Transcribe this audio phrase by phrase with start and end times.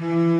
[0.00, 0.33] Mm-hmm.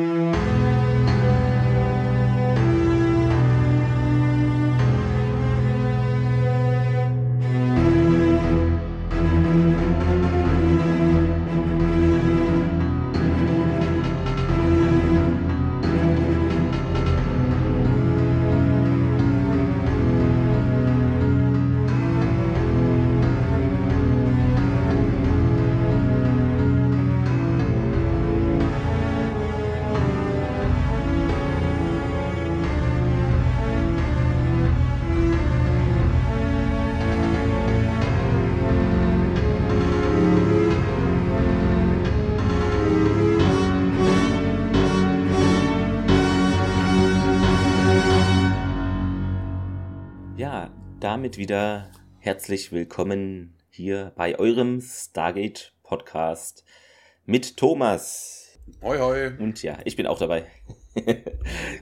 [51.25, 56.63] Damit wieder herzlich willkommen hier bei eurem Stargate Podcast
[57.25, 58.59] mit Thomas.
[58.83, 59.31] Hoi, hoi.
[59.39, 60.45] Und ja, ich bin auch dabei.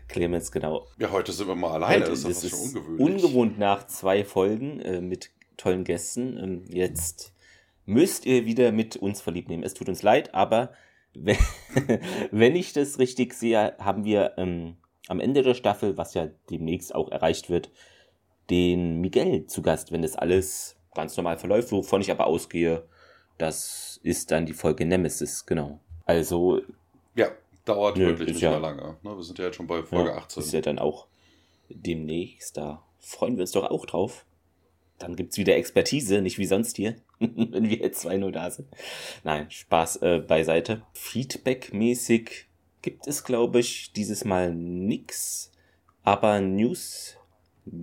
[0.08, 0.88] Clemens, genau.
[0.98, 2.06] Ja, heute sind wir mal alleine.
[2.06, 3.02] Heute, das ist, das schon ungewöhnlich.
[3.02, 6.38] Ungewohnt nach zwei Folgen äh, mit tollen Gästen.
[6.38, 7.34] Ähm, jetzt
[7.86, 9.64] müsst ihr wieder mit uns verliebt nehmen.
[9.64, 10.72] Es tut uns leid, aber
[11.14, 11.36] wenn,
[12.32, 14.78] wenn ich das richtig sehe, haben wir ähm,
[15.10, 17.72] am Ende der Staffel, was ja demnächst auch erreicht wird,
[18.50, 22.84] den Miguel zu Gast, wenn das alles ganz normal verläuft, wovon ich aber ausgehe,
[23.38, 25.80] das ist dann die Folge Nemesis, genau.
[26.06, 26.62] Also.
[27.16, 27.32] Ja,
[27.66, 28.98] dauert nö, wirklich nicht ja, mehr lange.
[29.02, 29.16] Ne?
[29.16, 30.44] Wir sind ja jetzt schon bei Folge ja, 18.
[30.44, 31.08] Ist ja dann auch
[31.70, 34.26] demnächst, da freuen wir uns doch auch drauf.
[35.00, 38.52] Dann gibt es wieder Expertise, nicht wie sonst hier, wenn wir jetzt zwei nur da
[38.52, 38.68] sind.
[39.24, 40.84] Nein, Spaß äh, beiseite.
[40.94, 42.46] Feedback-mäßig
[42.82, 45.52] gibt es, glaube ich, dieses Mal nix.
[46.04, 47.18] Aber News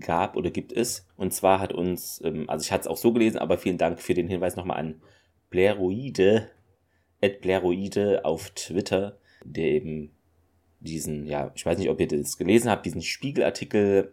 [0.00, 1.06] gab oder gibt es.
[1.16, 4.00] Und zwar hat uns, ähm, also ich hatte es auch so gelesen, aber vielen Dank
[4.00, 5.02] für den Hinweis nochmal an
[5.50, 6.50] Blairoide,
[7.22, 10.12] at Blairoide auf Twitter, der eben
[10.80, 14.12] diesen, ja, ich weiß nicht, ob ihr das gelesen habt, diesen Spiegelartikel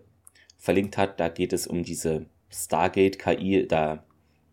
[0.57, 1.19] verlinkt hat.
[1.19, 4.03] Da geht es um diese Stargate KI, da,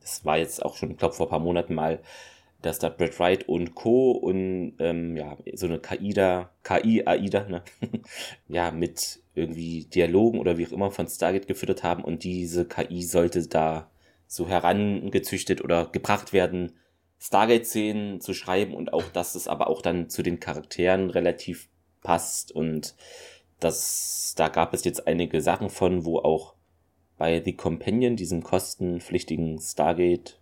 [0.00, 2.00] das war jetzt auch schon, glaube, vor ein paar Monaten mal,
[2.64, 4.12] dass da Brad Wright und Co.
[4.12, 7.62] und ähm, ja, so eine KI da, KI, AIDA, ne?
[8.48, 13.02] ja, mit irgendwie Dialogen oder wie auch immer von Stargate gefüttert haben und diese KI
[13.02, 13.90] sollte da
[14.26, 16.72] so herangezüchtet oder gebracht werden,
[17.20, 21.68] Stargate-Szenen zu schreiben und auch, dass es aber auch dann zu den Charakteren relativ
[22.02, 22.94] passt und
[23.60, 26.54] das, da gab es jetzt einige Sachen von, wo auch
[27.16, 30.38] bei The Companion, diesem kostenpflichtigen Stargate,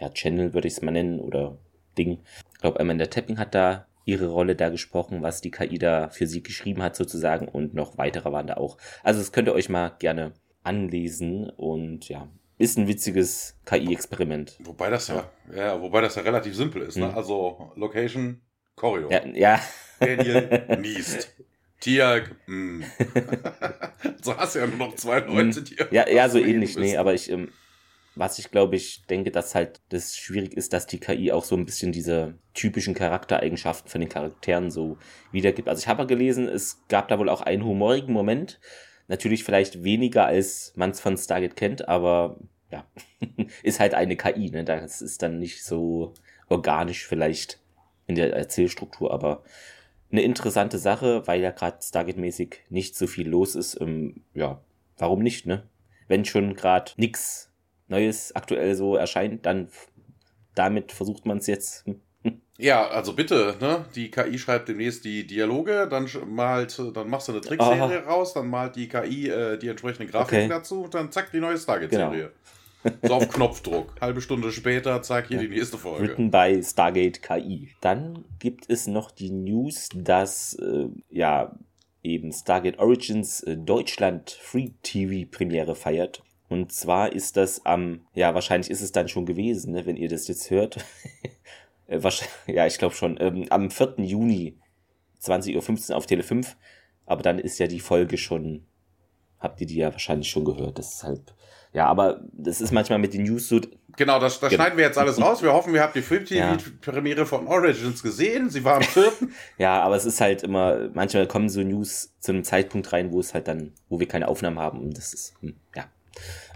[0.00, 1.58] ja, Channel würde ich es mal nennen oder
[1.96, 2.20] Ding.
[2.52, 6.26] Ich glaube, Amanda Tapping hat da ihre Rolle da gesprochen, was die KI da für
[6.26, 8.78] sie geschrieben hat sozusagen und noch weitere waren da auch.
[9.02, 12.28] Also das könnt ihr euch mal gerne anlesen und ja,
[12.58, 14.58] ist ein witziges KI-Experiment.
[14.60, 17.08] Wobei das ja, ja, ja, wobei das ja relativ simpel ist, ne?
[17.08, 17.14] Mhm.
[17.14, 18.40] Also Location,
[18.76, 19.10] Choreo.
[19.10, 19.60] Ja, ja.
[20.00, 21.34] Alien niest.
[21.80, 22.82] Tiag, mm.
[24.22, 25.76] so hast du ja nur noch zwei Leute, die.
[25.90, 27.48] Ja, ja, so ähnlich, nee, aber ich, ähm,
[28.14, 31.56] was ich glaube ich denke, dass halt das schwierig ist, dass die KI auch so
[31.56, 34.98] ein bisschen diese typischen Charaktereigenschaften von den Charakteren so
[35.32, 35.68] wiedergibt.
[35.68, 38.60] Also ich habe gelesen, es gab da wohl auch einen humorigen Moment.
[39.08, 42.38] Natürlich vielleicht weniger, als man es von Stargate kennt, aber
[42.70, 42.86] ja,
[43.62, 44.64] ist halt eine KI, ne?
[44.64, 46.14] Das ist dann nicht so
[46.48, 47.60] organisch vielleicht
[48.06, 49.42] in der Erzählstruktur, aber
[50.12, 53.80] eine interessante Sache, weil ja gerade Stargate-mäßig nicht so viel los ist.
[53.80, 54.60] Ähm, ja,
[54.98, 55.68] warum nicht, ne?
[56.08, 57.49] Wenn schon gerade nix
[57.90, 59.68] Neues aktuell so erscheint, dann
[60.54, 61.84] damit versucht man es jetzt.
[62.62, 63.86] Ja, also bitte, ne?
[63.94, 68.10] Die KI schreibt demnächst die Dialoge, dann malt, dann machst du eine Trickserie oh.
[68.10, 70.48] raus, dann malt die KI äh, die entsprechenden Grafiken okay.
[70.48, 72.32] dazu und dann zack, die neue Stargate-Serie.
[72.82, 72.96] Genau.
[73.02, 73.94] so auf Knopfdruck.
[74.02, 75.44] Halbe Stunde später, zack, hier ja.
[75.44, 76.08] die nächste Folge.
[76.08, 77.70] Written bei Stargate KI.
[77.80, 81.56] Dann gibt es noch die News, dass äh, ja
[82.02, 86.22] eben Stargate Origins äh, Deutschland Free TV Premiere feiert.
[86.50, 90.08] Und zwar ist das am, ja, wahrscheinlich ist es dann schon gewesen, ne, wenn ihr
[90.08, 90.84] das jetzt hört.
[91.92, 91.98] Äh,
[92.46, 93.94] ja, ich glaube schon, ähm, am 4.
[93.96, 94.56] Juni
[95.20, 96.56] 20.15 Uhr auf Tele 5.
[97.04, 98.64] Aber dann ist ja die Folge schon,
[99.40, 100.78] habt ihr die ja wahrscheinlich schon gehört.
[100.78, 101.34] Deshalb,
[101.72, 103.60] ja, aber das ist manchmal mit den News so.
[103.96, 104.62] Genau, das, das genau.
[104.62, 105.42] schneiden wir jetzt alles raus.
[105.42, 107.24] Wir hoffen, ihr habt die Film-TV-Premiere ja.
[107.24, 108.50] von Origins gesehen.
[108.50, 109.12] Sie war am 4.
[109.58, 113.18] ja, aber es ist halt immer, manchmal kommen so News zu einem Zeitpunkt rein, wo
[113.18, 114.78] es halt dann, wo wir keine Aufnahmen haben.
[114.78, 115.86] Und das ist, hm, ja.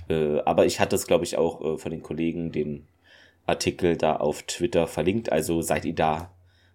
[0.09, 2.87] Äh, aber ich hatte es, glaube ich, auch äh, von den Kollegen den
[3.47, 5.33] Artikel da auf Twitter verlinkt.
[5.33, 6.31] Also seid ihr da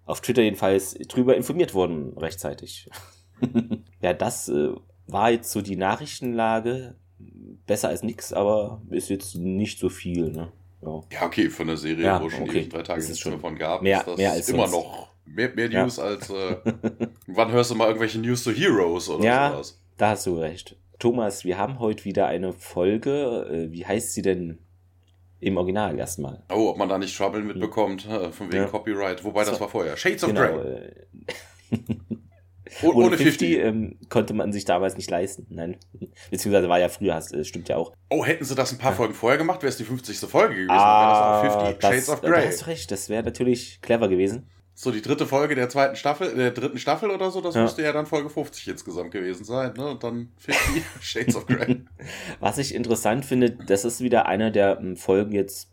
[0.06, 2.90] auf Twitter jedenfalls drüber informiert worden rechtzeitig.
[4.02, 4.70] ja, das äh,
[5.08, 6.96] war jetzt so die Nachrichtenlage.
[7.68, 10.32] Besser als nichts, aber ist jetzt nicht so viel.
[10.32, 10.52] Ne?
[10.82, 11.02] Ja.
[11.12, 12.68] ja, okay, von der Serie, ja, wo schon okay.
[12.68, 14.86] drei Tage nichts schon davon gab, mehr, ist das mehr als immer sonst.
[14.86, 16.04] noch mehr, mehr News ja.
[16.04, 16.30] als.
[16.30, 16.58] Äh,
[17.28, 19.80] wann hörst du mal irgendwelche News to Heroes oder ja, sowas?
[19.98, 20.76] Da hast du recht.
[21.00, 23.48] Thomas, wir haben heute wieder eine Folge.
[23.50, 24.60] Äh, wie heißt sie denn
[25.40, 26.44] im Original erstmal?
[26.52, 28.70] Oh, ob man da nicht Trouble mitbekommt, äh, von wegen ja.
[28.70, 29.24] Copyright.
[29.24, 29.96] Wobei, das war vorher.
[29.96, 30.92] Shades of genau, Grey.
[32.84, 35.48] Oh, ohne, ohne 50, 50 ähm, konnte man sich damals nicht leisten.
[35.50, 35.78] Nein.
[36.30, 37.94] Beziehungsweise war ja früher, das äh, stimmt ja auch.
[38.10, 40.20] Oh, hätten sie das ein paar Folgen vorher gemacht, wäre es die 50.
[40.20, 40.70] Folge gewesen.
[40.70, 42.42] Ah, das 50 das, Shades of Grey.
[42.44, 44.50] Da hast du recht, das wäre natürlich clever gewesen.
[44.82, 47.64] So, die dritte Folge der zweiten Staffel, der dritten Staffel oder so, das ja.
[47.64, 49.90] müsste ja dann Folge 50 insgesamt gewesen sein, ne?
[49.90, 51.82] Und dann 50 Shades of Grey.
[52.40, 55.70] Was ich interessant finde, das ist wieder einer der ähm, Folgen jetzt,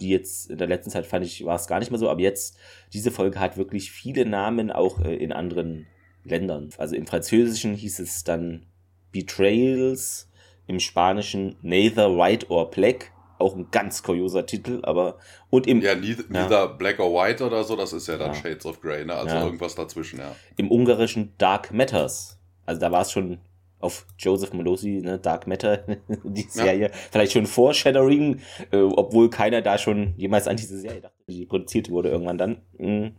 [0.00, 2.22] die jetzt in der letzten Zeit fand ich, war es gar nicht mehr so, aber
[2.22, 2.56] jetzt,
[2.94, 5.86] diese Folge hat wirklich viele Namen auch äh, in anderen
[6.24, 6.70] Ländern.
[6.78, 8.64] Also im Französischen hieß es dann
[9.12, 10.30] Betrayals,
[10.66, 15.18] im Spanischen Neither White or Black, auch ein ganz kurioser Titel, aber
[15.50, 16.66] und im ja neither, ja.
[16.66, 18.34] Black or White oder so, das ist ja dann ja.
[18.34, 19.14] Shades of Grey, ne?
[19.14, 19.44] Also ja.
[19.44, 20.34] irgendwas dazwischen, ja.
[20.56, 23.38] Im Ungarischen Dark Matters, also da war es schon
[23.78, 25.84] auf Joseph Molosi, ne, Dark Matter,
[26.24, 28.40] die Serie, vielleicht schon Foreshadowing,
[28.70, 32.62] äh, obwohl keiner da schon jemals an diese Serie dachte, die produziert wurde irgendwann dann.
[32.78, 33.12] Mh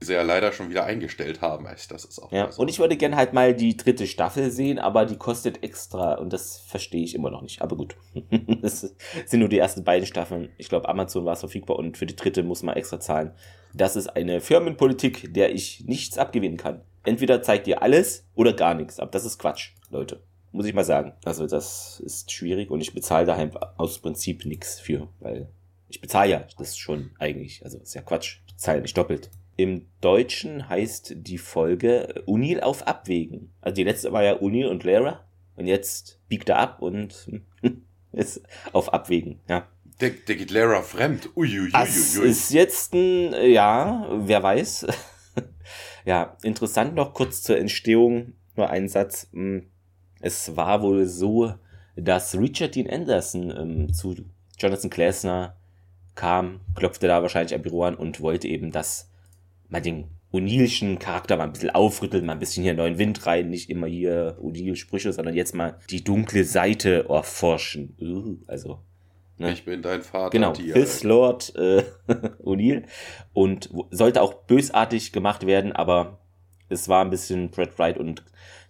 [0.00, 1.64] sie ja leider schon wieder eingestellt haben.
[1.64, 5.06] Das ist auch ja, und ich würde gerne halt mal die dritte Staffel sehen, aber
[5.06, 7.62] die kostet extra und das verstehe ich immer noch nicht.
[7.62, 7.96] Aber gut,
[8.62, 8.94] das
[9.26, 10.50] sind nur die ersten beiden Staffeln.
[10.58, 13.32] Ich glaube, Amazon war es verfügbar und für die dritte muss man extra zahlen.
[13.74, 16.82] Das ist eine Firmenpolitik, der ich nichts abgewinnen kann.
[17.04, 18.98] Entweder zeigt ihr alles oder gar nichts.
[18.98, 20.22] Aber das ist Quatsch, Leute.
[20.52, 21.12] Muss ich mal sagen.
[21.24, 25.48] Also das ist schwierig und ich bezahle daheim aus Prinzip nichts für, weil
[25.88, 27.64] ich bezahle ja das schon eigentlich.
[27.64, 28.38] Also ist ja Quatsch.
[28.46, 29.30] Ich zahle nicht doppelt.
[29.56, 33.52] Im Deutschen heißt die Folge Unil auf Abwägen.
[33.60, 35.24] Also die letzte war ja Unil und Lara.
[35.56, 37.30] Und jetzt biegt er ab und
[38.12, 38.42] ist
[38.72, 39.66] auf Abwägen, ja.
[40.00, 41.30] Der, der geht Lara fremd.
[41.34, 41.70] Uiuiui.
[41.72, 44.86] Das ist jetzt ein, ja, wer weiß.
[46.04, 49.28] ja, interessant noch kurz zur Entstehung, nur ein Satz.
[49.32, 49.70] Hm,
[50.20, 51.54] es war wohl so,
[51.94, 54.14] dass Richard Dean Anderson ähm, zu
[54.58, 55.56] Jonathan Glasner
[56.14, 59.10] kam, klopfte da wahrscheinlich am Büro an und wollte eben, dass
[59.68, 63.48] mal den O'Neill'schen Charakter mal ein bisschen aufrütteln, mal ein bisschen hier neuen Wind rein,
[63.48, 67.96] nicht immer hier O'Neill-Sprüche, sondern jetzt mal die dunkle Seite erforschen.
[68.00, 68.80] Uh, also.
[69.38, 69.52] Ne?
[69.52, 70.30] Ich bin dein Vater.
[70.30, 71.84] Genau, Fifth Lord äh,
[72.42, 72.84] O'Neill.
[73.32, 76.20] Und sollte auch bösartig gemacht werden, aber
[76.68, 78.24] es war ein bisschen Brad Wright und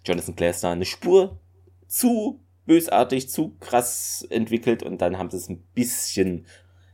[0.04, 1.40] Jonathan Glaster eine Spur
[1.86, 6.46] zu bösartig, zu krass entwickelt und dann haben sie es ein bisschen,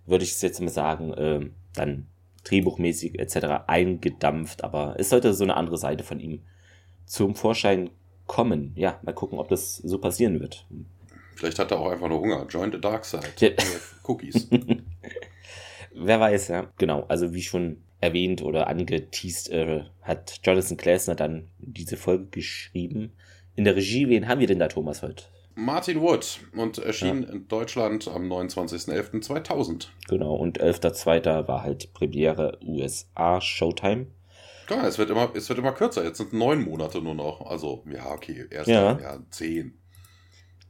[0.07, 2.07] würde ich es jetzt mal sagen, äh, dann
[2.45, 3.65] drehbuchmäßig etc.
[3.67, 6.43] eingedampft, aber es sollte so eine andere Seite von ihm
[7.07, 7.91] zum Vorschein
[8.27, 8.73] kommen.
[8.77, 10.67] Ja, mal gucken, ob das so passieren wird.
[11.37, 12.47] Vielleicht hat er auch einfach nur Hunger.
[12.49, 13.23] Join the Dark Side.
[13.39, 13.51] Ja.
[14.05, 14.49] Cookies.
[15.95, 16.71] Wer weiß, ja.
[16.79, 23.13] Genau, also wie schon erwähnt oder angeteased, äh, hat Jonathan Glasner dann diese Folge geschrieben.
[23.55, 25.25] In der Regie, wen haben wir denn da, Thomas, heute?
[25.55, 27.29] Martin Wood und erschien ja.
[27.31, 29.89] in Deutschland am 29.11.2000.
[30.09, 31.49] Genau, und 11.02.
[31.49, 34.07] war halt Premiere USA Showtime.
[34.71, 36.05] Ja, es wird, immer, es wird immer kürzer.
[36.05, 37.45] Jetzt sind neun Monate nur noch.
[37.47, 38.99] Also, ja, okay, erst ja.
[38.99, 39.79] ja zehn.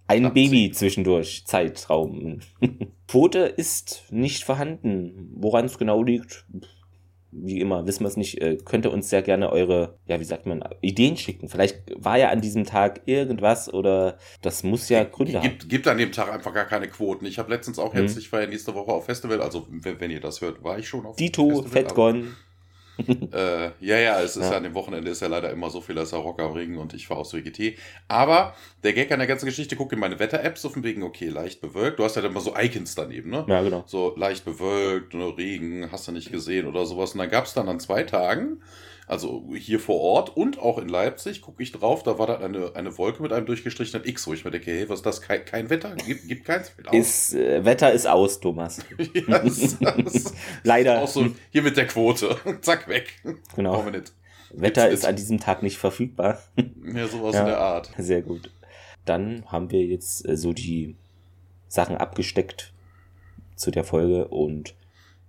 [0.08, 0.75] Ein Knapp Baby zehn.
[0.75, 2.40] zwischendurch, Zeitraum.
[3.08, 5.31] Quote ist nicht vorhanden.
[5.37, 6.46] Woran es genau liegt,
[7.32, 10.24] wie immer, wissen wir es nicht, äh, könnt ihr uns sehr gerne eure, ja, wie
[10.24, 11.48] sagt man, Ideen schicken.
[11.48, 15.69] Vielleicht war ja an diesem Tag irgendwas oder das muss ja Gründe gibt, haben.
[15.69, 17.24] Gibt an dem Tag einfach gar keine Quoten.
[17.24, 18.20] Ich habe letztens auch jetzt, mhm.
[18.20, 20.86] ich war ja nächste Woche auf Festival, also wenn, wenn ihr das hört, war ich
[20.86, 21.62] schon auf Dito, Festival.
[21.62, 22.36] Dito, Fettgon
[23.32, 24.56] äh, ja, ja, es ist ja.
[24.56, 27.06] an dem Wochenende ist ja leider immer so viel, als Rock am Ring und ich
[27.06, 27.79] fahre aus WGT.
[28.08, 31.29] Aber der Gag an der ganzen Geschichte, guck in meine Wetter-App, so von wegen, okay,
[31.29, 31.99] leicht bewölkt.
[31.99, 33.44] Du hast ja dann immer so Icons daneben, ne?
[33.49, 33.84] Ja, genau.
[33.87, 37.13] So leicht bewölkt, ne, Regen, hast du nicht gesehen oder sowas.
[37.13, 38.61] Und dann gab es dann an zwei Tagen
[39.06, 42.74] also hier vor Ort und auch in Leipzig, gucke ich drauf, da war dann eine,
[42.76, 45.20] eine Wolke mit einem durchgestrichenen X, wo ich mir denke, hey, was ist das?
[45.20, 45.94] Kein, kein Wetter?
[45.96, 46.72] Gibt, gibt keins?
[46.92, 48.78] Ist, äh, Wetter ist aus, Thomas.
[49.12, 49.76] ja, das,
[50.62, 51.02] Leider.
[51.02, 52.36] Ist auch so hier mit der Quote.
[52.60, 53.20] Zack, weg.
[53.56, 53.84] Genau.
[54.54, 56.38] Wetter ist an diesem Tag nicht verfügbar.
[56.56, 57.90] ja, sowas ja, in der Art.
[57.98, 58.50] Sehr gut.
[59.04, 60.96] Dann haben wir jetzt äh, so die
[61.68, 62.72] Sachen abgesteckt
[63.56, 64.74] zu der Folge und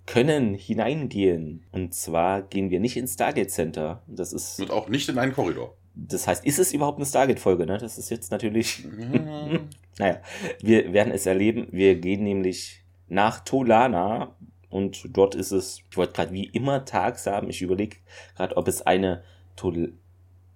[0.05, 1.65] können hineingehen.
[1.71, 4.03] Und zwar gehen wir nicht ins Stargate Center.
[4.07, 4.59] Das ist.
[4.59, 5.75] Und auch nicht in einen Korridor.
[5.95, 7.65] Das heißt, ist es überhaupt eine Stargate-Folge?
[7.65, 7.77] Ne?
[7.77, 8.85] Das ist jetzt natürlich.
[8.93, 9.69] Mhm.
[9.99, 10.21] naja,
[10.61, 11.67] wir werden es erleben.
[11.71, 14.35] Wir gehen nämlich nach Tolana
[14.69, 17.49] und dort ist es, ich wollte gerade wie immer tags haben.
[17.49, 17.97] Ich überlege
[18.35, 19.23] gerade, ob es eine
[19.55, 19.93] Tol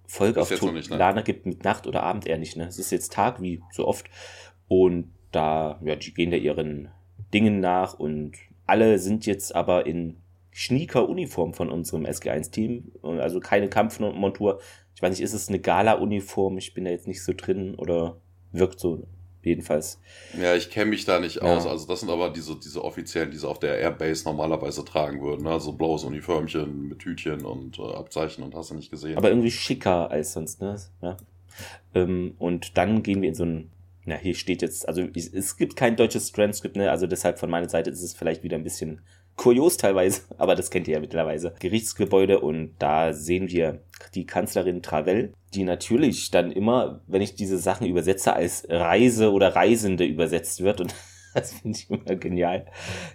[0.06, 1.22] Folge auf Tolana ne?
[1.22, 2.56] gibt mit Nacht oder Abend eher nicht.
[2.56, 2.66] Ne?
[2.66, 4.06] Es ist jetzt Tag, wie so oft.
[4.66, 6.88] Und da, ja, die gehen da ihren
[7.32, 8.32] Dingen nach und
[8.68, 10.16] alle sind jetzt aber in
[10.50, 12.92] Schnieker-Uniform von unserem SG1-Team.
[13.02, 14.60] Also keine Kampfmontur.
[14.94, 16.58] Ich weiß nicht, ist es eine Gala-Uniform?
[16.58, 18.20] Ich bin da jetzt nicht so drin oder
[18.52, 19.06] wirkt so
[19.42, 20.00] jedenfalls.
[20.38, 21.42] Ja, ich kenne mich da nicht ja.
[21.42, 21.66] aus.
[21.66, 25.44] Also das sind aber diese, diese offiziellen, die sie auf der Airbase normalerweise tragen würden.
[25.44, 25.50] Ne?
[25.50, 29.16] Also blaues Uniformchen mit Hütchen und äh, Abzeichen und hast du nicht gesehen.
[29.16, 30.76] Aber irgendwie schicker als sonst, ne?
[31.00, 31.16] Ja.
[31.94, 33.70] Ähm, und dann gehen wir in so ein
[34.08, 36.90] na, hier steht jetzt, also es gibt kein deutsches Transcript, ne?
[36.90, 39.02] Also deshalb von meiner Seite ist es vielleicht wieder ein bisschen
[39.36, 41.54] kurios teilweise, aber das kennt ihr ja mittlerweile.
[41.60, 43.82] Gerichtsgebäude und da sehen wir
[44.14, 49.54] die Kanzlerin Travell, die natürlich dann immer, wenn ich diese Sachen übersetze, als Reise oder
[49.54, 50.94] Reisende übersetzt wird und
[51.34, 52.66] das finde ich immer genial.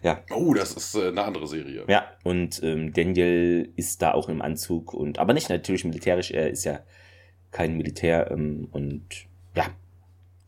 [0.04, 0.22] Ja.
[0.32, 1.86] Oh, das ist äh, eine andere Serie.
[1.88, 6.52] Ja, und ähm, Daniel ist da auch im Anzug und aber nicht natürlich militärisch, er
[6.52, 6.82] ist ja
[7.50, 9.04] kein Militär ähm, und
[9.56, 9.66] ja,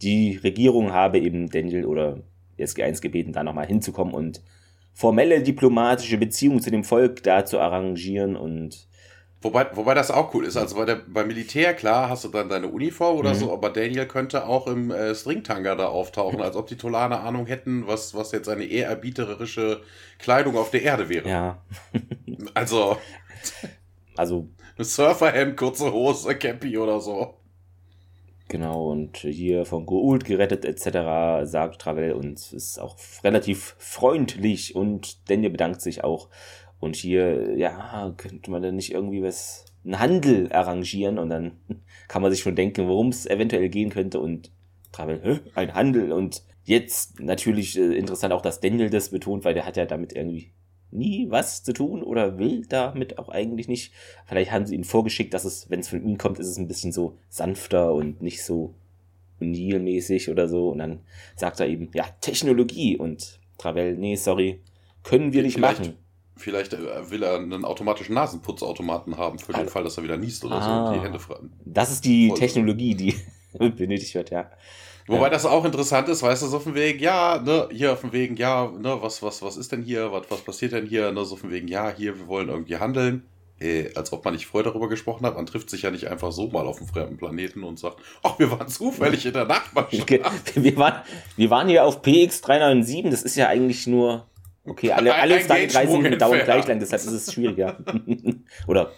[0.02, 2.20] die Regierung habe eben Daniel oder
[2.60, 4.42] SG1 gebeten, da nochmal hinzukommen und
[4.94, 8.88] formelle diplomatische Beziehungen zu dem Volk da zu arrangieren und
[9.46, 10.58] Wobei, wobei das auch cool ist.
[10.58, 13.38] Also bei der, beim Militär, klar, hast du dann deine Uniform oder mhm.
[13.38, 17.46] so, aber Daniel könnte auch im äh, Stringtanga da auftauchen, als ob die Tolaner Ahnung
[17.46, 19.82] hätten, was, was jetzt eine ehrerbieterische
[20.18, 21.30] Kleidung auf der Erde wäre.
[21.30, 21.62] Ja.
[22.56, 22.98] also.
[24.18, 24.50] Also.
[24.80, 27.36] Surferhemd, kurze Hose, Cappy oder so.
[28.48, 35.30] Genau, und hier von Gould gerettet etc., sagt Travel und ist auch relativ freundlich und
[35.30, 36.30] Daniel bedankt sich auch.
[36.80, 41.54] Und hier, ja, könnte man dann nicht irgendwie was, einen Handel arrangieren und dann
[42.08, 44.52] kann man sich schon denken, worum es eventuell gehen könnte und
[44.92, 49.66] Travel, ein Handel und jetzt natürlich äh, interessant auch, dass Daniel das betont, weil der
[49.66, 50.52] hat ja damit irgendwie
[50.92, 53.94] nie was zu tun oder will damit auch eigentlich nicht.
[54.26, 56.68] Vielleicht haben sie ihn vorgeschickt, dass es, wenn es von ihm kommt, ist es ein
[56.68, 58.74] bisschen so sanfter und nicht so
[59.40, 60.70] Nil-mäßig oder so.
[60.70, 61.00] Und dann
[61.36, 62.98] sagt er eben, ja, Technologie.
[62.98, 64.62] Und Travel, nee, sorry,
[65.04, 65.98] können wir nicht vielleicht, machen.
[66.38, 70.18] Vielleicht äh, will er einen automatischen Nasenputzautomaten haben, für den also, Fall, dass er wieder
[70.18, 71.54] niest oder ah, so die Hände fragen.
[71.66, 73.16] Das ist die Technologie, die
[73.58, 74.50] benötigt wird, ja.
[75.08, 75.30] Wobei ja.
[75.30, 78.36] das auch interessant ist, weißt du, so von wegen, ja, ne, hier auf dem Wegen,
[78.38, 81.36] ja, ne, was, was, was ist denn hier, was, was passiert denn hier, ne, so
[81.36, 83.24] von wegen, ja, hier, wir wollen irgendwie handeln.
[83.58, 86.32] Äh, als ob man nicht vorher darüber gesprochen hat, man trifft sich ja nicht einfach
[86.34, 90.56] so mal auf einem fremden Planeten und sagt, ach, wir waren zufällig in der Nachbarschaft.
[90.56, 91.02] wir, waren,
[91.38, 94.26] wir waren hier auf PX 397, das ist ja eigentlich nur,
[94.66, 97.78] okay, alle, alle Stargate-Reisen dauern gleich lang, deshalb ist es schwieriger.
[98.68, 98.92] Oder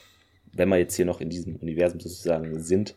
[0.54, 2.96] wenn wir jetzt hier noch in diesem Universum sozusagen sind,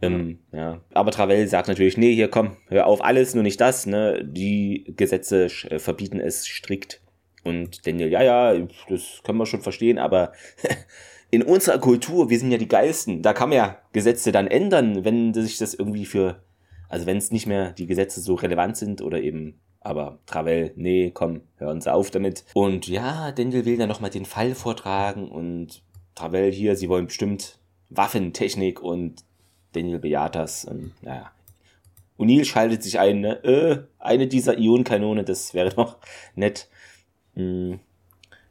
[0.00, 0.80] ähm, ja.
[0.92, 4.24] Aber Travell sagt natürlich, nee, hier komm, hör auf alles, nur nicht das, ne?
[4.24, 7.00] Die Gesetze äh, verbieten es strikt.
[7.44, 10.32] Und Daniel, ja, ja, das können wir schon verstehen, aber
[11.30, 15.04] in unserer Kultur, wir sind ja die Geilsten, da kann man ja Gesetze dann ändern,
[15.04, 16.42] wenn sich das irgendwie für,
[16.88, 21.10] also wenn es nicht mehr die Gesetze so relevant sind oder eben, aber Travell, nee,
[21.12, 22.44] komm, hören Sie auf damit.
[22.54, 25.82] Und ja, Daniel will dann nochmal den Fall vortragen und
[26.14, 27.58] Travell hier, sie wollen bestimmt
[27.90, 29.24] Waffentechnik und
[29.78, 30.66] Daniel Beatas.
[30.68, 31.30] Ähm, naja.
[32.18, 33.44] O'Neill schaltet sich ein, ne?
[33.44, 35.98] äh, eine dieser Ionenkanone, das wäre doch
[36.34, 36.68] nett.
[37.34, 37.78] Hm,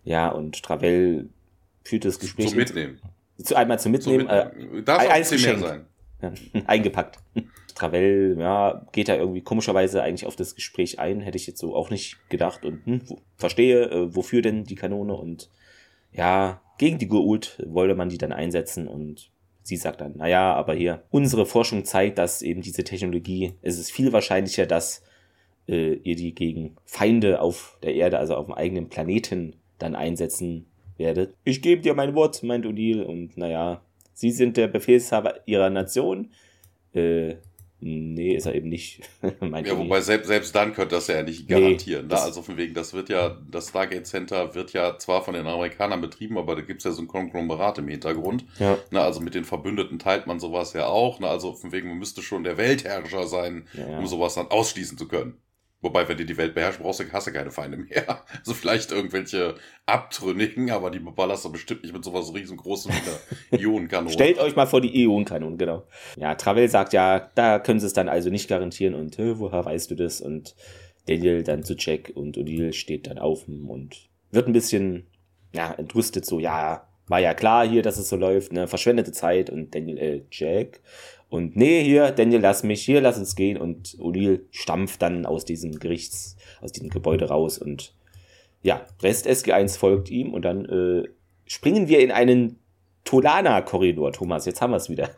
[0.06, 1.28] ja, und Travell
[1.84, 2.50] führt das Gespräch.
[2.50, 3.02] Zum Mitnehmen.
[3.44, 4.28] Zu, einmal zum Mitnehmen.
[4.28, 4.78] Zum Mitnehmen.
[4.80, 5.60] Äh, Darf ein, eins Geschenk.
[5.60, 5.86] sein.
[6.22, 6.32] Ja,
[6.66, 7.20] eingepackt.
[7.76, 11.76] Travell, ja, geht da irgendwie komischerweise eigentlich auf das Gespräch ein, hätte ich jetzt so
[11.76, 13.02] auch nicht gedacht und hm,
[13.36, 15.50] verstehe, äh, wofür denn die Kanone und
[16.14, 19.30] ja, gegen die Goult wollte man die dann einsetzen und
[19.68, 23.92] Sie sagt dann, naja, aber hier, unsere Forschung zeigt, dass eben diese Technologie, es ist
[23.92, 25.04] viel wahrscheinlicher, dass
[25.68, 30.68] äh, ihr die gegen Feinde auf der Erde, also auf dem eigenen Planeten, dann einsetzen
[30.96, 31.36] werdet.
[31.44, 33.82] Ich gebe dir mein Wort, meint O'Neill, und naja,
[34.14, 36.32] Sie sind der Befehlshaber Ihrer Nation.
[36.94, 37.36] Äh,
[37.80, 39.02] Nee, ist er eben nicht.
[39.22, 42.08] ja, wobei selbst, selbst dann könnte das ja nicht garantieren.
[42.08, 42.22] Nee, ne?
[42.22, 46.02] Also von wegen, das wird ja, das Stargate Center wird ja zwar von den Amerikanern
[46.02, 48.46] betrieben, aber da gibt es ja so ein Konglomerat im Hintergrund.
[48.58, 48.80] Ja.
[48.90, 51.20] Ne, also mit den Verbündeten teilt man sowas ja auch.
[51.20, 51.28] Ne?
[51.28, 54.00] Also von wegen, man müsste schon der Weltherrscher sein, ja.
[54.00, 55.38] um sowas dann ausschließen zu können.
[55.82, 58.24] Wobei, wenn du die Welt beherrschst, brauchst du, hast du keine Feinde mehr.
[58.40, 59.56] Also vielleicht irgendwelche
[59.86, 64.12] Abtrünnigen, aber die ballerst du bestimmt nicht mit sowas riesengroßem wie einer Ionenkanone.
[64.12, 65.84] Stellt euch mal vor die Ionenkanone, genau.
[66.16, 69.92] Ja, Travel sagt ja, da können sie es dann also nicht garantieren und woher weißt
[69.92, 70.22] du das?
[70.22, 70.56] Und
[71.06, 75.08] Daniel dann zu Jack und O'Neill steht dann auf und wird ein bisschen,
[75.54, 79.50] ja, entrüstet so, ja, war ja klar hier, dass es so läuft, ne, verschwendete Zeit
[79.50, 80.82] und Daniel, äh, Jack
[81.30, 83.58] und nee, hier, Daniel, lass mich, hier, lass uns gehen.
[83.58, 87.58] Und O'Neill stampft dann aus diesem Gerichts, aus diesem Gebäude raus.
[87.58, 87.94] Und
[88.62, 91.10] ja, Rest SG1 folgt ihm und dann äh,
[91.46, 92.60] springen wir in einen
[93.04, 94.14] Tolana-Korridor.
[94.14, 95.10] Thomas, jetzt haben wir es wieder.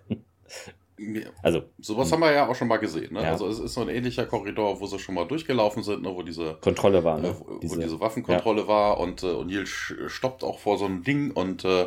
[1.42, 2.08] Also, sowas.
[2.08, 2.14] Hm.
[2.14, 3.14] haben wir ja auch schon mal gesehen.
[3.14, 3.24] Ne?
[3.24, 3.32] Ja.
[3.32, 6.14] Also es ist so ein ähnlicher Korridor, wo sie schon mal durchgelaufen sind, ne?
[6.14, 7.36] wo diese Kontrolle war, ne?
[7.40, 8.68] wo, diese, wo diese Waffenkontrolle ja.
[8.68, 9.66] war und äh, O'Neill
[10.10, 11.86] stoppt auch vor so einem Ding und äh,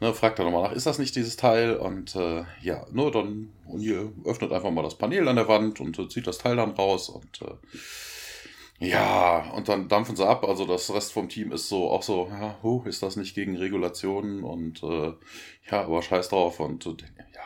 [0.00, 1.76] ne, fragt dann nochmal nach, ist das nicht dieses Teil?
[1.76, 5.98] Und äh, ja, nur dann O'Neill öffnet einfach mal das Panel an der Wand und
[5.98, 7.54] äh, zieht das Teil dann raus und äh,
[8.78, 10.44] ja, und dann dampfen sie ab.
[10.44, 13.56] Also das Rest vom Team ist so auch so, ja, huh, ist das nicht gegen
[13.56, 15.12] Regulationen und äh,
[15.70, 16.60] ja, aber scheiß drauf.
[16.60, 16.94] Und ja,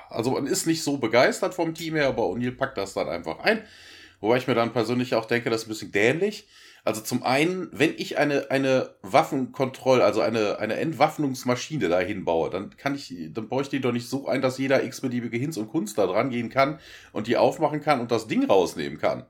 [0.08, 3.38] also man ist nicht so begeistert vom Team her, aber O'Neill packt das dann einfach
[3.40, 3.62] ein.
[4.20, 6.48] Wobei ich mir dann persönlich auch denke, das ist ein bisschen dämlich.
[6.84, 12.76] Also zum einen, wenn ich eine, eine Waffenkontroll, also eine, eine Entwaffnungsmaschine dahin baue, dann
[12.76, 15.68] kann ich, dann baue ich die doch nicht so ein, dass jeder x-beliebige Hinz und
[15.68, 16.78] Kunst da dran gehen kann
[17.12, 19.26] und die aufmachen kann und das Ding rausnehmen kann.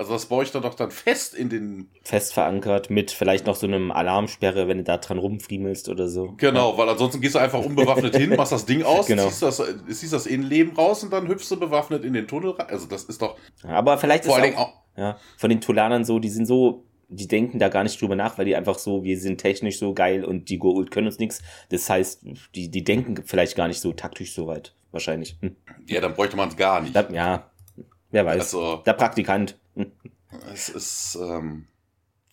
[0.00, 1.90] Also das baue ich dann doch dann fest in den.
[2.04, 6.32] Fest verankert mit vielleicht noch so einem Alarmsperre, wenn du da dran rumfriemelst oder so.
[6.38, 9.28] Genau, weil ansonsten gehst du einfach unbewaffnet hin, machst das Ding aus, genau.
[9.28, 12.68] ziehst, das, ziehst das Innenleben raus und dann hüpfst du bewaffnet in den Tunnel rein.
[12.70, 13.36] Also das ist doch.
[13.62, 17.28] Aber vielleicht vor ist auch, auch, ja, von den Tulanern so, die sind so, die
[17.28, 20.24] denken da gar nicht drüber nach, weil die einfach so, wir sind technisch so geil
[20.24, 21.42] und die Goa'uld können uns nichts.
[21.70, 24.74] Das heißt, die, die denken vielleicht gar nicht so taktisch so weit.
[24.92, 25.36] Wahrscheinlich.
[25.40, 25.56] Hm.
[25.86, 26.94] Ja, dann bräuchte man es gar nicht.
[26.94, 27.50] Da, ja,
[28.10, 28.40] wer weiß.
[28.40, 29.56] Also, der Praktikant.
[30.52, 31.66] Es ist, ähm,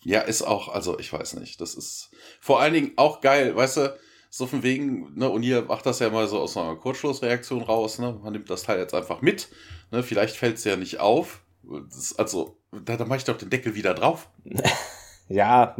[0.04, 2.10] ja, ist auch, also ich weiß nicht, das ist
[2.40, 3.98] vor allen Dingen auch geil, weißt du,
[4.30, 7.98] so von wegen, ne, und ihr macht das ja mal so aus einer Kurzschlussreaktion raus,
[7.98, 9.48] ne, man nimmt das Teil jetzt einfach mit,
[9.90, 11.42] ne, vielleicht fällt es ja nicht auf,
[11.90, 14.28] das, also, da, da mache ich doch den Deckel wieder drauf.
[15.28, 15.76] ja.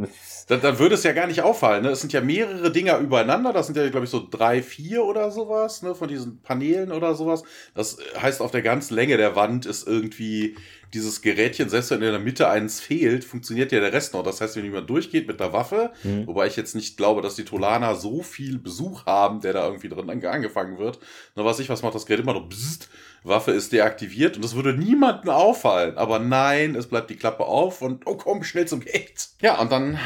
[0.48, 1.82] Dann, dann würde es ja gar nicht auffallen.
[1.82, 1.90] Ne?
[1.90, 3.52] Es sind ja mehrere Dinger übereinander.
[3.52, 5.94] Das sind ja, glaube ich, so drei, vier oder sowas, ne?
[5.94, 7.42] von diesen Paneelen oder sowas.
[7.74, 10.56] Das heißt, auf der ganzen Länge der Wand ist irgendwie
[10.94, 14.22] dieses Gerätchen, selbst wenn in der Mitte eins fehlt, funktioniert ja der Rest noch.
[14.22, 16.26] Das heißt, wenn jemand durchgeht mit der Waffe, mhm.
[16.26, 19.88] wobei ich jetzt nicht glaube, dass die Tolaner so viel Besuch haben, der da irgendwie
[19.88, 20.98] drin angefangen wird.
[21.34, 22.48] Na, was ich, was macht das Gerät immer noch?
[22.48, 22.88] Bzzzt,
[23.22, 25.98] Waffe ist deaktiviert und das würde niemandem auffallen.
[25.98, 29.28] Aber nein, es bleibt die Klappe auf und oh komm, schnell zum Gate.
[29.42, 29.98] Ja, und dann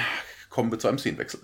[0.50, 1.40] kommen wir zu einem Szenenwechsel.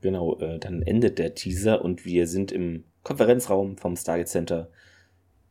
[0.00, 4.70] Genau, äh, dann endet der Teaser und wir sind im Konferenzraum vom Stargate Center.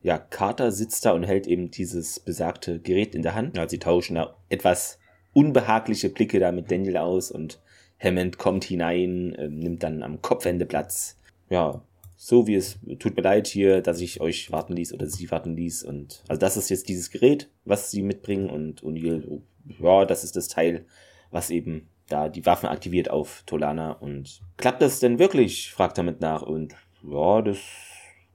[0.02, 3.56] Ja, Carter sitzt da und hält eben dieses besagte Gerät in der Hand.
[3.56, 4.98] Ja, sie tauschen da etwas
[5.32, 7.60] unbehagliche Blicke da mit Daniel aus und
[8.02, 11.18] Hammond kommt hinein, äh, nimmt dann am Kopfende Platz.
[11.50, 11.82] Ja,
[12.16, 15.56] so wie es tut mir leid hier, dass ich euch warten ließ oder sie warten
[15.56, 19.40] ließ und also das ist jetzt dieses Gerät, was sie mitbringen und O'Neill,
[19.80, 20.84] ja, das ist das Teil,
[21.30, 25.70] was eben da die Waffen aktiviert auf Tolana und klappt das denn wirklich?
[25.72, 27.58] fragt er mit nach und ja, das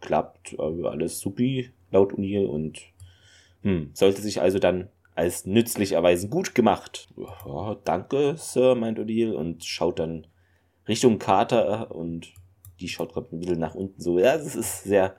[0.06, 2.82] klappt also alles supi laut O'Neill und
[3.64, 6.30] hm, sollte sich also dann als nützlich erweisen.
[6.30, 7.08] Gut gemacht.
[7.18, 10.28] Ja, danke, Sir, meint O'Neill und schaut dann
[10.88, 12.34] Richtung Carter und
[12.80, 14.20] die schaut gerade ein bisschen nach unten so.
[14.20, 15.16] Ja, es ist sehr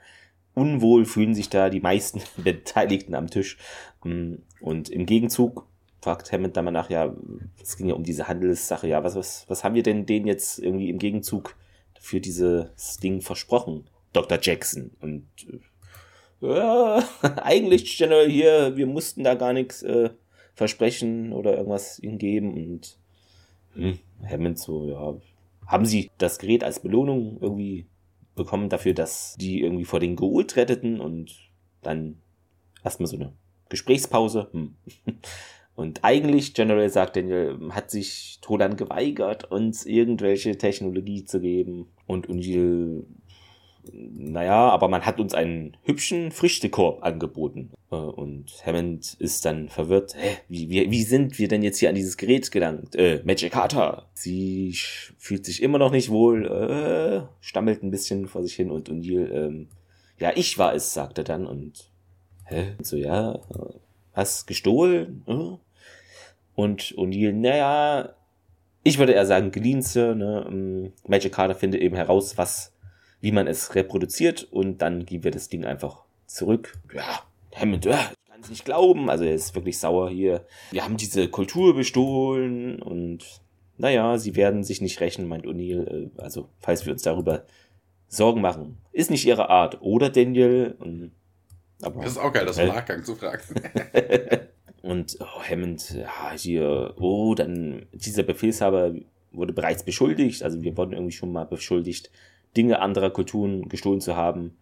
[0.54, 3.58] unwohl, fühlen sich da die meisten Beteiligten am Tisch.
[4.04, 5.66] Mm, und im Gegenzug
[6.00, 7.14] fragt Hammond dann mal nach, ja,
[7.60, 10.58] es ging ja um diese Handelssache, ja, was, was, was haben wir denn denen jetzt
[10.58, 11.56] irgendwie im Gegenzug
[11.98, 14.38] für dieses Ding versprochen, Dr.
[14.40, 14.90] Jackson?
[15.00, 15.28] Und
[16.42, 17.00] äh,
[17.42, 20.10] eigentlich, General, hier, wir mussten da gar nichts äh,
[20.54, 22.98] versprechen oder irgendwas ihnen geben und
[23.74, 23.98] hm,
[24.28, 25.16] Hammond so, ja,
[25.66, 27.86] haben sie das Gerät als Belohnung irgendwie
[28.34, 31.34] bekommen dafür, dass die irgendwie vor den Geult retteten und
[31.82, 32.18] dann
[32.84, 33.32] erstmal so eine
[33.68, 34.48] Gesprächspause.
[34.52, 34.74] Hm.
[35.74, 41.88] Und eigentlich, General sagt Daniel, hat sich Tolan geweigert, uns irgendwelche Technologie zu geben.
[42.06, 43.04] Und Unjil
[43.92, 47.72] naja, aber man hat uns einen hübschen Früchtekorb angeboten.
[47.90, 50.14] Äh, und Hammond ist dann verwirrt.
[50.16, 52.94] Hä, wie, wie, wie sind wir denn jetzt hier an dieses Gerät gelangt?
[52.96, 54.08] Äh, Magic Carter.
[54.14, 54.74] Sie
[55.18, 59.30] fühlt sich immer noch nicht wohl, äh, stammelt ein bisschen vor sich hin und O'Neill,
[59.32, 59.68] ähm,
[60.18, 61.90] ja, ich war es, sagt er dann und,
[62.44, 62.74] hä?
[62.78, 63.38] Und so, ja,
[64.14, 65.22] hast gestohlen?
[65.26, 65.58] Äh?
[66.54, 68.14] Und O'Neill, naja,
[68.82, 70.46] ich würde eher sagen, geliehen, Sir, ne?
[70.48, 72.72] Ähm, Magic Carter findet eben heraus, was
[73.20, 76.78] wie man es reproduziert und dann geben wir das Ding einfach zurück.
[76.94, 77.22] Ja,
[77.54, 79.10] Hammond, ja, ich kann es nicht glauben.
[79.10, 80.46] Also er ist wirklich sauer hier.
[80.70, 83.24] Wir haben diese Kultur bestohlen und
[83.78, 85.86] naja, sie werden sich nicht rächen, meint O'Neill.
[85.86, 87.44] Äh, also, falls wir uns darüber
[88.08, 88.78] Sorgen machen.
[88.92, 90.76] Ist nicht ihre Art, oder Daniel?
[91.82, 93.42] Aber, das ist auch geil, das im Nachgang zu fragen.
[94.82, 98.94] und oh, Hammond, ja, hier, oh, dann dieser Befehlshaber
[99.32, 100.42] wurde bereits beschuldigt.
[100.42, 102.10] Also wir wurden irgendwie schon mal beschuldigt,
[102.56, 104.56] Dinge anderer Kulturen gestohlen zu haben.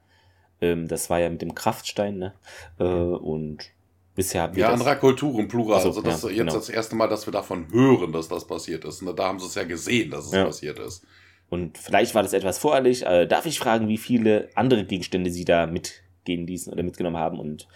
[0.61, 2.35] Ähm, das war ja mit dem Kraftstein, ne?
[2.79, 3.71] Äh, und
[4.15, 4.63] bisher haben wir.
[4.63, 5.77] Ja, anderer Kulturen, plural.
[5.77, 6.55] Also, also das ja, ist jetzt genau.
[6.55, 9.03] das erste Mal, dass wir davon hören, dass das passiert ist.
[9.17, 10.45] Da haben sie es ja gesehen, dass es ja.
[10.45, 11.05] passiert ist.
[11.51, 13.05] Und vielleicht war das etwas voreilig.
[13.05, 17.19] Äh, darf ich fragen, wie viele andere Gegenstände sie da mit gehen ließen oder mitgenommen
[17.19, 17.39] haben.
[17.39, 17.69] Und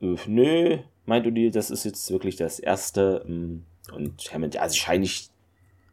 [0.00, 3.24] äh, nö, meint O'Neill, das ist jetzt wirklich das Erste.
[3.26, 5.30] Ähm, und Hammond, ja, sie scheinen nicht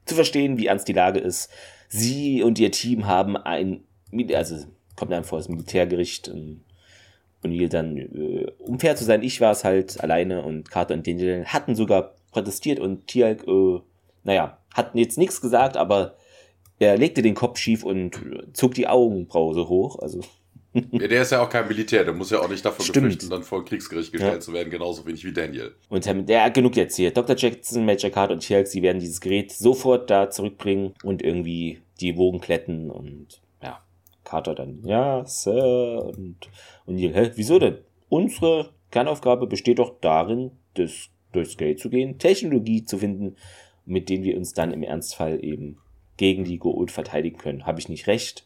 [0.05, 1.49] zu verstehen, wie ernst die Lage ist.
[1.89, 3.83] Sie und ihr Team haben ein,
[4.33, 6.61] also kommt dann vor das Militärgericht und
[7.43, 11.07] O'Neill dann, äh, um fair zu sein, ich war es halt alleine und Carter und
[11.07, 13.79] Daniel hatten sogar protestiert und Tialk, äh,
[14.23, 16.15] naja, hatten jetzt nichts gesagt, aber
[16.79, 18.19] er legte den Kopf schief und
[18.53, 19.99] zog die Augenbraue so hoch.
[19.99, 20.21] Also.
[20.73, 23.05] Ja, der ist ja auch kein Militär, der muss ja auch nicht davon Stimmt.
[23.05, 24.39] befürchten, dann vor ein Kriegsgericht gestellt ja.
[24.39, 25.73] zu werden, genauso wenig wie Daniel.
[25.89, 27.11] Und der hat genug jetzt hier.
[27.11, 27.35] Dr.
[27.35, 32.17] Jackson, Major Card und Tialk, sie werden dieses Gerät sofort da zurückbringen und irgendwie die
[32.17, 33.81] Wogen kletten und ja,
[34.23, 36.49] Carter dann, ja, Sir, und,
[36.85, 37.79] und Neil, hä, wieso denn?
[38.09, 43.35] Unsere Kernaufgabe besteht doch darin, das durchs Gate zu gehen, Technologie zu finden,
[43.85, 45.77] mit denen wir uns dann im Ernstfall eben
[46.17, 47.65] gegen die Goa'uld verteidigen können.
[47.65, 48.45] Habe ich nicht recht?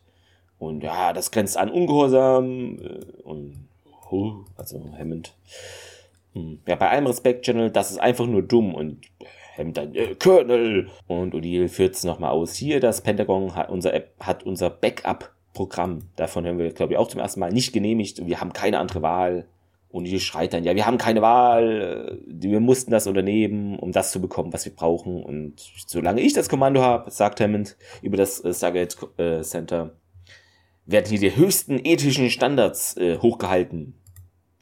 [0.63, 3.67] Und ja, das grenzt an Ungehorsam äh, und
[4.55, 5.33] also Hammond.
[6.33, 8.99] Hm, ja, bei allem Respekt, General, das ist einfach nur dumm und
[9.57, 10.89] Hammond dann, äh, Colonel!
[11.07, 12.55] Und O'Neill führt es nochmal aus.
[12.55, 16.09] Hier, das Pentagon hat unser, hat unser Backup-Programm.
[16.15, 18.25] Davon haben wir, glaube ich, auch zum ersten Mal nicht genehmigt.
[18.25, 19.45] Wir haben keine andere Wahl.
[19.89, 23.91] Und die schreit dann, ja, wir haben keine Wahl, äh, wir mussten das unternehmen, um
[23.91, 25.23] das zu bekommen, was wir brauchen.
[25.23, 25.53] Und
[25.85, 28.97] solange ich das Kommando habe, sagt Hammond über das äh, Stargate
[29.43, 29.91] Center,
[30.85, 33.95] werden hier die höchsten ethischen Standards äh, hochgehalten.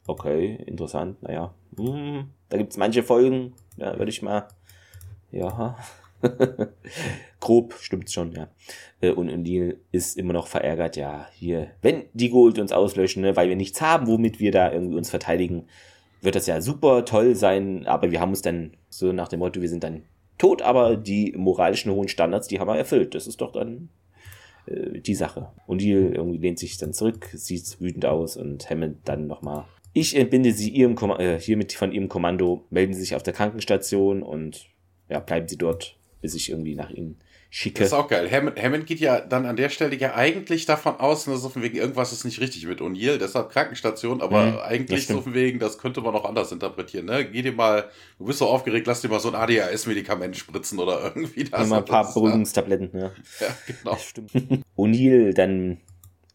[0.06, 1.54] Okay, interessant, naja.
[1.76, 4.48] Hm, da gibt's manche Folgen, da würde ich mal,
[5.30, 5.76] ja,
[7.40, 8.48] Grob stimmt's schon, ja.
[9.00, 13.36] Äh, und O'Neill ist immer noch verärgert, ja, hier, wenn die Gold uns auslöschen, ne,
[13.36, 15.66] weil wir nichts haben, womit wir da irgendwie uns verteidigen,
[16.20, 19.60] wird das ja super toll sein, aber wir haben uns dann so nach dem Motto,
[19.60, 20.04] wir sind dann
[20.38, 23.14] tot, aber die moralischen hohen Standards, die haben wir erfüllt.
[23.14, 23.88] Das ist doch dann
[24.66, 25.50] äh, die Sache.
[25.66, 29.64] O'Neill irgendwie lehnt sich dann zurück, sieht wütend aus und Hammond dann nochmal.
[29.92, 33.34] Ich entbinde Sie ihrem Kom äh, hiermit von Ihrem Kommando, melden Sie sich auf der
[33.34, 34.66] Krankenstation und
[35.08, 37.18] ja, bleiben Sie dort bis ich irgendwie nach ihnen
[37.52, 37.80] schicke.
[37.80, 38.30] Das ist auch geil.
[38.30, 41.62] Hammond, Hammond geht ja dann an der Stelle ja eigentlich davon aus, dass so von
[41.62, 45.58] wegen irgendwas ist nicht richtig mit O'Neill, deshalb Krankenstation, aber mhm, eigentlich so von wegen,
[45.58, 47.04] das könnte man auch anders interpretieren.
[47.04, 47.26] Ne?
[47.26, 51.02] Geh dir mal, du bist so aufgeregt, lass dir mal so ein ADHS-Medikament spritzen oder
[51.14, 51.68] irgendwie das.
[51.68, 53.10] Mal ein paar Beruhigungstabletten, ja.
[53.38, 53.92] Ja, genau.
[53.92, 54.32] Das stimmt.
[54.76, 55.78] O'Neill dann,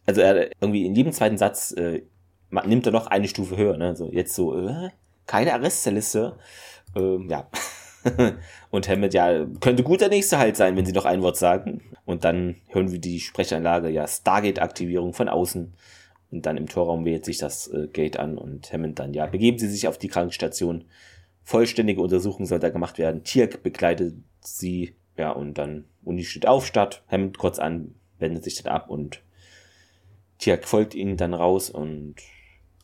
[0.06, 2.02] also er irgendwie in jedem zweiten Satz äh,
[2.64, 3.96] nimmt er noch eine Stufe höher, ne?
[3.96, 4.90] So, jetzt so, äh,
[5.26, 6.38] keine Arrestliste.
[6.94, 7.50] Ähm, ja.
[8.70, 11.82] und Hammond, ja, könnte gut der nächste Halt sein, wenn sie noch ein Wort sagen.
[12.04, 15.72] Und dann hören wir die Sprechanlage, ja, Stargate-Aktivierung von außen.
[16.30, 19.58] Und dann im Torraum wählt sich das äh, Gate an und Hammond dann, ja, begeben
[19.58, 20.84] Sie sich auf die Krankenstation.
[21.42, 23.24] Vollständige Untersuchung soll da gemacht werden.
[23.24, 27.02] Tirk begleitet sie, ja, und dann Uni steht auf, statt.
[27.10, 29.22] Hammond kurz an, wendet sich dann ab und
[30.38, 32.16] Tirk folgt ihnen dann raus und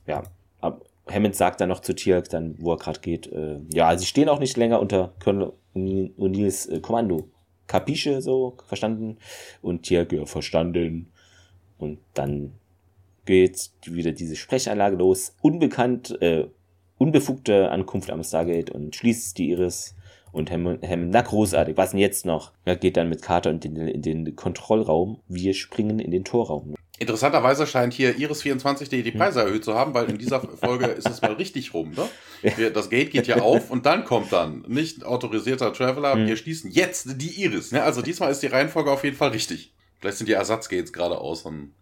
[0.06, 0.22] ja,
[0.62, 4.06] ab, Hammond sagt dann noch zu Tirk, dann, wo er gerade geht, äh, ja, sie
[4.06, 7.28] stehen auch nicht länger unter Colonel O'Neills äh, Kommando.
[7.66, 9.18] Kapische, so, verstanden?
[9.62, 11.10] Und Tirk, ja, verstanden.
[11.78, 12.52] Und dann
[13.24, 15.34] geht wieder diese Sprechanlage los.
[15.40, 16.46] Unbekannt, äh,
[16.98, 19.94] unbefugte Ankunft am Stargate und schließt die Iris.
[20.32, 22.52] Und Hammond, Hammond, na großartig, was denn jetzt noch?
[22.64, 25.20] Er geht dann mit Carter in den, in den Kontrollraum.
[25.28, 26.74] Wir springen in den Torraum.
[27.00, 29.48] Interessanterweise scheint hier Iris24.de die Preise hm.
[29.48, 31.92] erhöht zu haben, weil in dieser Folge ist es mal richtig rum.
[31.92, 32.70] Ne?
[32.72, 36.14] Das Gate geht ja auf und dann kommt dann nicht autorisierter Traveler.
[36.14, 36.28] Mhm.
[36.28, 37.72] Wir schließen jetzt die Iris.
[37.72, 37.82] Ne?
[37.82, 39.72] Also diesmal ist die Reihenfolge auf jeden Fall richtig.
[39.98, 41.72] Vielleicht sind die Ersatzgates gerade aus und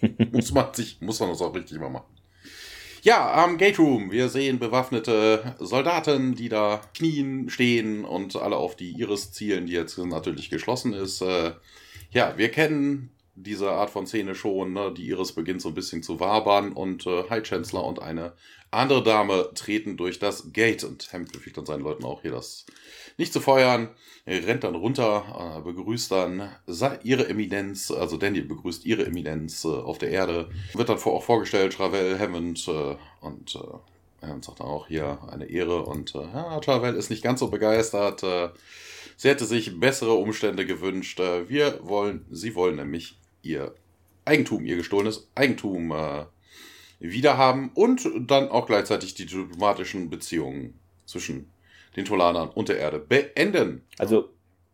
[0.32, 2.06] muss man sich, muss man das auch richtig mal machen.
[3.02, 4.10] Ja, am Gate Room.
[4.10, 9.72] Wir sehen bewaffnete Soldaten, die da knien, stehen und alle auf die Iris zielen, die
[9.72, 11.20] jetzt natürlich geschlossen ist.
[11.20, 11.52] Äh,
[12.10, 13.10] ja, wir kennen
[13.42, 14.72] diese Art von Szene schon.
[14.72, 14.92] Ne?
[14.96, 18.32] Die Iris beginnt so ein bisschen zu wabern und äh, High Chancellor und eine
[18.70, 22.66] andere Dame treten durch das Gate und Hemd befiehlt dann seinen Leuten auch hier das
[23.16, 23.88] nicht zu feuern.
[24.24, 26.50] Er rennt dann runter, äh, begrüßt dann
[27.02, 30.50] ihre Eminenz, also Daniel begrüßt ihre Eminenz äh, auf der Erde.
[30.74, 35.18] Wird dann vor, auch vorgestellt, Travel, Hammond äh, und äh, Hammond sagt dann auch hier
[35.30, 38.24] eine Ehre und äh, ja, Travel ist nicht ganz so begeistert.
[39.16, 41.18] Sie hätte sich bessere Umstände gewünscht.
[41.18, 43.74] Wir wollen, sie wollen nämlich ihr
[44.24, 46.24] Eigentum, ihr gestohlenes Eigentum äh,
[46.98, 51.50] wiederhaben und dann auch gleichzeitig die diplomatischen Beziehungen zwischen
[51.96, 53.82] den Tolanern und der Erde beenden.
[53.98, 54.30] Also,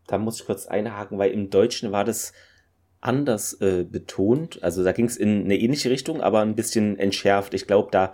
[0.07, 2.33] da muss ich kurz einhaken, weil im Deutschen war das
[3.00, 4.62] anders äh, betont.
[4.62, 7.55] Also da ging es in eine ähnliche Richtung, aber ein bisschen entschärft.
[7.55, 8.12] Ich glaube, da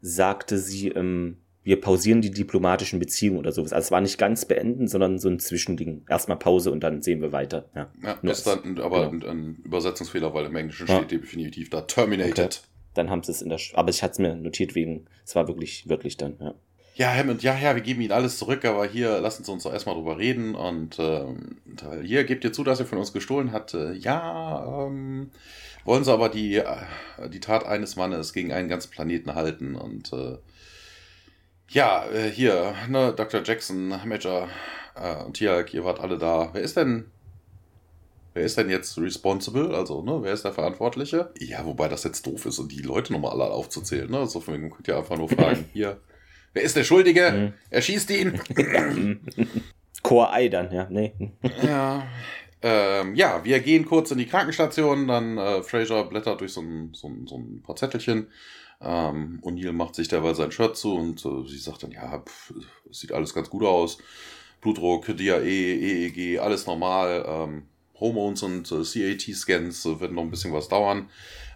[0.00, 3.72] sagte sie, ähm, wir pausieren die diplomatischen Beziehungen oder sowas.
[3.72, 6.04] Also es war nicht ganz beenden, sondern so ein Zwischending.
[6.08, 7.68] Erstmal Pause und dann sehen wir weiter.
[7.74, 9.26] Ja, ja ist dann aber genau.
[9.26, 10.96] ein, ein, Übersetzungsfehler, weil im Englischen ja.
[10.96, 12.62] steht definitiv da terminated.
[12.94, 15.34] dann haben sie es in der, Sch aber ich hatte es mir notiert wegen, es
[15.36, 16.54] war wirklich wörtlich dann, ja.
[16.94, 19.72] Ja, Hammond, ja, ja, wir geben Ihnen alles zurück, aber hier lassen Sie uns doch
[19.72, 20.54] erstmal drüber reden.
[20.54, 21.56] Und ähm,
[22.02, 23.72] hier gebt ihr zu, dass ihr von uns gestohlen habt.
[23.72, 25.30] Äh, ja, ähm,
[25.86, 26.66] wollen Sie aber die, äh,
[27.32, 29.74] die Tat eines Mannes gegen einen ganzen Planeten halten.
[29.74, 30.36] Und äh,
[31.72, 33.42] ja, äh, hier, ne, Dr.
[33.44, 34.48] Jackson, Major
[34.94, 36.50] äh, und Tiag, ihr wart alle da.
[36.52, 37.10] Wer ist denn
[38.34, 39.74] Wer ist denn jetzt responsible?
[39.74, 41.30] Also, ne, wer ist der Verantwortliche?
[41.38, 44.26] Ja, wobei das jetzt doof ist und die Leute nochmal alle aufzuzählen, ne?
[44.26, 46.00] So von man könnte ja einfach nur fragen, hier,
[46.54, 47.30] wer ist der Schuldige?
[47.30, 47.52] Mhm.
[47.68, 48.40] Erschießt ihn!
[50.02, 51.12] Core Ei dann, ja, nee.
[51.62, 52.06] ja.
[52.62, 56.90] Ähm, ja, wir gehen kurz in die Krankenstation, dann äh, Fraser blättert durch so ein,
[56.94, 58.28] so ein, so ein paar Zettelchen.
[58.82, 62.54] Ähm, O'Neill macht sich dabei sein Shirt zu und äh, sie sagt dann, ja, pff,
[62.90, 63.98] sieht alles ganz gut aus.
[64.60, 67.24] Blutdruck, DAE, EEG, alles normal.
[67.26, 67.68] Ähm,
[67.98, 71.08] Hormones und äh, CAT-Scans äh, werden noch ein bisschen was dauern.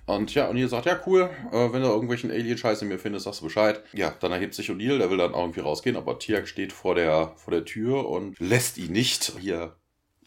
[0.06, 3.40] Und ja, ihr sagt, ja, cool, äh, wenn du irgendwelchen Alien-Scheiß in mir findest, sagst
[3.40, 3.82] du Bescheid.
[3.92, 7.32] Ja, dann erhebt sich O'Neill, der will dann irgendwie rausgehen, aber Tiak steht vor der,
[7.36, 9.76] vor der Tür und lässt ihn nicht hier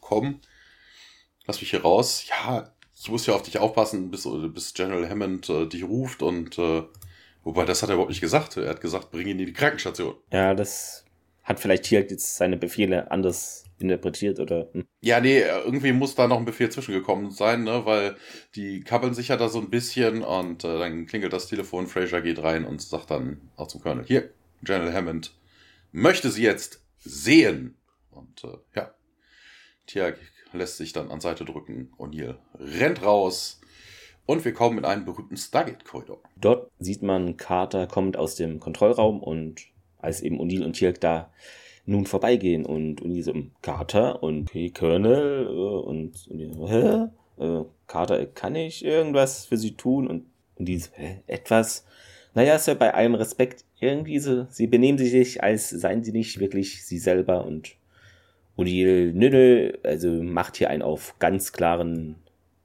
[0.02, 0.42] kommen.
[1.46, 2.26] Lass mich hier raus.
[2.28, 6.58] Ja, ich muss ja auf dich aufpassen, bis, bis General Hammond äh, dich ruft und
[6.58, 6.84] äh,
[7.44, 8.58] wobei das hat er überhaupt nicht gesagt.
[8.58, 10.16] Er hat gesagt, bring ihn in die Krankenstation.
[10.32, 11.06] Ja, das
[11.44, 14.68] hat vielleicht Tiak jetzt seine Befehle anders interpretiert oder.
[14.74, 14.86] Hm.
[15.02, 18.18] Ja, nee, irgendwie muss da noch ein Befehl zwischengekommen sein, ne, weil
[18.56, 22.22] die kabbeln sich ja da so ein bisschen und äh, dann klingelt das Telefon, Fraser
[22.22, 24.30] geht rein und sagt dann auch zum Colonel, hier,
[24.62, 25.34] General Hammond
[25.92, 27.78] möchte sie jetzt sehen.
[28.12, 28.94] Und äh, ja,
[29.88, 30.18] Tiag
[30.54, 31.92] lässt sich dann an Seite drücken.
[32.12, 33.60] hier rennt raus.
[34.26, 36.20] Und wir kommen in einen berühmten Stargate-Korridor.
[36.40, 39.62] Dort sieht man, Carter kommt aus dem Kontrollraum und
[39.98, 41.32] als eben O'Neill und Tiag da
[41.86, 43.34] nun vorbeigehen und Uni so,
[43.64, 47.08] Carter und okay, Colonel äh, und, und hä?
[47.44, 50.08] Äh, Carter, kann ich irgendwas für sie tun?
[50.08, 51.86] Und, und so, hä, etwas?
[52.36, 56.86] Naja, ja bei allem Respekt irgendwie so, sie benehmen sich, als seien sie nicht wirklich
[56.86, 57.76] sie selber und
[58.64, 62.16] Nö, nö, also macht hier einen auf ganz klaren,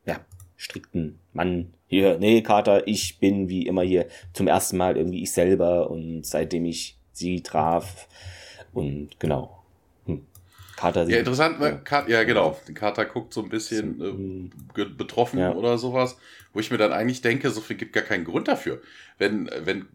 [0.07, 0.21] ja,
[0.57, 1.75] strikten Mann.
[1.87, 6.27] Hier, nee, Carter, ich bin wie immer hier zum ersten Mal irgendwie ich selber und
[6.27, 8.09] seitdem ich sie traf,
[8.75, 9.63] und genau.
[10.07, 10.27] Hm.
[10.77, 11.81] Kater ja, interessant, ne?
[11.89, 12.05] Ja.
[12.09, 12.59] ja, genau.
[12.75, 15.55] Kater guckt so ein bisschen äh, betroffen ja.
[15.55, 16.19] oder sowas,
[16.53, 18.83] wo ich mir dann eigentlich denke, so viel gibt gar keinen Grund dafür.
[19.19, 19.87] Wenn, wenn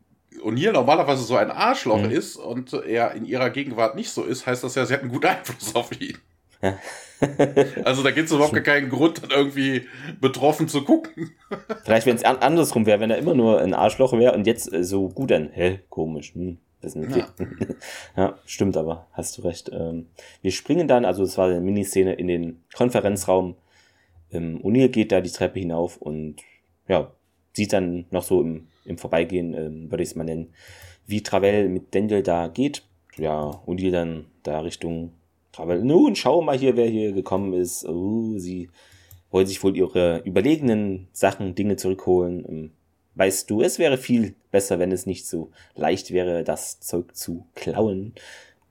[0.44, 2.12] O'Neill normalerweise so ein Arschloch mhm.
[2.12, 5.12] ist und er in ihrer Gegenwart nicht so ist, heißt das ja, sie hat einen
[5.12, 6.18] guten Einfluss auf ihn.
[6.62, 6.78] Ja.
[7.84, 9.88] also da gibt es überhaupt keinen Grund, dann irgendwie
[10.22, 11.32] betroffen zu gucken.
[11.84, 14.84] Vielleicht, wenn es andersrum wäre, wenn er immer nur ein Arschloch wäre und jetzt äh,
[14.84, 16.34] so gut, dann, hä, komisch.
[16.34, 16.58] Hm.
[16.82, 17.28] Ja.
[18.16, 19.70] ja, stimmt aber, hast du recht.
[19.74, 20.08] Ähm,
[20.42, 23.56] wir springen dann, also es war eine Miniszene in den Konferenzraum.
[24.32, 26.38] Ähm, O'Neill geht da die Treppe hinauf und
[26.88, 27.12] ja,
[27.52, 30.54] sieht dann noch so im, im Vorbeigehen, ähm, würde ich es mal nennen,
[31.08, 32.84] wie Travel mit Daniel da geht.
[33.18, 35.14] Ja, O'Neill dann da Richtung
[35.52, 35.84] Travel.
[35.84, 37.86] Nun, schau mal hier, wer hier gekommen ist.
[37.88, 38.70] Oh, sie
[39.32, 42.46] wollen sich wohl ihre überlegenen Sachen, Dinge zurückholen.
[42.48, 42.72] Ähm,
[43.16, 47.46] weißt du, es wäre viel besser, wenn es nicht so leicht wäre, das Zeug zu
[47.56, 48.14] klauen.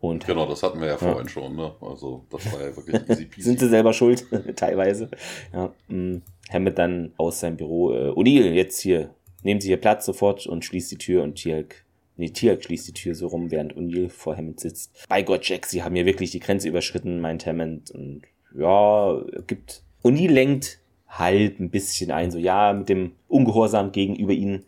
[0.00, 0.98] Und genau, das hatten wir ja, ja.
[0.98, 1.74] vorhin schon, ne?
[1.80, 3.42] Also, das war ja wirklich easy peasy.
[3.42, 4.26] Sind sie selber schuld,
[4.56, 5.10] teilweise.
[5.52, 6.20] Ja, mh.
[6.50, 9.10] Hammett dann aus seinem Büro, äh, O'Neill, jetzt hier,
[9.42, 11.84] nehmen Sie hier Platz sofort und schließt die Tür und Tielk,
[12.16, 15.06] nee, Tielk schließt die Tür so rum, während O'Neill vor Hammett sitzt.
[15.08, 18.22] Bei Gott, Jack, Sie haben hier wirklich die Grenze überschritten, meint Hammett und
[18.54, 24.64] ja, gibt, O'Neill lenkt halt ein bisschen ein, so ja, mit dem Ungehorsam gegenüber ihnen.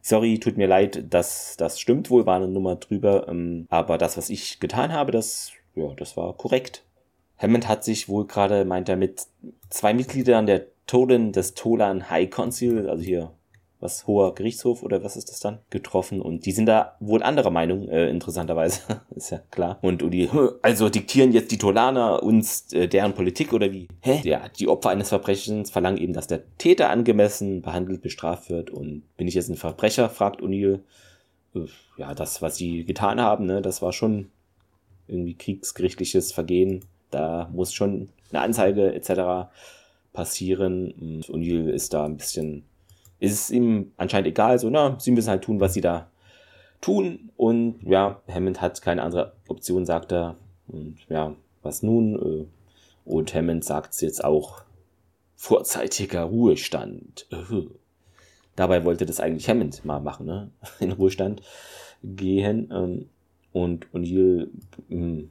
[0.00, 4.16] Sorry, tut mir leid, dass das stimmt wohl, war eine Nummer drüber, ähm, aber das,
[4.16, 6.84] was ich getan habe, das, ja, das war korrekt.
[7.38, 9.26] Hammond hat sich wohl gerade, meint er, mit
[9.68, 13.32] zwei Mitgliedern der Tolen des Tolan High Council, also hier
[13.82, 15.58] was hoher Gerichtshof oder was ist das dann?
[15.70, 18.80] Getroffen und die sind da wohl anderer Meinung äh, interessanterweise.
[19.14, 19.78] Ist ja klar.
[19.82, 20.30] Und, und die
[20.62, 23.88] also diktieren jetzt die Tolaner uns äh, deren Politik oder wie?
[24.00, 24.20] Hä?
[24.22, 28.70] Ja die Opfer eines Verbrechens verlangen eben dass der Täter angemessen behandelt bestraft wird.
[28.70, 30.80] Und bin ich jetzt ein Verbrecher fragt O'Neill
[31.54, 31.66] äh,
[31.96, 34.30] ja das was sie getan haben ne das war schon
[35.08, 36.84] irgendwie kriegsgerichtliches Vergehen.
[37.10, 39.50] Da muss schon eine Anzeige etc
[40.12, 40.92] passieren.
[40.92, 42.64] Und O'Neill ist da ein bisschen
[43.22, 46.10] ist es ihm anscheinend egal, so, na, sie müssen halt tun, was sie da
[46.80, 47.30] tun.
[47.36, 50.36] Und ja, Hammond hat keine andere Option, sagt er.
[50.66, 52.16] Und ja, was nun?
[52.16, 52.46] Äh,
[53.04, 54.64] und Hammond sagt es jetzt auch.
[55.36, 57.28] Vorzeitiger Ruhestand.
[58.56, 60.50] Dabei wollte das eigentlich Hammond mal machen, ne?
[60.80, 61.42] In Ruhestand
[62.02, 62.72] gehen.
[62.72, 63.08] Ähm,
[63.52, 64.48] und O'Neill
[64.88, 65.30] hm,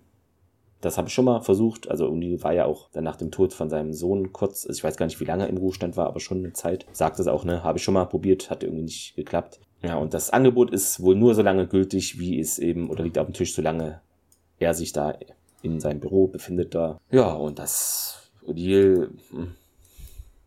[0.81, 1.89] Das habe ich schon mal versucht.
[1.89, 4.83] Also O'Neill war ja auch dann nach dem Tod von seinem Sohn kurz, also ich
[4.83, 6.85] weiß gar nicht, wie lange im Ruhestand war, aber schon eine Zeit.
[6.91, 7.63] Sagt es auch, ne?
[7.63, 9.59] Habe ich schon mal probiert, hat irgendwie nicht geklappt.
[9.83, 13.17] Ja, und das Angebot ist wohl nur so lange gültig, wie es eben, oder liegt
[13.17, 14.01] auf dem Tisch, solange
[14.59, 15.17] er sich da
[15.61, 16.99] in seinem Büro befindet da.
[17.11, 19.55] Ja, und das Odile hm,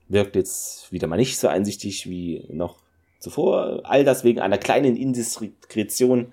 [0.09, 2.77] wirkt jetzt wieder mal nicht so einsichtig wie noch
[3.19, 3.81] zuvor.
[3.85, 6.33] All das wegen einer kleinen Indiskretion.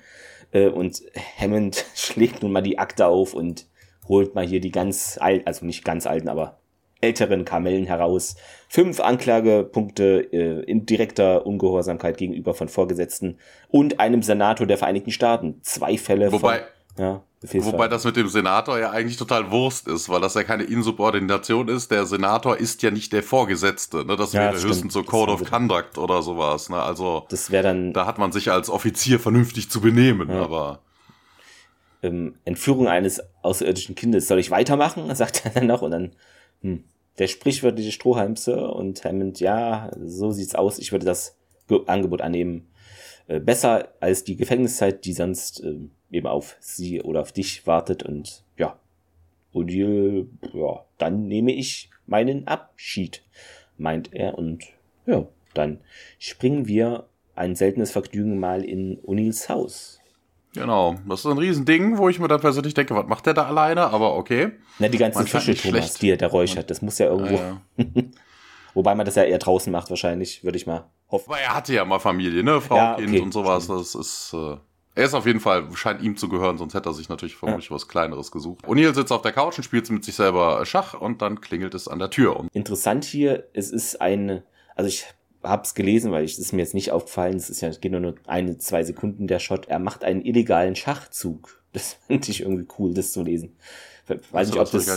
[0.52, 1.02] Äh, und
[1.38, 3.66] Hammond schlägt nun mal die Akte auf und
[4.12, 6.60] holt mal hier die ganz alten, also nicht ganz alten, aber
[7.00, 8.36] älteren Kamellen heraus.
[8.70, 15.60] Fünf Anklagepunkte äh, in direkter Ungehorsamkeit gegenüber von Vorgesetzten und einem Senator der Vereinigten Staaten.
[15.64, 16.60] Zwei Fälle Wobei,
[16.96, 20.44] von, ja, Wobei das mit dem Senator ja eigentlich total Wurst ist, weil das ja
[20.44, 21.90] keine Insubordination ist.
[21.90, 24.06] Der Senator ist ja nicht der Vorgesetzte.
[24.06, 24.16] Ne?
[24.16, 26.70] Das ja, wäre das höchstens so Code of Conduct oder sowas.
[26.70, 26.80] Ne?
[26.80, 27.94] Also das wäre dann.
[27.94, 30.44] Da hat man sich als Offizier vernünftig zu benehmen, ja.
[30.44, 30.82] aber.
[32.04, 34.28] Ähm, Entführung eines außerirdischen Kindes.
[34.28, 35.14] Soll ich weitermachen?
[35.16, 36.12] sagt er dann noch und dann,
[36.62, 36.84] hm,
[37.20, 38.76] der sprichwörtliche Strohhalm, Sir.
[38.76, 40.80] Und Hammond, ja, so sieht's aus.
[40.80, 41.38] Ich würde das
[41.88, 42.68] Angebot annehmen.
[43.28, 45.76] Äh, besser als die Gefängniszeit, die sonst äh,
[46.12, 48.78] eben auf sie oder auf dich wartet und ja,
[49.54, 53.24] Odile, ja, dann nehme ich meinen Abschied,
[53.78, 54.66] meint er und
[55.06, 55.80] ja, dann
[56.20, 60.01] springen wir ein seltenes Vergnügen mal in O'Neills Haus.
[60.54, 63.44] Genau, das ist ein Riesending, wo ich mir dann persönlich denke, was macht der da
[63.44, 64.52] alleine, aber okay.
[64.80, 67.36] Na, die ganzen Fische, Thomas, die er da räuchert, das muss ja irgendwo.
[67.36, 67.86] Ja, ja.
[68.74, 71.32] Wobei man das ja eher draußen macht, wahrscheinlich, würde ich mal hoffen.
[71.32, 72.62] Aber er hatte ja mal Familie, ne?
[72.62, 73.68] Frau, ja, Kind und sowas.
[73.68, 74.34] Das ist.
[74.34, 74.58] Äh
[74.94, 77.70] er ist auf jeden Fall, scheint ihm zu gehören, sonst hätte er sich natürlich vermutlich
[77.70, 77.76] ja.
[77.76, 78.66] was Kleineres gesucht.
[78.66, 81.88] O'Neill sitzt auf der Couch und spielt mit sich selber Schach und dann klingelt es
[81.88, 82.46] an der Tür.
[82.52, 84.44] Interessant hier, es ist eine,
[84.76, 85.06] also ich
[85.44, 88.16] hab's gelesen, weil ich, ist mir jetzt nicht aufgefallen, es ist ja, es geht nur
[88.28, 89.68] eine, zwei Sekunden der Shot.
[89.68, 91.58] Er macht einen illegalen Schachzug.
[91.74, 93.56] Das fand ich irgendwie cool, das zu lesen.
[94.32, 94.90] Weiß nicht, ob das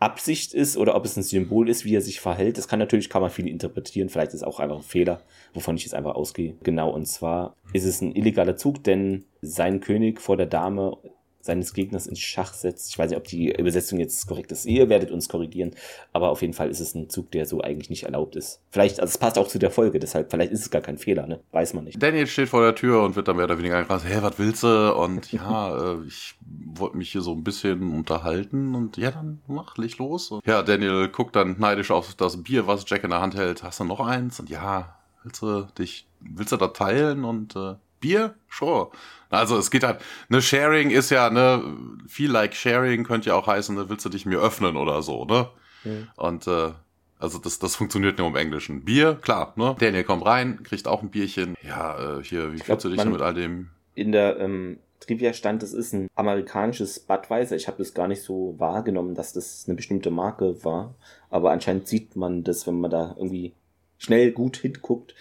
[0.00, 2.58] Absicht ist oder ob es ein Symbol ist, wie er sich verhält.
[2.58, 4.10] Das kann natürlich, kann man viel interpretieren.
[4.10, 5.22] Vielleicht ist es auch einfach ein Fehler,
[5.54, 6.56] wovon ich jetzt einfach ausgehe.
[6.62, 10.98] Genau, und zwar ist es ein illegaler Zug, denn sein König vor der Dame
[11.40, 12.90] seines Gegners ins Schach setzt.
[12.90, 14.66] Ich weiß nicht, ob die Übersetzung jetzt korrekt ist.
[14.66, 15.72] Ihr werdet uns korrigieren.
[16.12, 18.60] Aber auf jeden Fall ist es ein Zug, der so eigentlich nicht erlaubt ist.
[18.70, 21.26] Vielleicht, also es passt auch zu der Folge, deshalb, vielleicht ist es gar kein Fehler,
[21.26, 21.40] ne?
[21.52, 22.02] Weiß man nicht.
[22.02, 24.62] Daniel steht vor der Tür und wird dann mehr oder weniger gefragt, hä, was willst
[24.62, 24.94] du?
[24.94, 26.34] Und ja, äh, ich
[26.74, 30.30] wollte mich hier so ein bisschen unterhalten und ja, dann mach, leg los.
[30.30, 33.62] Und ja, Daniel guckt dann neidisch auf das Bier, was Jack in der Hand hält.
[33.62, 34.40] Hast du noch eins?
[34.40, 37.24] Und ja, willst du dich, willst du da teilen?
[37.24, 38.34] Und äh, Bier?
[38.48, 38.90] Sure.
[39.28, 41.62] Also es geht halt, ne, Sharing ist ja, ne,
[42.08, 45.24] viel like Sharing könnte ja auch heißen, ne, willst du dich mir öffnen oder so,
[45.24, 45.48] ne?
[45.84, 46.08] Mhm.
[46.16, 46.72] Und äh,
[47.18, 48.84] also das, das funktioniert nur im Englischen.
[48.84, 49.76] Bier, klar, ne?
[49.78, 51.54] Daniel kommt rein, kriegt auch ein Bierchen.
[51.62, 53.68] Ja, äh, hier, wie fühlst du dich denn mit all dem?
[53.94, 57.56] In der ähm, Trivia stand, es ist ein amerikanisches Budweiser.
[57.56, 60.94] Ich habe das gar nicht so wahrgenommen, dass das eine bestimmte Marke war.
[61.30, 63.52] Aber anscheinend sieht man das, wenn man da irgendwie
[63.98, 65.14] schnell gut hinguckt.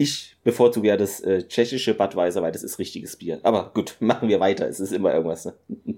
[0.00, 3.38] Ich bevorzuge ja das äh, tschechische Budweiser, weil das ist richtiges Bier.
[3.42, 4.66] Aber gut, machen wir weiter.
[4.66, 5.44] Es ist immer irgendwas.
[5.44, 5.54] Ne?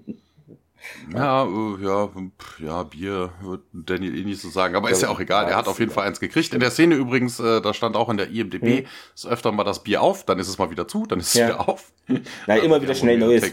[1.13, 2.09] Ja, äh, ja,
[2.61, 5.45] ja, Bier wird Daniel eh nicht so sagen, aber ist ja auch egal.
[5.45, 6.53] Er hat auf jeden Fall eins gekriegt.
[6.53, 8.85] In der Szene übrigens, äh, da stand auch in der IMDb, hm.
[9.15, 11.33] ist öfter mal das Bier auf, dann ist es mal wieder zu, dann ist es
[11.35, 11.47] ja.
[11.47, 11.93] wieder auf.
[12.47, 13.49] Na, immer wieder schnell Neues.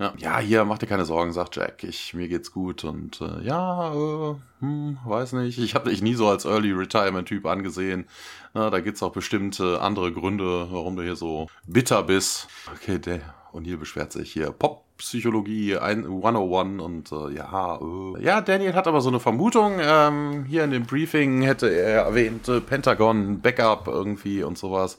[0.00, 1.84] Ja, ja, hier, mach dir keine Sorgen, sagt Jack.
[1.84, 5.58] Ich, mir geht's gut und äh, ja, äh, hm, weiß nicht.
[5.58, 8.06] Ich habe dich nie so als Early Retirement Typ angesehen.
[8.54, 12.48] Na, da gibt's auch bestimmte andere Gründe, warum du hier so bitter bist.
[12.74, 13.20] Okay, der
[13.52, 14.52] O'Neill beschwert sich hier.
[14.52, 18.24] Pop-Psychologie 101 und äh, ja, äh.
[18.24, 19.80] ja, Daniel hat aber so eine Vermutung.
[19.82, 24.98] Ähm, hier in dem Briefing hätte er erwähnt, äh, Pentagon, Backup irgendwie und sowas.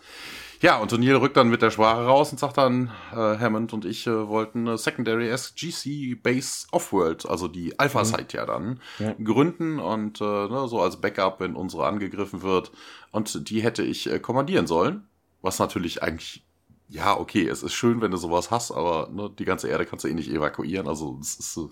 [0.61, 3.83] Ja, und O'Neill rückt dann mit der Sprache raus und sagt dann, äh, Hammond und
[3.83, 8.39] ich äh, wollten eine Secondary SGC Base Offworld, also die Alpha-Site mhm.
[8.39, 9.15] ja dann, ja.
[9.23, 12.71] gründen und äh, ne, so als Backup, wenn unsere angegriffen wird.
[13.09, 15.07] Und die hätte ich äh, kommandieren sollen.
[15.41, 16.45] Was natürlich eigentlich,
[16.89, 20.05] ja, okay, es ist schön, wenn du sowas hast, aber ne, die ganze Erde kannst
[20.05, 20.87] du eh nicht evakuieren.
[20.87, 21.71] Also es ist so.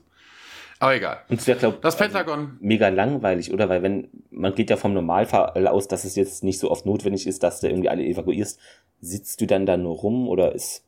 [0.80, 1.20] Aber egal.
[1.28, 2.58] Und wäre, glaube das Pentagon.
[2.62, 3.68] Mega langweilig, oder?
[3.68, 7.28] Weil wenn, man geht ja vom Normalfall aus, dass es jetzt nicht so oft notwendig
[7.28, 8.60] ist, dass du irgendwie alle evakuierst.
[9.02, 10.86] Sitzt du dann da nur rum oder ist,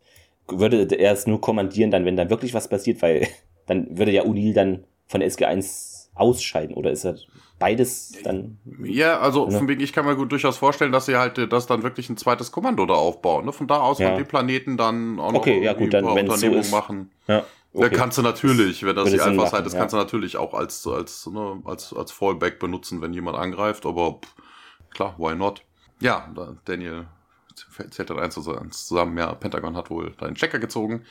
[0.48, 3.02] würde er es nur kommandieren dann, wenn dann wirklich was passiert?
[3.02, 3.28] Weil
[3.68, 7.18] dann würde ja Unil dann von SG1 ausscheiden oder ist er
[7.60, 8.60] beides dann?
[8.84, 9.58] Ja, also ne?
[9.58, 12.18] von wegen, ich kann mir gut durchaus vorstellen, dass sie halt das dann wirklich ein
[12.18, 13.46] zweites Kommando da aufbauen.
[13.46, 13.52] Ne?
[13.52, 14.16] Von da aus ja.
[14.18, 17.12] die Planeten dann auch okay, noch ja, gut, dann, Unternehmungen so machen.
[17.28, 17.44] Ja.
[17.74, 17.84] Okay.
[17.84, 19.80] Ja, kannst du natürlich, wenn das die Alpha-Site ist, ja.
[19.80, 24.19] kannst du natürlich auch als, als, ne, als, als Fallback benutzen, wenn jemand angreift, aber
[24.22, 24.36] pff,
[24.89, 25.63] klar, why not?
[26.01, 26.30] Ja,
[26.65, 27.07] Daniel
[27.91, 31.05] zählt dann eins zusammen, ja, Pentagon hat wohl deinen Checker gezogen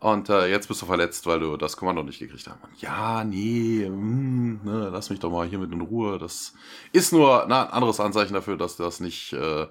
[0.00, 2.64] und äh, jetzt bist du verletzt, weil du das Kommando nicht gekriegt hast.
[2.64, 6.18] Und ja, nee, mh, hm, ne, lass mich doch mal hier mit in Ruhe.
[6.18, 6.54] Das
[6.92, 9.66] ist nur na, ein anderes Anzeichen dafür, dass das nicht, äh,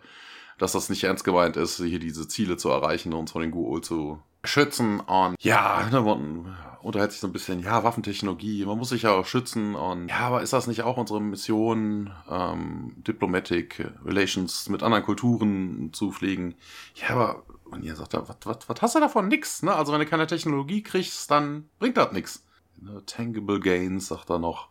[0.60, 3.50] dass das nicht ernst gemeint ist, hier diese Ziele zu erreichen und uns von den
[3.50, 5.00] Guul zu schützen.
[5.00, 9.12] Und ja, ne, man unterhält sich so ein bisschen, ja, Waffentechnologie, man muss sich ja
[9.12, 9.76] auch schützen.
[9.76, 15.92] Und ja, aber ist das nicht auch unsere Mission, ähm, Diplomatic Relations mit anderen Kulturen
[15.94, 16.56] zu pflegen?
[16.96, 19.28] Ja, aber und ihr sagt, was, hast du davon?
[19.28, 19.76] Nix, ne?
[19.76, 22.44] Also wenn du keine Technologie kriegst, dann bringt das nichts.
[22.78, 24.69] Ne, tangible Gains, sagt er noch.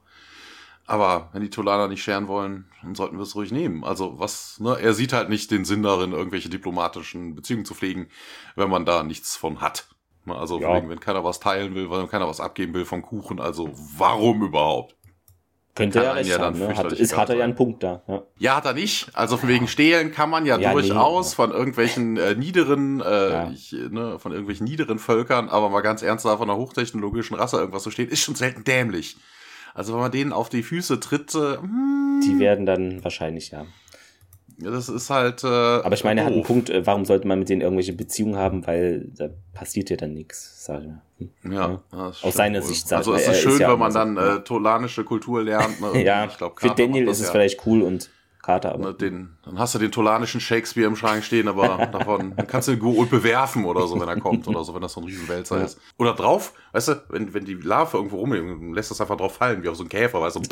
[0.89, 3.84] Aber wenn die Tolaner nicht scheren wollen, dann sollten wir es ruhig nehmen.
[3.84, 8.09] Also was, ne, er sieht halt nicht den Sinn darin, irgendwelche diplomatischen Beziehungen zu pflegen,
[8.57, 9.86] wenn man da nichts von hat.
[10.24, 10.89] Ne, also ja.
[10.89, 14.97] wenn keiner was teilen will, wenn keiner was abgeben will vom Kuchen, also warum überhaupt?
[15.74, 16.74] Könnte er recht ja haben, ne?
[16.74, 18.03] hat, ist, hat er ja einen Punkt da.
[18.09, 18.22] Ja.
[18.39, 19.11] ja, hat er nicht.
[19.14, 21.36] Also von wegen Stehlen kann man ja, ja durchaus nee.
[21.36, 26.39] von irgendwelchen äh, niederen, äh, ich, ne, von irgendwelchen niederen Völkern, aber mal ganz ernsthaft
[26.39, 29.18] von einer hochtechnologischen Rasse irgendwas zu stehen, ist schon selten dämlich.
[29.74, 33.66] Also wenn man denen auf die Füße tritt, äh, hm, die werden dann wahrscheinlich, ja.
[34.60, 35.44] Ja, das ist halt.
[35.44, 37.92] Äh, Aber ich meine, er hat einen Punkt, äh, warum sollte man mit denen irgendwelche
[37.92, 41.52] Beziehungen haben, weil da passiert ja dann nichts, sage ich hm.
[41.52, 42.12] Ja, ja.
[42.22, 42.66] aus seiner wohl.
[42.66, 42.92] Sicht.
[42.92, 45.80] Also es ist schön, ist ja wenn man dann äh, tolanische Kultur lernt.
[45.80, 46.02] Ne?
[46.04, 47.32] ja, ich glaub, für Daniel ist es ja.
[47.32, 48.10] vielleicht cool und
[48.43, 48.93] Carter aber.
[48.93, 52.80] Den, dann hast du den tolanischen Shakespeare im Schrank stehen, aber davon kannst du den
[52.80, 55.64] Gould bewerfen oder so, wenn er kommt oder so, wenn das so ein Riesenwälzer ja.
[55.64, 55.80] ist.
[55.97, 59.62] Oder drauf, weißt du, wenn, wenn die Larve irgendwo rum, lässt das einfach drauf fallen,
[59.62, 60.43] wie auf so ein Käfer, weißt du.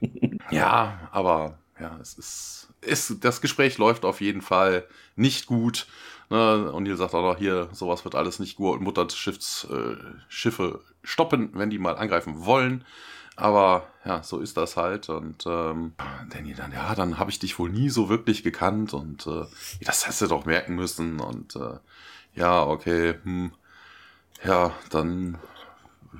[0.50, 4.84] ja, aber ja, es ist, ist, das Gespräch läuft auf jeden Fall
[5.14, 5.86] nicht gut.
[6.30, 6.72] Ne?
[6.72, 8.80] Und ihr sagt auch noch hier, sowas wird alles nicht gut.
[8.80, 12.84] Mutterschiffe äh, stoppen, wenn die mal angreifen wollen.
[13.36, 15.08] Aber ja, so ist das halt.
[15.08, 15.92] Und ähm,
[16.30, 19.44] Danny dann, ja, dann habe ich dich wohl nie so wirklich gekannt und äh,
[19.82, 21.20] das hättest du doch merken müssen.
[21.20, 21.78] Und äh,
[22.34, 23.52] ja, okay, hm,
[24.42, 25.38] ja, dann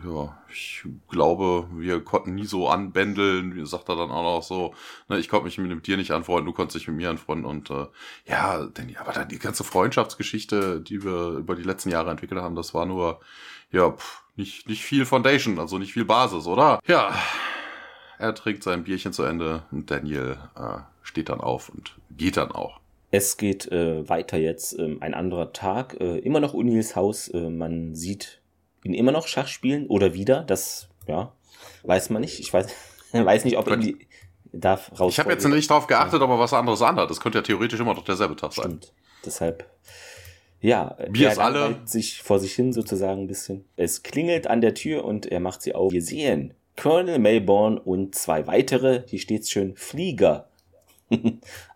[0.04, 4.74] ja, ich glaube, wir konnten nie so anbändeln, sagt er dann auch noch so,
[5.08, 7.70] ne, ich konnte mich mit dir nicht anfreunden, du konntest dich mit mir anfreunden und
[7.70, 7.86] äh,
[8.26, 12.56] ja, denn, aber dann die ganze Freundschaftsgeschichte, die wir über die letzten Jahre entwickelt haben,
[12.56, 13.20] das war nur,
[13.70, 16.80] ja, pff, nicht, nicht viel Foundation, also nicht viel Basis, oder?
[16.86, 17.14] Ja,
[18.18, 22.52] er trinkt sein Bierchen zu Ende und Daniel äh, steht dann auf und geht dann
[22.52, 22.80] auch.
[23.10, 27.50] Es geht äh, weiter jetzt, ähm, ein anderer Tag, äh, immer noch Unils Haus, äh,
[27.50, 28.40] man sieht
[28.84, 30.42] ihn immer noch Schach spielen oder wieder.
[30.42, 31.32] Das, ja,
[31.84, 32.40] weiß man nicht.
[32.40, 32.68] Ich weiß,
[33.12, 33.98] weiß nicht, ob ihn
[34.52, 35.12] darf raus.
[35.12, 37.10] Ich habe jetzt nicht darauf geachtet, ob er was anderes anhat.
[37.10, 38.64] Das könnte ja theoretisch immer noch derselbe Tag sein.
[38.64, 38.92] Stimmt.
[39.24, 39.68] Deshalb,
[40.60, 43.64] ja, wir er alle sich vor sich hin sozusagen ein bisschen.
[43.76, 45.92] Es klingelt an der Tür und er macht sie auf.
[45.92, 49.02] Wir sehen Colonel Mayborn und zwei weitere.
[49.06, 50.48] Hier steht's schön Flieger.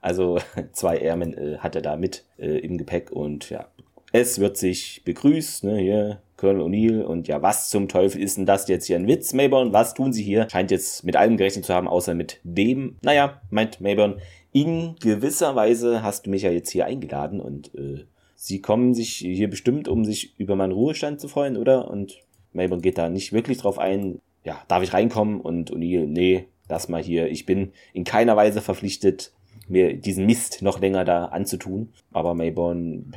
[0.00, 0.38] also
[0.72, 3.68] zwei Airmen äh, hat er da mit äh, im Gepäck und ja,
[4.12, 8.46] es wird sich begrüßt, ne, hier, Colonel O'Neill und ja, was zum Teufel ist denn
[8.46, 9.72] das jetzt hier ein Witz, Mayborn?
[9.72, 10.48] Was tun Sie hier?
[10.50, 12.96] Scheint jetzt mit allem gerechnet zu haben, außer mit dem.
[13.02, 14.20] Naja, meint Mayborn,
[14.52, 18.04] in gewisser Weise hast du mich ja jetzt hier eingeladen und äh,
[18.43, 21.91] Sie kommen sich hier bestimmt, um sich über meinen Ruhestand zu freuen, oder?
[21.91, 22.22] Und
[22.55, 24.22] Mayborn geht da nicht wirklich drauf ein.
[24.45, 25.43] Ja, darf ich reinkommen?
[25.43, 27.28] Und O'Neill, nee, lass mal hier.
[27.28, 29.34] Ich bin in keiner Weise verpflichtet,
[29.68, 31.93] mir diesen Mist noch länger da anzutun.
[32.12, 33.14] Aber Mayborn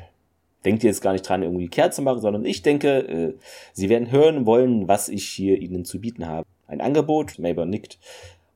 [0.66, 3.34] denkt jetzt gar nicht dran, irgendwie kehrt zu machen, sondern ich denke, äh,
[3.72, 6.46] sie werden hören wollen, was ich hier ihnen zu bieten habe.
[6.68, 7.98] Ein Angebot, Mayborn nickt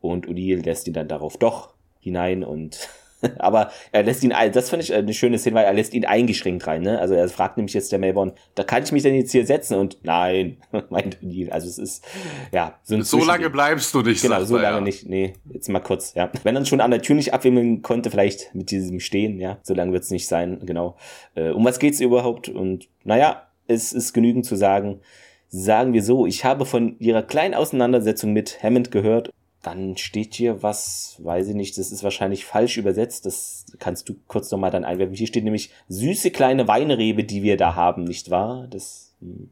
[0.01, 2.89] und O'Neill lässt ihn dann darauf doch hinein und
[3.39, 6.67] aber er lässt ihn, das fand ich eine schöne Szene, weil er lässt ihn eingeschränkt
[6.67, 6.99] rein, ne?
[6.99, 9.75] Also er fragt nämlich jetzt der Melbourne, da kann ich mich denn jetzt hier setzen?
[9.75, 10.57] Und nein,
[10.89, 11.49] meint Neil.
[11.51, 12.05] Also es ist,
[12.51, 14.81] ja, so So lange bleibst du nicht, Genau, so lange ja.
[14.81, 16.31] nicht, nee, jetzt mal kurz, ja.
[16.43, 19.73] Wenn er schon an der Tür nicht abwimmeln konnte, vielleicht mit diesem Stehen, ja, so
[19.73, 20.95] lange wird's nicht sein, genau.
[21.35, 22.49] Äh, um was geht's überhaupt?
[22.49, 25.01] Und naja, es ist genügend zu sagen,
[25.49, 29.31] sagen wir so, ich habe von ihrer kleinen Auseinandersetzung mit Hammond gehört
[29.67, 33.25] dann steht hier was, weiß ich nicht, das ist wahrscheinlich falsch übersetzt.
[33.25, 35.13] Das kannst du kurz nochmal dann einwerfen.
[35.13, 38.67] Hier steht nämlich süße kleine Weinrebe, die wir da haben, nicht wahr?
[38.69, 39.13] Das.
[39.19, 39.49] Hm.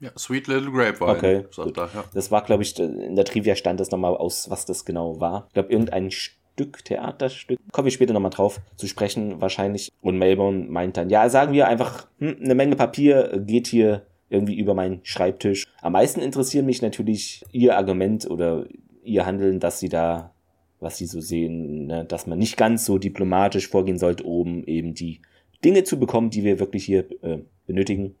[0.00, 1.46] Ja, Sweet Little Grapevine.
[1.46, 1.72] Okay.
[1.74, 2.04] Da, ja.
[2.12, 5.44] Das war, glaube ich, in der Trivia stand das nochmal aus, was das genau war.
[5.48, 7.60] Ich glaube, irgendein Stück, Theaterstück.
[7.70, 9.92] Kommen wir später nochmal drauf zu sprechen, wahrscheinlich.
[10.00, 14.58] Und Melbourne meint dann, ja, sagen wir einfach, hm, eine Menge Papier geht hier irgendwie
[14.58, 15.68] über meinen Schreibtisch.
[15.82, 18.64] Am meisten interessieren mich natürlich ihr Argument oder
[19.02, 20.32] ihr Handeln, dass sie da,
[20.80, 24.94] was sie so sehen, ne, dass man nicht ganz so diplomatisch vorgehen sollte, um eben
[24.94, 25.20] die
[25.64, 28.14] Dinge zu bekommen, die wir wirklich hier äh, benötigen.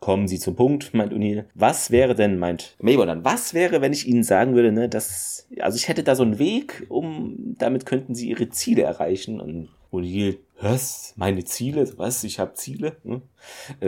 [0.00, 1.46] Kommen Sie zum Punkt, meint Unil.
[1.54, 5.48] Was wäre denn, meint Mayborn dann, was wäre, wenn ich Ihnen sagen würde, ne, dass,
[5.58, 9.68] also ich hätte da so einen Weg, um, damit könnten Sie Ihre Ziele erreichen und
[9.90, 11.14] O'Neill, was?
[11.16, 11.88] Meine Ziele?
[11.98, 12.24] Was?
[12.24, 12.96] Ich habe Ziele?
[13.04, 13.22] Hm?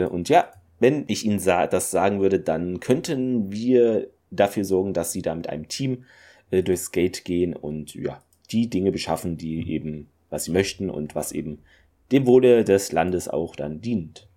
[0.09, 5.21] Und ja, wenn ich Ihnen das sagen würde, dann könnten wir dafür sorgen, dass Sie
[5.21, 6.05] da mit einem Team
[6.51, 8.21] äh, durchs Gate gehen und ja,
[8.51, 11.59] die Dinge beschaffen, die eben, was Sie möchten und was eben
[12.11, 14.27] dem Wohle des Landes auch dann dient.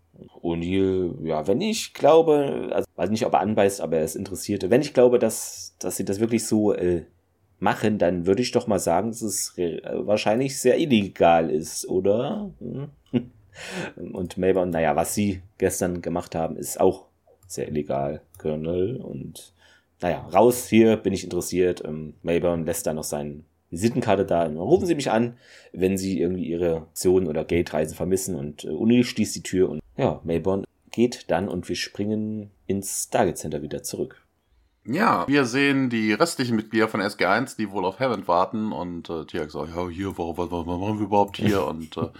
[0.43, 4.71] O'Neill, ja, wenn ich glaube, also weiß nicht, ob er anbeißt, aber er ist interessiert.
[4.71, 7.03] Wenn ich glaube, dass, dass sie das wirklich so äh,
[7.59, 12.51] machen, dann würde ich doch mal sagen, dass es wahrscheinlich sehr illegal ist, oder?
[12.61, 12.91] Hm?
[14.13, 17.07] Und Melbourne, naja, was sie gestern gemacht haben, ist auch
[17.47, 18.97] sehr illegal, Colonel.
[18.97, 19.54] Und
[20.05, 21.83] naja, raus hier, bin ich interessiert.
[21.83, 24.45] Ähm, Melbourne lässt da noch seinen Visitenkarte da.
[24.45, 25.39] Rufen Sie mich an,
[25.73, 28.35] wenn Sie irgendwie Ihre Option oder Gate-Reise vermissen.
[28.35, 33.05] Und äh, Uni schließt die Tür und ja, Melbourne geht dann und wir springen ins
[33.05, 34.21] Stargate Center wieder zurück.
[34.85, 39.25] Ja, wir sehen die restlichen Mitglieder von SG1, die wohl auf Heaven warten und äh,
[39.25, 41.67] Tiak sagt, ja, hier, was, was, was machen wir überhaupt hier?
[41.67, 42.11] Und äh,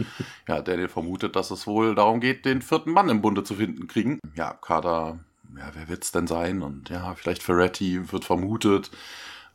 [0.49, 3.89] ja, Daniel vermutet, dass es wohl darum geht, den vierten Mann im Bunde zu finden
[3.89, 4.21] kriegen.
[4.35, 5.19] Ja, Carter,
[5.59, 6.63] ja, wer wird's denn sein?
[6.63, 8.91] Und ja, vielleicht Ferretti wird vermutet.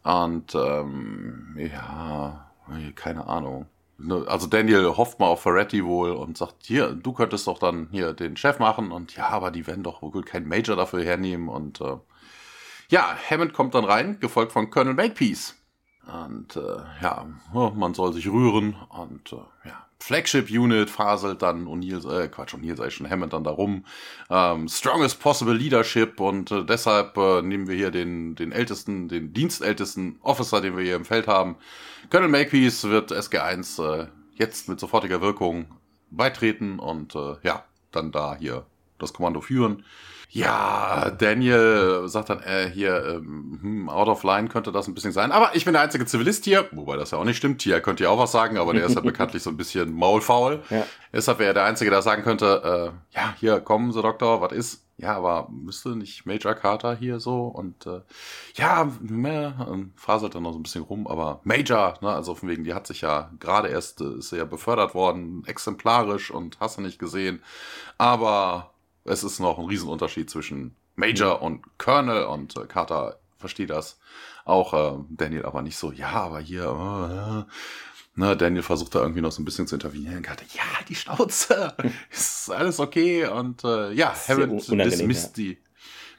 [0.04, 2.50] Und ähm, ja,
[2.96, 3.68] keine Ahnung.
[3.98, 7.90] Ne, also Daniel hofft mal auf Ferretti wohl und sagt, hier, du könntest doch dann
[7.92, 8.92] hier den Chef machen.
[8.92, 11.50] Und ja, aber die werden doch wohl keinen Major dafür hernehmen.
[11.50, 11.98] Und äh,
[12.90, 15.56] ja, Hammond kommt dann rein, gefolgt von Colonel Makepeace.
[16.08, 22.24] Und äh, ja, man soll sich rühren und äh, ja, Flagship Unit faselt dann O'Neill,
[22.24, 23.86] äh, Quatsch, O'Neill sei schon Hammond dann darum.
[24.30, 29.34] Ähm, strongest possible leadership und äh, deshalb äh, nehmen wir hier den, den ältesten, den
[29.34, 31.58] dienstältesten Officer, den wir hier im Feld haben.
[32.10, 35.66] Colonel Makepeace wird SG1 äh, jetzt mit sofortiger Wirkung
[36.10, 38.66] beitreten und äh, ja, dann da hier
[39.00, 39.84] das Kommando führen.
[40.32, 45.12] Ja, Daniel sagt dann, äh, hier, ähm, hm, out of line könnte das ein bisschen
[45.12, 45.32] sein.
[45.32, 47.62] Aber ich bin der einzige Zivilist hier, wobei das ja auch nicht stimmt.
[47.62, 50.62] Tia könnte ja auch was sagen, aber der ist ja bekanntlich so ein bisschen maulfaul.
[50.70, 50.86] Ja.
[51.12, 54.52] Deshalb wäre er der Einzige, der sagen könnte, äh, ja, hier, kommen Sie, Doktor, was
[54.52, 54.86] ist?
[54.98, 57.48] Ja, aber müsste nicht Major Carter hier so?
[57.48, 58.02] Und äh,
[58.54, 62.50] ja, mehr, ähm, faselt dann noch so ein bisschen rum, aber Major, ne, also von
[62.50, 66.78] wegen, die hat sich ja gerade erst, äh, ist ja befördert worden, exemplarisch und hast
[66.78, 67.42] du nicht gesehen.
[67.98, 68.74] Aber
[69.10, 74.00] es ist noch ein Riesenunterschied zwischen Major und Colonel und äh, Carter versteht das.
[74.46, 77.52] Auch äh, Daniel aber nicht so, ja, aber hier, äh.
[78.16, 80.22] Ne, Daniel versucht da irgendwie noch so ein bisschen zu intervenieren.
[80.22, 81.74] Carter, ja, die Schnauze,
[82.12, 83.26] ist alles okay.
[83.28, 85.44] Und äh, ja, Hammond dismisst ja.
[85.44, 85.58] die,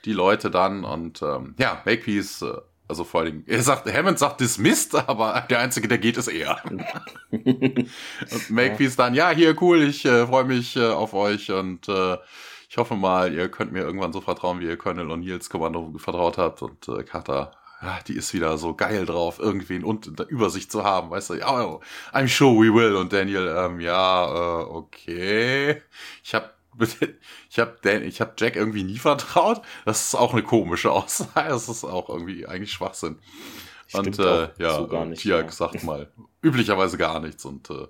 [0.07, 2.57] die Leute dann und ähm, ja, Makepeace, äh,
[2.89, 6.63] also vor allem, er sagt, Hammond sagt dismissed, aber der Einzige, der geht, ist er.
[7.31, 12.17] und Makepeace dann, ja, hier, cool, ich äh, freue mich äh, auf euch und äh,
[12.71, 16.39] ich hoffe mal, ihr könnt mir irgendwann so vertrauen, wie ihr Colonel O'Neills Kommando vertraut
[16.39, 16.63] habt.
[16.63, 17.51] Und äh, Carter,
[18.07, 21.11] die ist wieder so geil drauf, irgendwie unter der Übersicht zu haben.
[21.11, 21.81] Weißt du, ja, oh,
[22.13, 22.95] I'm sure we will.
[22.95, 25.83] Und Daniel, ähm, ja, äh, okay.
[26.23, 26.51] Ich habe
[27.49, 29.63] ich habe ich hab Jack irgendwie nie vertraut.
[29.85, 31.49] Das ist auch eine komische Aussage.
[31.49, 33.19] Das ist auch irgendwie eigentlich Schwachsinn.
[33.89, 35.51] Stimmt und äh, ja, so Tiak ja.
[35.51, 36.09] sagt mal
[36.41, 37.89] üblicherweise gar nichts und äh,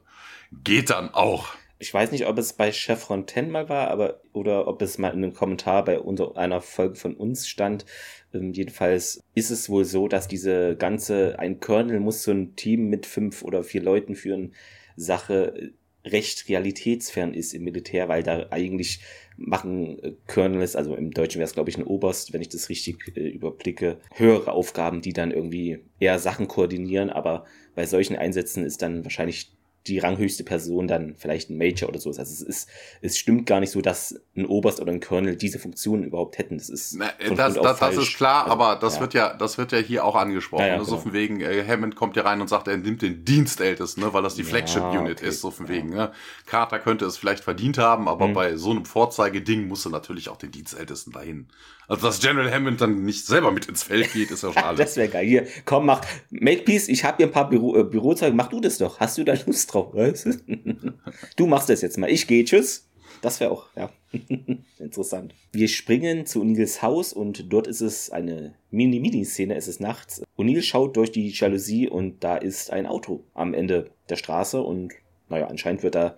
[0.65, 1.49] geht dann auch
[1.81, 5.15] ich weiß nicht, ob es bei Chef Fontaine mal war, aber oder ob es mal
[5.15, 7.87] in einem Kommentar bei unter einer Folge von uns stand.
[8.35, 12.91] Ähm, jedenfalls ist es wohl so, dass diese ganze, ein Colonel muss so ein Team
[12.91, 14.55] mit fünf oder vier Leuten führen,
[14.95, 15.73] Sache
[16.05, 19.01] recht realitätsfern ist im Militär, weil da eigentlich
[19.39, 22.69] machen äh, Colonels, also im Deutschen wäre es glaube ich ein Oberst, wenn ich das
[22.69, 28.67] richtig äh, überblicke, höhere Aufgaben, die dann irgendwie eher Sachen koordinieren, aber bei solchen Einsätzen
[28.67, 29.53] ist dann wahrscheinlich
[29.87, 32.19] die ranghöchste Person dann vielleicht ein Major oder so ist.
[32.19, 32.69] Also es ist,
[33.01, 36.59] es stimmt gar nicht so, dass ein Oberst oder ein Colonel diese Funktionen überhaupt hätten.
[36.59, 39.01] Das ist Na, das, das, das ist klar, also, aber das ja.
[39.01, 40.63] wird ja, das wird ja hier auch angesprochen.
[40.63, 40.85] Ja, ja, ne?
[40.85, 41.03] So genau.
[41.03, 44.13] von wegen, äh, Hammond kommt ja rein und sagt, er nimmt den Dienstältesten, ne?
[44.13, 45.29] weil das die Flagship Unit okay.
[45.29, 45.91] ist, so von wegen.
[45.91, 46.13] Ne?
[46.47, 48.35] Carter könnte es vielleicht verdient haben, aber mhm.
[48.35, 51.49] bei so einem Vorzeigeding musste natürlich auch den Dienstältesten dahin.
[51.91, 54.79] Also, dass General Hammond dann nicht selber mit ins Feld geht, ist ja schon alles.
[54.79, 55.27] das wäre geil.
[55.27, 58.61] Hier, komm, mach, make peace, ich habe hier ein paar Büro, äh, Bürozeuge, mach du
[58.61, 59.01] das doch.
[59.01, 60.33] Hast du da Lust drauf, weißt du?
[61.37, 62.11] du machst das jetzt mal.
[62.11, 62.87] Ich gehe, tschüss.
[63.23, 63.91] Das wäre auch, ja,
[64.79, 65.35] interessant.
[65.53, 70.23] Wir springen zu O'Neills Haus und dort ist es eine Mini-Mini-Szene, es ist nachts.
[70.39, 74.95] O'Neill schaut durch die Jalousie und da ist ein Auto am Ende der Straße und,
[75.29, 76.17] naja, anscheinend wird da,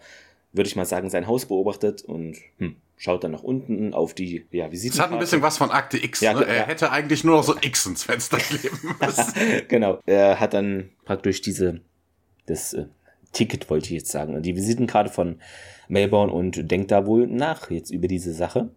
[0.52, 4.46] würde ich mal sagen, sein Haus beobachtet und, hm, schaut dann nach unten auf die
[4.52, 4.92] ja, Visitenkarte.
[4.92, 6.20] Es hat ein bisschen was von Akte X.
[6.20, 6.46] Ja, ne?
[6.46, 6.66] Er ja.
[6.66, 9.34] hätte eigentlich nur noch so X ins Fenster kleben müssen.
[9.66, 9.98] genau.
[10.06, 11.80] Er hat dann praktisch diese,
[12.46, 12.86] das äh,
[13.32, 15.40] Ticket wollte ich jetzt sagen, die Visitenkarte von
[15.88, 18.70] Melbourne und denkt da wohl nach jetzt über diese Sache.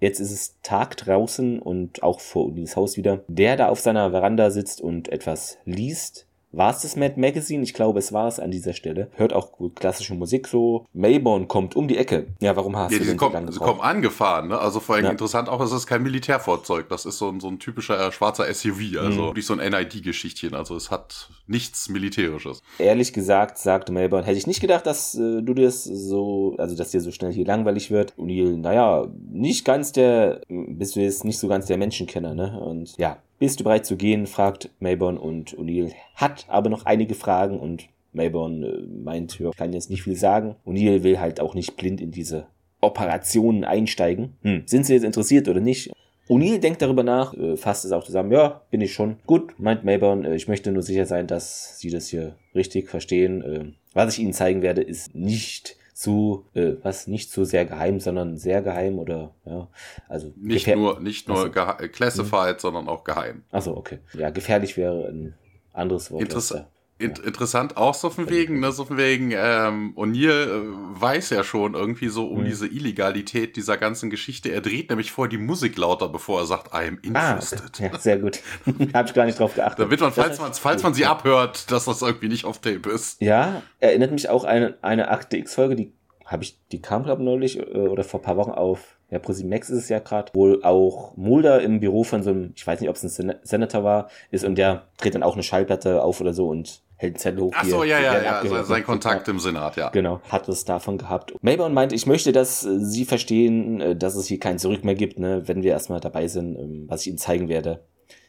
[0.00, 3.24] Jetzt ist es Tag draußen und auch vor dieses Haus wieder.
[3.28, 7.62] Der da auf seiner Veranda sitzt und etwas liest, war es das Mad Magazine?
[7.62, 9.10] Ich glaube, es war es an dieser Stelle.
[9.12, 10.86] Hört auch gut klassische Musik so.
[10.92, 12.26] Mayborn kommt um die Ecke.
[12.40, 14.58] Ja, warum hast ja, du denn kommt, so lange Sie kommen angefahren, ne?
[14.58, 15.10] Also vor allem ja.
[15.10, 16.88] interessant auch, es ist kein Militärfahrzeug.
[16.90, 19.32] Das ist so ein, so ein typischer äh, schwarzer SUV, also mhm.
[19.32, 20.54] nicht so ein NID-Geschichtchen.
[20.54, 22.62] Also es hat nichts Militärisches.
[22.78, 26.90] Ehrlich gesagt, sagte Mayborn, hätte ich nicht gedacht, dass äh, du dir so, also dass
[26.90, 28.12] dir so schnell hier langweilig wird.
[28.18, 32.60] O'Neill, naja, nicht ganz der, bist du jetzt nicht so ganz der Menschenkenner, ne?
[32.60, 34.28] Und ja, bist du bereit zu gehen?
[34.28, 39.72] fragt Mayborn und O'Neill hat aber noch einige Fragen und Mayborn äh, meint, ja, kann
[39.72, 40.54] jetzt nicht viel sagen.
[40.64, 42.46] O'Neill will halt auch nicht blind in diese
[42.80, 44.36] Operationen einsteigen.
[44.42, 45.90] Hm, sind sie jetzt interessiert oder nicht?
[46.28, 48.30] O'Neill denkt darüber nach, äh, fasst es auch zusammen.
[48.30, 49.16] Ja, bin ich schon.
[49.26, 53.76] Gut, meint Mayborn, äh, ich möchte nur sicher sein, dass sie das hier richtig verstehen.
[53.92, 58.36] Was ich ihnen zeigen werde, ist nicht zu, äh, was nicht so sehr geheim, sondern
[58.36, 59.68] sehr geheim oder ja,
[60.08, 63.44] also nicht nur nicht nur also, classified, sondern auch geheim.
[63.52, 64.00] Achso, okay.
[64.12, 65.34] Ja, gefährlich wäre ein
[65.72, 66.22] anderes Wort.
[66.22, 66.54] Interess
[67.02, 71.44] in interessant auch so von wegen, ne, so von wegen, ähm, O'Neill äh, weiß ja
[71.44, 72.44] schon irgendwie so um mhm.
[72.46, 74.50] diese Illegalität dieser ganzen Geschichte.
[74.50, 77.60] Er dreht nämlich vor die Musik lauter, bevor er sagt, I am interested.
[77.62, 77.90] Ah, okay.
[77.92, 78.40] ja, sehr gut.
[78.94, 79.80] Hab ich gar nicht drauf geachtet.
[79.80, 83.20] Damit man, falls man, falls man sie abhört, dass das irgendwie nicht auf Tape ist.
[83.20, 85.92] Ja, erinnert mich auch an eine Akte X-Folge, die
[86.24, 89.68] habe ich, die kam glaube neulich äh, oder vor paar Wochen auf ja, ProSieben ist
[89.68, 92.96] es ja gerade, wohl auch Mulder im Büro von so einem, ich weiß nicht, ob
[92.96, 96.32] es ein Sen Senator war, ist und der dreht dann auch eine Schallplatte auf oder
[96.32, 96.80] so und
[97.10, 97.52] Zettel hoch.
[97.54, 99.90] Ach so, ja, ja, ja, sein, sein Kontakt im Senat, ja.
[99.90, 101.34] Genau, hat es davon gehabt.
[101.42, 104.94] Mayborn meint, ich möchte, dass äh, Sie verstehen, äh, dass es hier kein Zurück mehr
[104.94, 107.84] gibt, ne, wenn wir erstmal dabei sind, ähm, was ich Ihnen zeigen werde.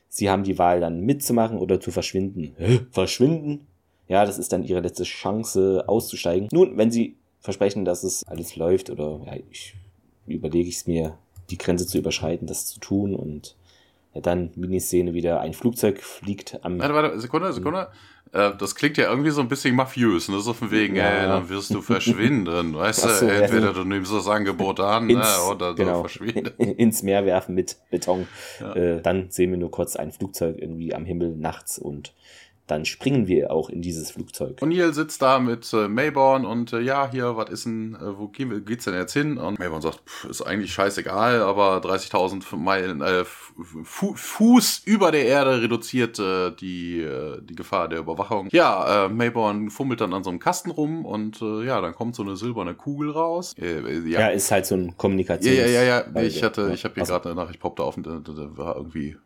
[0.10, 2.56] Sie haben die Wahl dann mitzumachen oder zu verschwinden.
[2.92, 3.68] Verschwinden?
[4.08, 6.50] Ja, das ist dann Ihre letzte Chance auszusteigen.
[6.52, 9.76] Nun, wenn Sie versprechen, dass es alles läuft oder ja, ich
[10.28, 11.18] überlege ich es mir,
[11.50, 13.56] die Grenze zu überschreiten, das zu tun und
[14.14, 16.80] ja, dann Miniszene wieder, ein Flugzeug fliegt am.
[16.80, 17.90] Warte, warte, Sekunde, Sekunde.
[18.32, 20.40] Äh, das klingt ja irgendwie so ein bisschen mafiös, ne?
[20.40, 21.04] So von wegen, ja.
[21.04, 22.74] ey, dann wirst du verschwinden.
[22.76, 23.74] Weißt du, entweder ja.
[23.74, 26.60] du nimmst das Angebot an ins, ne, oder genau, du verschwindest.
[26.60, 28.28] Ins Meer werfen mit Beton.
[28.76, 32.14] Äh, dann sehen wir nur kurz ein Flugzeug irgendwie am Himmel nachts und
[32.68, 34.60] dann springen wir auch in dieses Flugzeug.
[34.62, 38.30] O'Neill sitzt da mit äh, Mayborn und äh, ja, hier, was ist denn, äh, wo
[38.30, 39.38] gehen wir, geht's denn jetzt hin?
[39.38, 45.26] Und Mayborn sagt, pff, ist eigentlich scheißegal, aber 30.000 Meilen, äh, Fu Fuß über der
[45.26, 48.48] Erde reduziert äh, die, äh, die Gefahr der Überwachung.
[48.52, 52.16] Ja, äh, Mayborn fummelt dann an so einem Kasten rum und äh, ja, dann kommt
[52.16, 53.54] so eine silberne Kugel raus.
[53.60, 54.22] Äh, äh ja.
[54.22, 55.46] ja, ist halt so ein Kommunikations...
[55.46, 56.22] Ja, ja, ja, ja.
[56.22, 58.22] Ich hatte, ich habe hier gerade eine Nachricht poppte auf und da
[58.58, 59.18] war irgendwie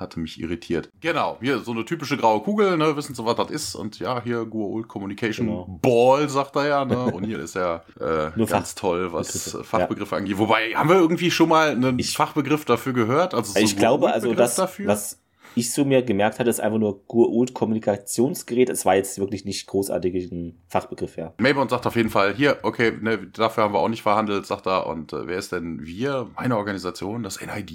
[0.00, 0.88] hatte mich irritiert.
[1.00, 3.74] Genau, hier so eine typische graue Kugel, ne, wissen Sie, was das ist?
[3.74, 5.78] Und ja, hier Google Communication genau.
[5.82, 7.04] Ball, sagt er ja, ne?
[7.04, 9.64] Und hier ist ja äh, ganz Fach toll, was Begriffe.
[9.64, 10.18] Fachbegriffe ja.
[10.18, 10.38] angeht.
[10.38, 13.34] Wobei, haben wir irgendwie schon mal einen ich, Fachbegriff dafür gehört?
[13.34, 14.88] Also so ich glaube, also das, dafür?
[14.88, 15.19] was
[15.54, 18.70] ich so mir gemerkt hatte, ist einfach nur Gurult Kommunikationsgerät.
[18.70, 21.32] Es war jetzt wirklich nicht großartig ein Fachbegriff, ja.
[21.38, 24.66] Mayborn sagt auf jeden Fall, hier, okay, ne, dafür haben wir auch nicht verhandelt, sagt
[24.66, 24.86] er.
[24.86, 26.28] Und äh, wer ist denn wir?
[26.36, 27.70] Meine Organisation, das NID?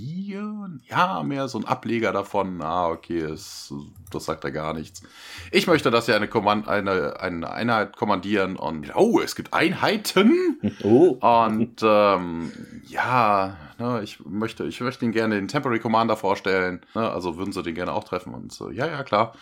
[0.90, 2.62] Ja, mehr so ein Ableger davon.
[2.62, 3.74] Ah, okay, es,
[4.12, 5.04] das sagt er gar nichts.
[5.52, 10.34] Ich möchte, dass wir eine, Kommand eine, eine Einheit kommandieren und oh, es gibt Einheiten.
[10.84, 11.18] Oh.
[11.22, 12.52] Und ähm,
[12.88, 16.82] ja, ne, ich möchte, ich möchte Ihnen gerne den Temporary Commander vorstellen.
[16.94, 18.34] Ne, also würden Sie den gerne auch treffen?
[18.34, 19.34] Und so, ja, ja, klar.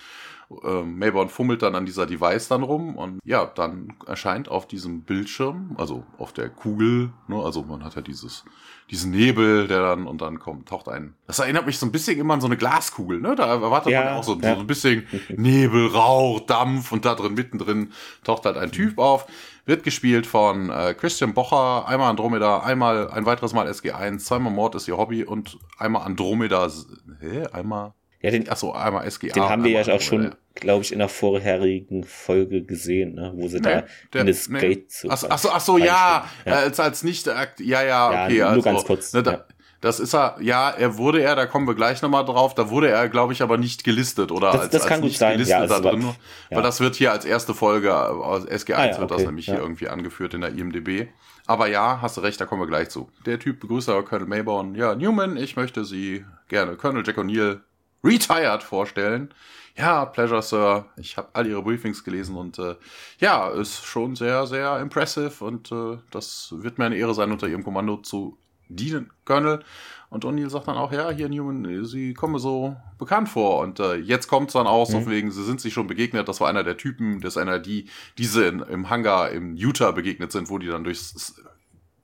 [0.63, 5.01] Ähm, Mayborn fummelt dann an dieser Device dann rum und ja, dann erscheint auf diesem
[5.01, 8.43] Bildschirm, also auf der Kugel, ne, also man hat ja dieses,
[8.91, 11.15] diesen Nebel, der dann und dann kommt, taucht ein.
[11.28, 13.36] Das erinnert mich so ein bisschen immer an so eine Glaskugel, ne?
[13.36, 14.55] Da erwartet ja, man auch so, ja.
[14.55, 17.91] so ein bisschen Nebel, Rauch, Dampf und da drin, mittendrin
[18.24, 19.26] taucht halt ein Typ auf.
[19.65, 24.76] Wird gespielt von äh, Christian Bocher, einmal Andromeda, einmal ein weiteres Mal SG1, zweimal Mord
[24.76, 26.69] ist ihr Hobby und einmal Andromeda,
[27.21, 27.93] hä, einmal
[28.24, 29.34] ja, den, Achso, einmal SGA.
[29.34, 33.34] Den haben wir ja auch schon, glaube ich, in der vorherigen Folge gesehen, ne?
[33.36, 34.59] wo sie nee, da der, in das nee.
[34.59, 35.09] Gate zu.
[35.09, 36.53] Achso, achso, achso ja, ja.
[36.53, 38.38] Als, als nicht, ja, ja, okay.
[38.38, 39.11] Ja, nur also, ganz kurz.
[39.11, 39.45] Ne, da, ja.
[39.82, 42.88] Das ist er, ja, er wurde er, da kommen wir gleich nochmal drauf, da wurde
[42.88, 45.34] er, glaube ich, aber nicht gelistet oder das, als, das kann als nicht sein.
[45.34, 46.03] gelistet ja, da drin.
[46.03, 46.15] War,
[46.49, 46.55] ja.
[46.55, 49.59] Weil das wird hier als erste Folge, aus SG1 ah, ja, wird das nämlich hier
[49.59, 51.09] irgendwie angeführt in der IMDB.
[51.45, 53.09] Aber ja, hast du recht, da kommen wir gleich zu.
[53.26, 54.76] Der Typ begrüßt aber Colonel Mayborn.
[54.76, 57.59] Ja, Newman, ich möchte Sie gerne, Colonel Jack O'Neill,
[58.04, 59.34] retired vorstellen.
[59.76, 60.86] Ja, Pleasure, Sir.
[60.97, 62.76] Ich habe all Ihre Briefings gelesen und äh,
[63.20, 67.47] ja, ist schon sehr, sehr impressive und äh, das wird mir eine Ehre sein, unter
[67.47, 68.38] Ihrem Kommando zu
[68.70, 69.64] dienen, Colonel.
[70.10, 73.62] Und O'Neill sagt dann auch, ja, hier Newman, Sie kommen mir so bekannt vor.
[73.62, 74.95] Und äh, jetzt kommt es dann aus, mhm.
[74.97, 76.28] auf wegen, Sie sind sich schon begegnet.
[76.28, 77.86] Das war einer der Typen des NRD,
[78.20, 81.41] diese in, im Hangar im Utah begegnet sind, wo die dann durchs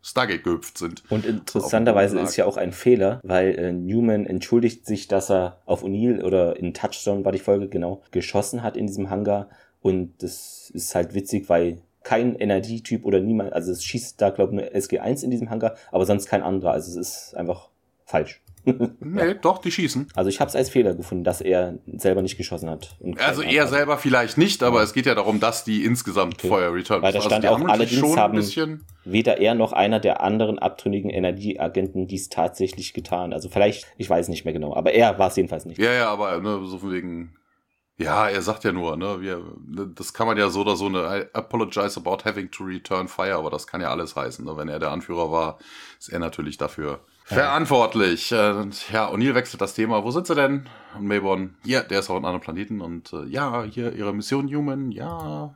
[0.02, 1.04] Stargate gehüpft sind.
[1.10, 5.84] Und interessanterweise ist ja auch ein Fehler, weil äh, Newman entschuldigt sich, dass er auf
[5.84, 9.50] O'Neill oder in Touchstone war die Folge genau geschossen hat in diesem Hangar
[9.82, 14.54] und das ist halt witzig, weil kein NRD-Typ oder niemand, also es schießt da glaube
[14.54, 17.70] ich nur SG1 in diesem Hangar, aber sonst kein anderer, also es ist einfach
[18.06, 18.42] falsch.
[19.00, 19.34] Nee, ja.
[19.34, 20.08] doch, die schießen.
[20.16, 22.96] Also ich habe es als Fehler gefunden, dass er selber nicht geschossen hat.
[23.18, 24.84] also er selber vielleicht nicht, aber ja.
[24.84, 26.48] es geht ja darum, dass die insgesamt okay.
[26.48, 27.02] Feuer return.
[27.02, 31.10] Weil da also stand also auch allerdings haben weder er noch einer der anderen abtrünnigen
[31.10, 33.34] Energieagenten dies tatsächlich getan.
[33.34, 35.80] Also vielleicht, ich weiß nicht mehr genau, aber er war es jedenfalls nicht.
[35.80, 37.36] Ja, ja, aber ne, so von wegen
[38.00, 39.44] ja, er sagt ja nur, ne, wir,
[39.94, 43.36] das kann man ja so oder so, ne, I apologize about having to return fire,
[43.36, 44.46] aber das kann ja alles heißen.
[44.46, 44.56] Ne?
[44.56, 45.60] Wenn er der Anführer war,
[46.00, 47.02] ist er natürlich dafür
[47.36, 48.34] verantwortlich.
[48.34, 50.04] Und, ja, O'Neill wechselt das Thema.
[50.04, 50.68] Wo sind sie denn?
[50.98, 54.54] Und Mayborn, ja, der ist auf einem anderen Planeten und äh, ja, hier ihre Mission
[54.54, 55.56] Human, ja,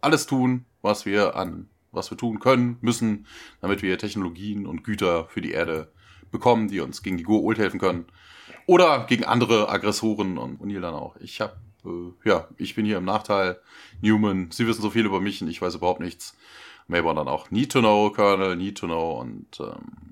[0.00, 3.26] alles tun, was wir an, was wir tun können, müssen,
[3.60, 5.92] damit wir Technologien und Güter für die Erde
[6.30, 8.06] bekommen, die uns gegen die Goa'uld helfen können.
[8.66, 11.16] Oder gegen andere Aggressoren und O'Neill dann auch.
[11.20, 13.60] Ich hab, äh, ja, ich bin hier im Nachteil.
[14.00, 16.36] Newman, Sie wissen so viel über mich und ich weiß überhaupt nichts.
[16.88, 17.50] Mayborn dann auch.
[17.50, 20.05] Need to know, Colonel, need to know und ähm,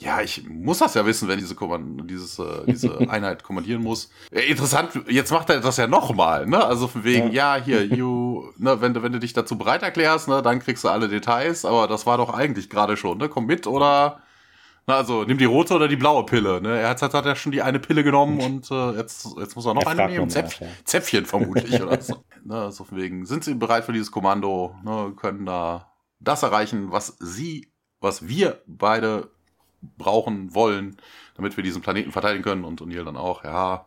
[0.00, 4.10] ja, ich muss das ja wissen, wenn diese, Kommand dieses, äh, diese Einheit kommandieren muss.
[4.30, 6.64] Interessant, jetzt macht er das ja nochmal, ne?
[6.64, 9.82] Also von wegen, ja, ja hier, you, ne, wenn du, wenn du dich dazu bereit
[9.82, 13.28] erklärst, ne, dann kriegst du alle Details, aber das war doch eigentlich gerade schon, ne?
[13.28, 14.22] Komm mit oder
[14.86, 16.62] na, also nimm die rote oder die blaue Pille.
[16.62, 16.78] Ne?
[16.78, 19.66] Er hat, hat, hat ja schon die eine Pille genommen und äh, jetzt, jetzt muss
[19.66, 20.30] er noch er eine nehmen.
[20.30, 20.66] Zäpf, ja.
[20.84, 22.24] Zäpfchen vermutlich oder so.
[22.42, 26.90] ne, also von wegen, sind sie bereit für dieses Kommando, ne, können da das erreichen,
[26.90, 27.70] was sie,
[28.00, 29.30] was wir beide
[29.80, 30.96] brauchen wollen,
[31.36, 32.64] damit wir diesen Planeten verteidigen können.
[32.64, 33.86] Und O'Neill dann auch, ja,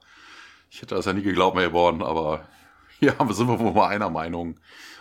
[0.69, 2.47] ich hätte das ja nie geglaubt, Melbourne, aber
[2.99, 4.57] hier sind wir wohl mal einer Meinung.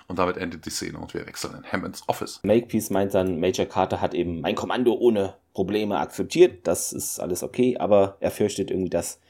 [0.09, 2.41] Und damit endet die Szene und wir wechseln in Hammonds Office.
[2.43, 6.67] Makepeace meint dann, Major Carter hat eben mein Kommando ohne Probleme akzeptiert.
[6.67, 9.21] Das ist alles okay, aber er fürchtet irgendwie, dass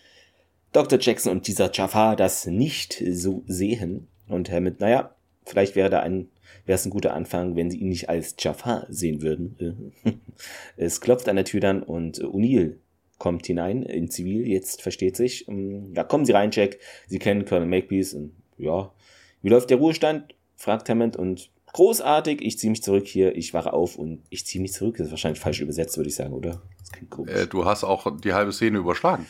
[0.73, 0.99] Dr.
[0.99, 4.09] Jackson und dieser Jafar das nicht so sehen.
[4.27, 6.31] Und Hammond, naja, vielleicht wäre da ein
[6.71, 9.93] wäre es ein guter Anfang, wenn sie ihn nicht als Jafar sehen würden.
[10.77, 12.77] es klopft an der Tür dann und O'Neill
[13.19, 15.49] kommt hinein in Zivil, jetzt versteht sich.
[15.49, 16.79] Ähm, ja, kommen Sie rein, Jack.
[17.09, 18.17] Sie kennen Colonel Makepeace.
[18.57, 18.93] Ja,
[19.43, 20.33] wie läuft der Ruhestand?
[20.55, 24.63] fragt Hammond und großartig, ich ziehe mich zurück hier, ich wache auf und ich ziehe
[24.63, 24.99] mich zurück.
[24.99, 26.63] Das ist wahrscheinlich falsch übersetzt, würde ich sagen, oder?
[27.27, 29.27] Äh, du hast auch die halbe Szene überschlagen.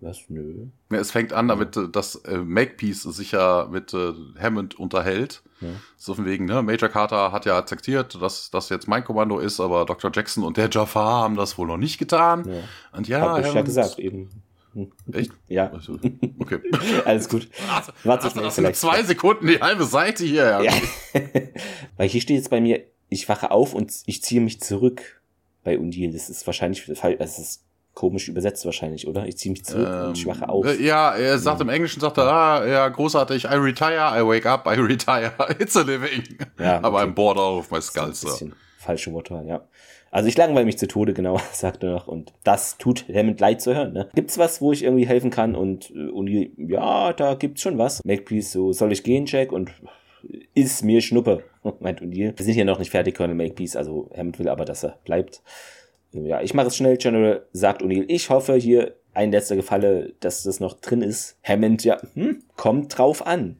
[0.00, 0.18] Was?
[0.28, 0.66] Nö.
[0.90, 5.42] Ja, es fängt an damit, äh, dass äh, Makepeace sich ja mit äh, Hammond unterhält.
[5.60, 5.68] Ja.
[5.96, 6.62] So von wegen, ne?
[6.62, 10.12] Major Carter hat ja akzeptiert, dass das jetzt mein Kommando ist, aber Dr.
[10.14, 12.48] Jackson und der Jafar haben das wohl noch nicht getan.
[12.48, 12.96] Ja.
[12.96, 14.30] Und ja, Hab ich ja gesagt eben.
[15.12, 15.32] Echt?
[15.48, 15.70] Ja.
[15.72, 15.98] Also,
[16.38, 16.60] okay.
[17.04, 17.48] Alles gut.
[18.04, 20.44] Warte also, das sind zwei Sekunden die halbe Seite hier.
[20.44, 20.62] Ja.
[20.62, 20.72] ja.
[21.96, 25.20] Weil hier steht jetzt bei mir, ich wache auf und ich ziehe mich zurück
[25.64, 26.12] bei Undil.
[26.12, 27.64] Das ist wahrscheinlich, das ist
[27.98, 29.26] komisch übersetzt wahrscheinlich, oder?
[29.26, 30.64] Ich ziehe mich zurück ähm, und schwache auf.
[30.64, 31.64] Äh, ja, er sagt ja.
[31.64, 35.76] im Englischen, sagt er, ah, ja, großartig, I retire, I wake up, I retire, it's
[35.76, 36.22] a living.
[36.60, 37.10] Ja, Aber okay.
[37.10, 38.28] I'm bored out of my skull, so.
[38.78, 39.62] Falsche Worte, ja.
[40.12, 42.06] Also ich langweile mich zu Tode, genau, sagt er noch.
[42.06, 43.92] Und das tut Hammond leid zu hören.
[43.94, 44.08] Ne?
[44.14, 45.56] Gibt's was, wo ich irgendwie helfen kann?
[45.56, 48.04] Und äh, Uni, ja, da gibt's schon was.
[48.04, 49.50] Makepeace, so, soll ich gehen, Jack?
[49.50, 49.72] Und
[50.54, 51.42] ist mir Schnuppe,
[51.80, 52.38] meint O'Neill.
[52.38, 53.74] Wir sind hier noch nicht fertig, Colonel Makepeace.
[53.74, 55.42] Also Hammond will aber, dass er bleibt
[56.12, 58.04] ja, ich mache es schnell, General, sagt O'Neill.
[58.08, 61.38] Ich hoffe hier ein letzter Gefalle, dass das noch drin ist.
[61.42, 63.56] Hammond, ja, hm, kommt drauf an.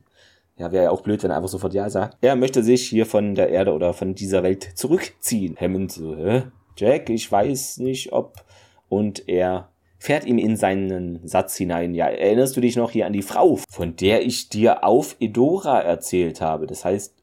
[0.56, 2.16] Ja, wäre ja auch blöd, wenn er einfach sofort Ja sagt.
[2.20, 5.56] Er möchte sich hier von der Erde oder von dieser Welt zurückziehen.
[5.60, 6.44] Hammond so, hä?
[6.76, 8.44] Jack, ich weiß nicht, ob.
[8.88, 9.68] Und er
[9.98, 11.94] fährt ihm in seinen Satz hinein.
[11.94, 15.80] Ja, erinnerst du dich noch hier an die Frau, von der ich dir auf Edora
[15.80, 16.66] erzählt habe?
[16.66, 17.14] Das heißt,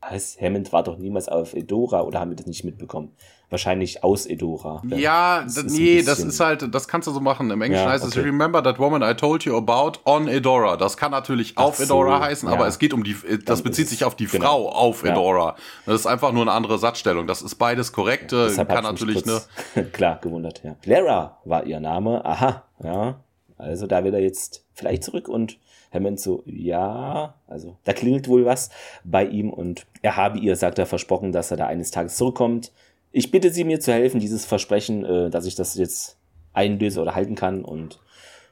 [0.41, 3.13] Hammond war doch niemals auf Edora oder haben wir das nicht mitbekommen?
[3.55, 4.81] Wahrscheinlich aus Edora.
[4.85, 7.49] Ja, das nee, das ist halt, das kannst du so machen.
[7.51, 8.19] Im Englischen ja, heißt okay.
[8.19, 10.75] es Remember that woman I told you about on Edora.
[10.75, 12.53] Das kann natürlich Ach auf so, Edora heißen, ja.
[12.53, 14.45] aber es geht um die, das Dann bezieht sich auf die genau.
[14.45, 15.13] Frau auf ja.
[15.13, 15.55] Edora.
[15.85, 17.27] Das ist einfach nur eine andere Satzstellung.
[17.27, 18.31] Das ist beides korrekt.
[18.31, 19.41] Kann natürlich ne.
[19.93, 20.75] Klar, gewundert, ja.
[20.81, 22.25] Clara war ihr Name.
[22.25, 23.21] Aha, ja.
[23.57, 25.59] Also da will er jetzt vielleicht zurück und
[25.93, 28.69] Hammond so, ja, also da klingelt wohl was
[29.05, 32.73] bei ihm und er habe ihr, sagt er, versprochen, dass er da eines Tages zurückkommt
[33.15, 36.17] ich bitte Sie mir zu helfen, dieses Versprechen, äh, dass ich das jetzt
[36.51, 37.63] einlöse oder halten kann.
[37.63, 38.01] Und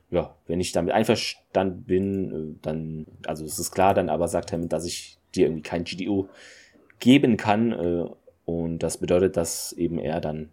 [0.09, 4.53] ja, wenn ich damit einverstanden bin, äh, dann, also es ist klar, dann aber sagt
[4.53, 6.29] Hammond, dass ich dir irgendwie kein GDO
[6.99, 7.73] geben kann.
[7.73, 8.05] Äh,
[8.45, 10.49] und das bedeutet, dass eben er dann,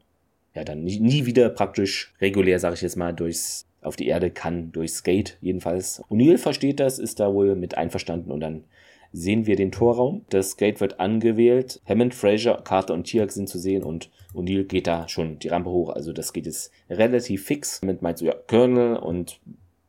[0.54, 4.32] ja, dann nie, nie wieder praktisch regulär, sage ich jetzt mal, durchs auf die Erde
[4.32, 6.02] kann, durchs Skate jedenfalls.
[6.10, 8.64] O'Neill versteht das, ist da wohl mit einverstanden und dann
[9.12, 10.24] sehen wir den Torraum.
[10.30, 11.80] Das Gate wird angewählt.
[11.86, 15.70] Hammond, Fraser, Carter und Tiak sind zu sehen und O'Neill geht da schon die Rampe
[15.70, 15.90] hoch.
[15.90, 17.82] Also das geht jetzt relativ fix.
[17.82, 19.40] Hammond meint so, ja, Colonel und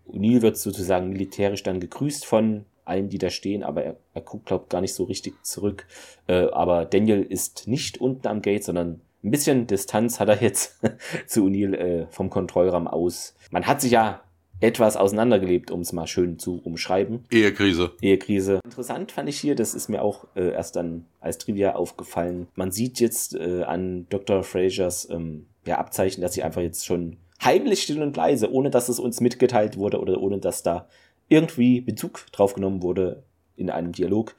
[0.07, 4.69] O'Neill wird sozusagen militärisch dann gegrüßt von allen, die da stehen, aber er, er glaubt,
[4.69, 5.85] gar nicht so richtig zurück.
[6.27, 10.79] Äh, aber Daniel ist nicht unten am Gate, sondern ein bisschen Distanz hat er jetzt
[11.27, 13.35] zu O'Neill äh, vom Kontrollraum aus.
[13.51, 14.21] Man hat sich ja
[14.61, 17.25] etwas auseinandergelebt, um es mal schön zu umschreiben.
[17.31, 17.91] Ehekrise.
[18.01, 18.59] Ehekrise.
[18.63, 22.47] Interessant fand ich hier, das ist mir auch äh, erst dann als Trivia aufgefallen.
[22.55, 24.43] Man sieht jetzt äh, an Dr.
[24.43, 28.87] Frasers ähm, ja, Abzeichen, dass sie einfach jetzt schon heimlich still und leise, ohne dass
[28.87, 30.87] es uns mitgeteilt wurde oder ohne dass da
[31.27, 33.23] irgendwie Bezug drauf genommen wurde
[33.55, 34.35] in einem Dialog,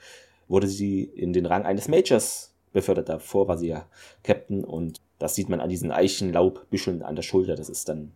[0.46, 3.08] wurde sie in den Rang eines Majors befördert.
[3.08, 3.86] Davor war sie ja
[4.22, 7.56] Captain und das sieht man an diesen Eichenlaubbüscheln an der Schulter.
[7.56, 8.12] Das ist dann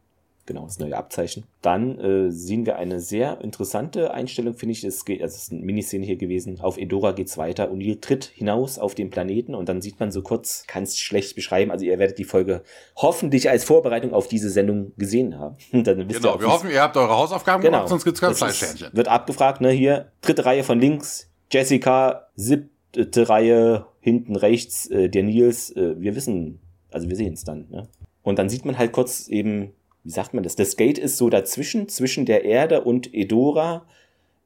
[0.46, 1.44] genau das neue Abzeichen.
[1.62, 4.84] Dann äh, sehen wir eine sehr interessante Einstellung, finde ich.
[4.84, 6.60] Es geht, also es ist eine Miniszene hier gewesen.
[6.60, 7.70] Auf Edora geht's weiter.
[7.70, 10.98] und ihr tritt hinaus auf den Planeten und dann sieht man so kurz, kann es
[10.98, 11.70] schlecht beschreiben.
[11.70, 12.62] Also ihr werdet die Folge
[12.96, 15.56] hoffentlich als Vorbereitung auf diese Sendung gesehen haben.
[15.72, 17.78] dann wisst genau, ihr wir hoffen, ihr habt eure Hausaufgaben genau.
[17.78, 18.90] gemacht, sonst gibt's kein Fleischsternchen.
[18.92, 19.70] Wird abgefragt, ne?
[19.70, 25.70] Hier, dritte Reihe von links, Jessica, siebte Reihe hinten rechts, äh, der Nils.
[25.70, 27.88] Äh, wir wissen, also wir sehen es dann, ne?
[28.22, 29.72] Und dann sieht man halt kurz eben
[30.06, 30.54] wie sagt man das?
[30.54, 33.84] Das Gate ist so dazwischen, zwischen der Erde und Edora.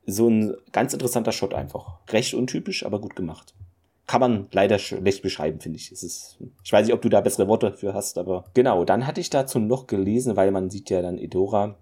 [0.06, 1.98] So ein ganz interessanter Shot einfach.
[2.08, 3.54] Recht untypisch, aber gut gemacht.
[4.06, 5.92] Kann man leider schlecht beschreiben, finde ich.
[5.92, 8.86] Es ist, ich weiß nicht, ob du da bessere Worte für hast, aber genau.
[8.86, 11.76] Dann hatte ich dazu noch gelesen, weil man sieht ja dann Edora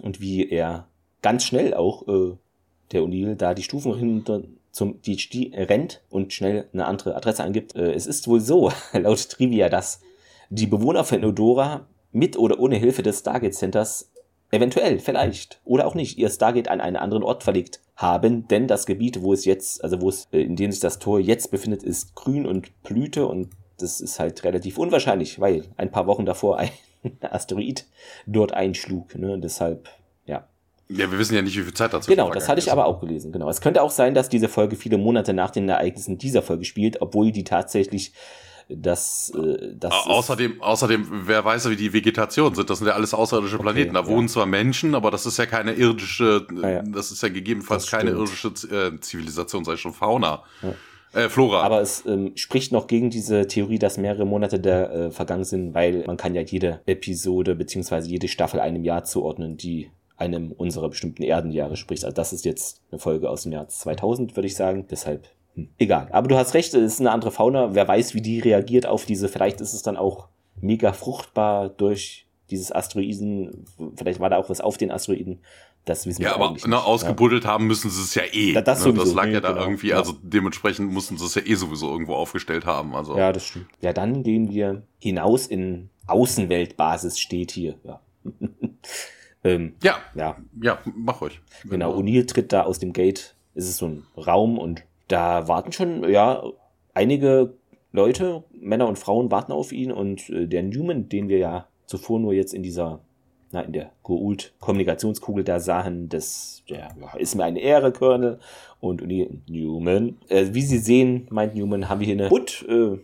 [0.00, 0.86] und wie er
[1.20, 2.36] ganz schnell auch, äh,
[2.92, 7.74] der O'Neill, da die Stufen hinter zum die rennt und schnell eine andere Adresse angibt.
[7.74, 10.02] Äh, es ist wohl so, laut Trivia, dass
[10.50, 14.10] die Bewohner von Edora mit oder ohne Hilfe des Stargate Centers
[14.50, 18.86] eventuell, vielleicht oder auch nicht, ihr Stargate an einen anderen Ort verlegt haben, denn das
[18.86, 21.82] Gebiet, wo es jetzt, also wo es, äh, in dem sich das Tor jetzt befindet,
[21.82, 26.58] ist grün und Blüte und das ist halt relativ unwahrscheinlich, weil ein paar Wochen davor
[26.58, 26.70] ein
[27.20, 27.86] Asteroid
[28.26, 29.88] dort einschlug, ne, deshalb,
[30.26, 30.48] ja.
[30.88, 33.00] Ja, wir wissen ja nicht, wie viel Zeit dazu Genau, das hatte ich aber auch
[33.00, 33.50] gelesen, genau.
[33.50, 37.02] Es könnte auch sein, dass diese Folge viele Monate nach den Ereignissen dieser Folge spielt,
[37.02, 38.14] obwohl die tatsächlich
[38.68, 42.68] das, äh, das außerdem, außerdem, wer weiß, wie die Vegetation sind.
[42.68, 43.94] Das sind ja alles außerirdische okay, Planeten.
[43.94, 44.06] Da ja.
[44.06, 46.82] wohnen zwar Menschen, aber das ist ja keine irdische, ah, ja.
[46.82, 50.42] das ist ja gegebenenfalls keine irdische äh, Zivilisation, sei schon Fauna.
[50.62, 50.74] Ja.
[51.14, 51.62] Äh, Flora.
[51.62, 55.72] Aber es ähm, spricht noch gegen diese Theorie, dass mehrere Monate da äh, vergangen sind,
[55.72, 60.90] weil man kann ja jede Episode beziehungsweise jede Staffel einem Jahr zuordnen, die einem unserer
[60.90, 62.04] bestimmten Erdenjahre spricht.
[62.04, 64.86] Also das ist jetzt eine Folge aus dem Jahr 2000, würde ich sagen.
[64.90, 65.28] Deshalb
[65.78, 66.08] egal.
[66.12, 67.74] Aber du hast recht, es ist eine andere Fauna.
[67.74, 69.28] Wer weiß, wie die reagiert auf diese.
[69.28, 70.28] Vielleicht ist es dann auch
[70.60, 73.64] mega fruchtbar durch dieses Asteroiden.
[73.96, 75.40] Vielleicht war da auch was auf den Asteroiden.
[75.84, 77.50] Das wissen ja, wir aber ne, ausgebuddelt ja.
[77.50, 78.52] haben müssen sie es ja eh.
[78.52, 78.92] Da, das, ne?
[78.92, 79.62] das lag ja da genau.
[79.62, 82.94] irgendwie, also dementsprechend mussten sie es ja eh sowieso irgendwo aufgestellt haben.
[82.94, 83.16] Also.
[83.16, 83.68] Ja, das stimmt.
[83.80, 87.76] Ja, dann gehen wir hinaus in Außenweltbasis, steht hier.
[87.84, 88.00] Ja.
[89.44, 89.98] ähm, ja.
[90.14, 90.36] ja.
[90.60, 91.40] Ja, mach euch.
[91.64, 93.34] Genau, O'Neill tritt da aus dem Gate.
[93.54, 96.42] Es ist so ein Raum und da warten schon, ja,
[96.94, 97.54] einige
[97.92, 102.20] Leute, Männer und Frauen warten auf ihn und äh, der Newman, den wir ja zuvor
[102.20, 103.00] nur jetzt in dieser,
[103.50, 108.38] na, in der Goult-Kommunikationskugel da sahen, das, ja, ist mir eine Ehre, Colonel.
[108.80, 109.02] Und
[109.48, 112.98] Newman, äh, wie Sie sehen, meint Newman, haben wir hier eine gut äh,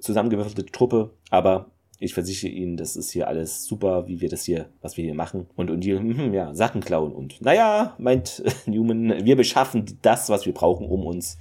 [0.00, 1.70] zusammengewürfelte Truppe, aber
[2.04, 5.14] ich versichere Ihnen, das ist hier alles super, wie wir das hier, was wir hier
[5.14, 5.46] machen.
[5.56, 7.12] Und, die, hm, ja, Sachen klauen.
[7.12, 11.38] Und naja, meint Newman, wir beschaffen das, was wir brauchen, um uns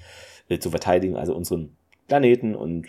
[0.49, 1.75] äh, zu verteidigen, also unseren
[2.07, 2.55] Planeten.
[2.55, 2.87] Und,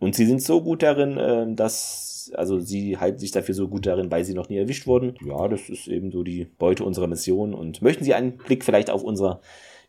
[0.00, 3.86] und sie sind so gut darin, äh, dass, also sie halten sich dafür so gut
[3.86, 5.14] darin, weil sie noch nie erwischt wurden.
[5.24, 7.54] Ja, das ist eben so die Beute unserer Mission.
[7.54, 9.40] Und möchten Sie einen Blick vielleicht auf unser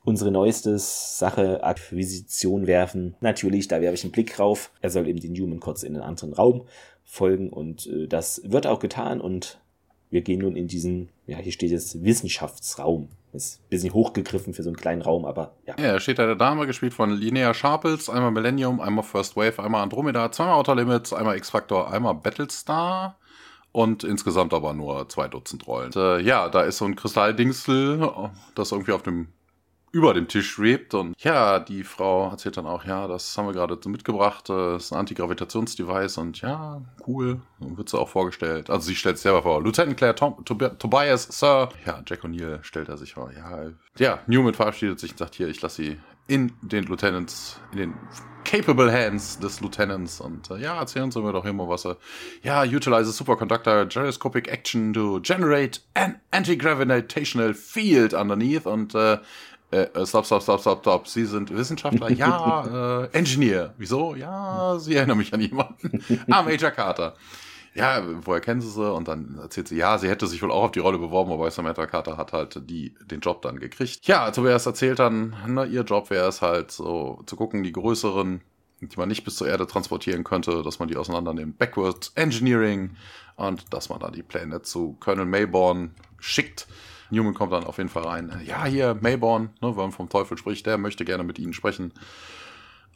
[0.05, 3.15] unsere neueste Sache Akquisition werfen.
[3.21, 4.71] Natürlich, da werfe ich einen Blick drauf.
[4.79, 6.67] Er soll eben den Newman kurz in einen anderen Raum
[7.05, 9.59] folgen und äh, das wird auch getan und
[10.09, 13.09] wir gehen nun in diesen, ja, hier steht jetzt Wissenschaftsraum.
[13.33, 15.75] Ist ein bisschen hochgegriffen für so einen kleinen Raum, aber ja.
[15.77, 19.83] Ja, steht da der Dame, gespielt von Linnea Sharples, einmal Millennium, einmal First Wave, einmal
[19.83, 23.17] Andromeda, zweimal Outer Limits, einmal X-Factor, einmal Battlestar
[23.73, 25.87] und insgesamt aber nur zwei Dutzend Rollen.
[25.87, 28.09] Und, äh, ja, da ist so ein Kristalldingsel,
[28.55, 29.27] das irgendwie auf dem
[29.95, 30.93] über dem Tisch schwebt.
[30.93, 34.91] Und ja, die Frau erzählt dann auch, ja, das haben wir gerade mitgebracht, das ist
[34.91, 37.39] ein Antigravitationsdevice und ja, cool.
[37.61, 38.69] Und wird sie auch vorgestellt.
[38.69, 39.63] Also sie stellt es selber vor.
[39.63, 41.69] Lieutenant Claire Tom, Tob Tobias, Sir.
[41.85, 43.31] Ja, Jack O'Neill stellt er sich vor.
[43.31, 47.77] Ja, ja, Newman verabschiedet sich und sagt, hier, ich lasse sie in den Lieutenants, in
[47.77, 47.93] den
[48.43, 50.19] capable hands des Lieutenants.
[50.19, 51.85] Und äh, ja, erzählen Sie mir doch immer was.
[51.85, 51.95] Äh,
[52.43, 58.65] ja, utilize superconductor gyroscopic action to generate an anti-gravitational field underneath.
[58.65, 59.19] Und äh,
[59.83, 61.07] äh, stop, stop, stop, stop, stop.
[61.07, 62.11] Sie sind Wissenschaftler?
[62.11, 63.73] ja, äh, Engineer.
[63.77, 64.15] Wieso?
[64.15, 66.03] Ja, Sie erinnern mich an jemanden.
[66.31, 67.15] ah, Major Carter.
[67.75, 68.89] Ja, woher kennen Sie sie?
[68.89, 71.51] Und dann erzählt sie, ja, sie hätte sich wohl auch auf die Rolle beworben, aber
[71.51, 74.07] Samantha Carter hat halt die, den Job dann gekriegt.
[74.07, 78.39] Ja, Tobias erzählt dann, na, ihr Job wäre es halt so zu gucken, die größeren,
[78.79, 81.57] die man nicht bis zur Erde transportieren könnte, dass man die auseinandernimmt.
[81.57, 82.95] Backward Engineering
[83.35, 86.67] und dass man dann die Pläne zu Colonel Mayborn schickt.
[87.09, 88.41] Newman kommt dann auf jeden Fall rein.
[88.45, 91.93] Ja, hier, Mayborn, ne, wenn man vom Teufel spricht, der möchte gerne mit Ihnen sprechen.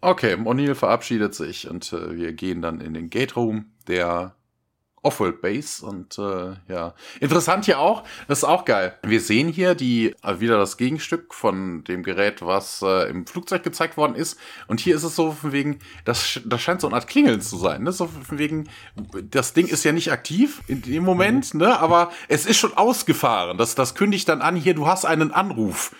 [0.01, 4.35] Okay, O'Neill verabschiedet sich und äh, wir gehen dann in den Gate Room, der
[5.01, 8.95] Offworld Base und äh, ja, interessant hier auch, das ist auch geil.
[9.03, 13.63] Wir sehen hier die äh, wieder das Gegenstück von dem Gerät, was äh, im Flugzeug
[13.63, 16.95] gezeigt worden ist und hier ist es so von wegen, das, das scheint so eine
[16.95, 17.91] Art Klingeln zu sein, ne?
[17.91, 18.69] So von wegen,
[19.31, 21.61] das Ding ist ja nicht aktiv in dem Moment, mhm.
[21.61, 21.79] ne?
[21.79, 23.57] Aber es ist schon ausgefahren.
[23.57, 25.95] Das, das kündigt dann an, hier, du hast einen Anruf.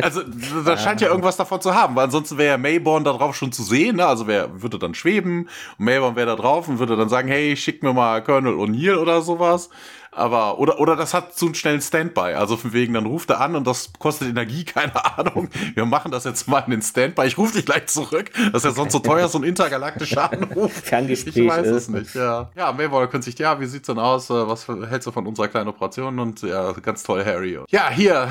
[0.00, 0.22] Also
[0.64, 3.52] da scheint ja irgendwas davon zu haben, weil ansonsten wäre ja Mayborn da drauf schon
[3.52, 4.06] zu sehen, ne?
[4.06, 7.56] Also wer würde dann schweben und Mayborn wäre da drauf und würde dann sagen, hey,
[7.56, 9.70] schick mir mal Colonel O'Neill oder sowas.
[10.16, 12.34] Aber, oder, oder das hat zu einem schnellen Standby.
[12.34, 15.50] Also von wegen, dann ruft er an und das kostet Energie, keine Ahnung.
[15.74, 17.26] Wir machen das jetzt mal in den Standby.
[17.26, 18.30] Ich rufe dich gleich zurück.
[18.52, 20.72] Das ist ja sonst so teuer, so ein intergalaktischer Anruf.
[20.72, 21.76] Ferngespräch ich weiß ist.
[21.76, 22.50] es nicht, ja.
[22.56, 24.30] Ja, Maywaller könnte sich, ja, wie sieht's denn aus?
[24.30, 26.18] Äh, was hältst du von unserer kleinen Operation?
[26.18, 27.58] Und ja, ganz toll, Harry.
[27.68, 28.30] Ja, hier,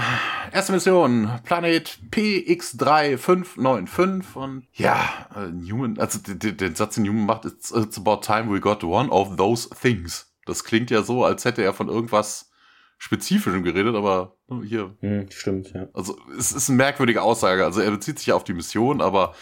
[0.51, 7.69] erste Mission, Planet PX3595 und ja, äh, Newman, also den Satz, den Newman macht, it's,
[7.71, 10.31] it's about time we got one of those things.
[10.45, 12.51] Das klingt ja so, als hätte er von irgendwas
[12.97, 14.95] Spezifischem geredet, aber hier.
[15.01, 15.87] Hm, stimmt, ja.
[15.93, 17.65] Also es ist eine merkwürdige Aussage.
[17.65, 19.35] Also er bezieht sich ja auf die Mission, aber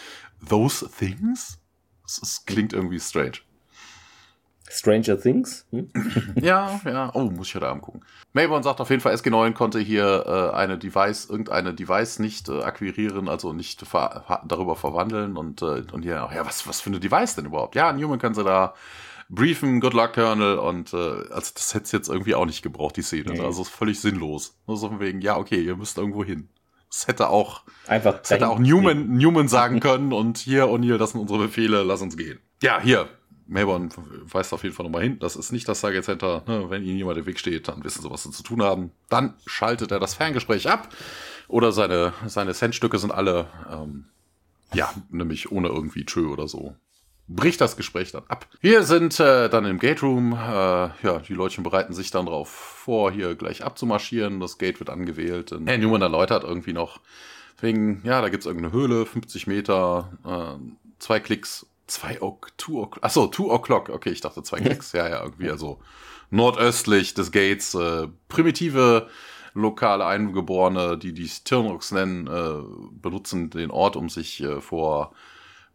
[0.48, 1.58] those things?
[2.06, 3.38] Es klingt irgendwie strange.
[4.70, 5.66] Stranger Things?
[5.70, 5.88] Hm?
[6.40, 7.10] ja, ja.
[7.14, 8.04] Oh, muss ich heute Abend gucken.
[8.32, 12.62] Mayborn sagt auf jeden Fall, SG9 konnte hier äh, eine Device, irgendeine Device nicht äh,
[12.62, 16.98] akquirieren, also nicht ver darüber verwandeln und, äh, und hier, ja, was, was für eine
[16.98, 17.74] Device denn überhaupt?
[17.76, 18.74] Ja, Newman kann sie da
[19.28, 22.96] briefen, Good Luck Colonel und äh, also das hätte es jetzt irgendwie auch nicht gebraucht,
[22.96, 23.32] die Szene.
[23.32, 23.40] Nee.
[23.40, 24.58] Also ist völlig sinnlos.
[24.66, 26.48] Nur so von wegen, ja, okay, ihr müsst irgendwo hin.
[26.90, 31.12] Das hätte auch, Einfach das hätte auch Newman, Newman sagen können und hier, O'Neill, das
[31.12, 32.38] sind unsere Befehle, lass uns gehen.
[32.62, 33.08] Ja, hier,
[33.46, 33.88] Melbourne
[34.24, 35.18] weist auf jeden Fall nochmal hin.
[35.18, 36.44] Das ist nicht das Target Center.
[36.46, 36.70] Ne?
[36.70, 38.92] Wenn Ihnen jemand im Weg steht, dann wissen Sie, was Sie zu tun haben.
[39.08, 40.88] Dann schaltet er das Ferngespräch ab.
[41.48, 44.06] Oder seine, seine Centstücke sind alle, ähm,
[44.72, 46.74] ja, nämlich ohne irgendwie Tschö oder so
[47.28, 48.46] bricht das Gespräch dann ab.
[48.60, 50.32] Wir sind äh, dann im Gate Room.
[50.32, 54.40] Äh, ja, die Leute bereiten sich dann darauf vor, hier gleich abzumarschieren.
[54.40, 55.52] Das Gate wird angewählt.
[55.52, 57.00] Und Herr Newman erläutert irgendwie noch,
[57.60, 62.98] wegen, ja, da gibt's irgendeine Höhle, 50 Meter, äh, zwei Klicks, zwei O'clock, two O'clock,
[63.02, 65.80] achso, two O'clock, okay, ich dachte zwei Klicks, ja, ja, irgendwie, also
[66.30, 69.08] nordöstlich des Gates, äh, primitive
[69.54, 72.62] lokale Eingeborene, die die Tirnox nennen, äh,
[73.00, 75.12] benutzen den Ort, um sich äh, vor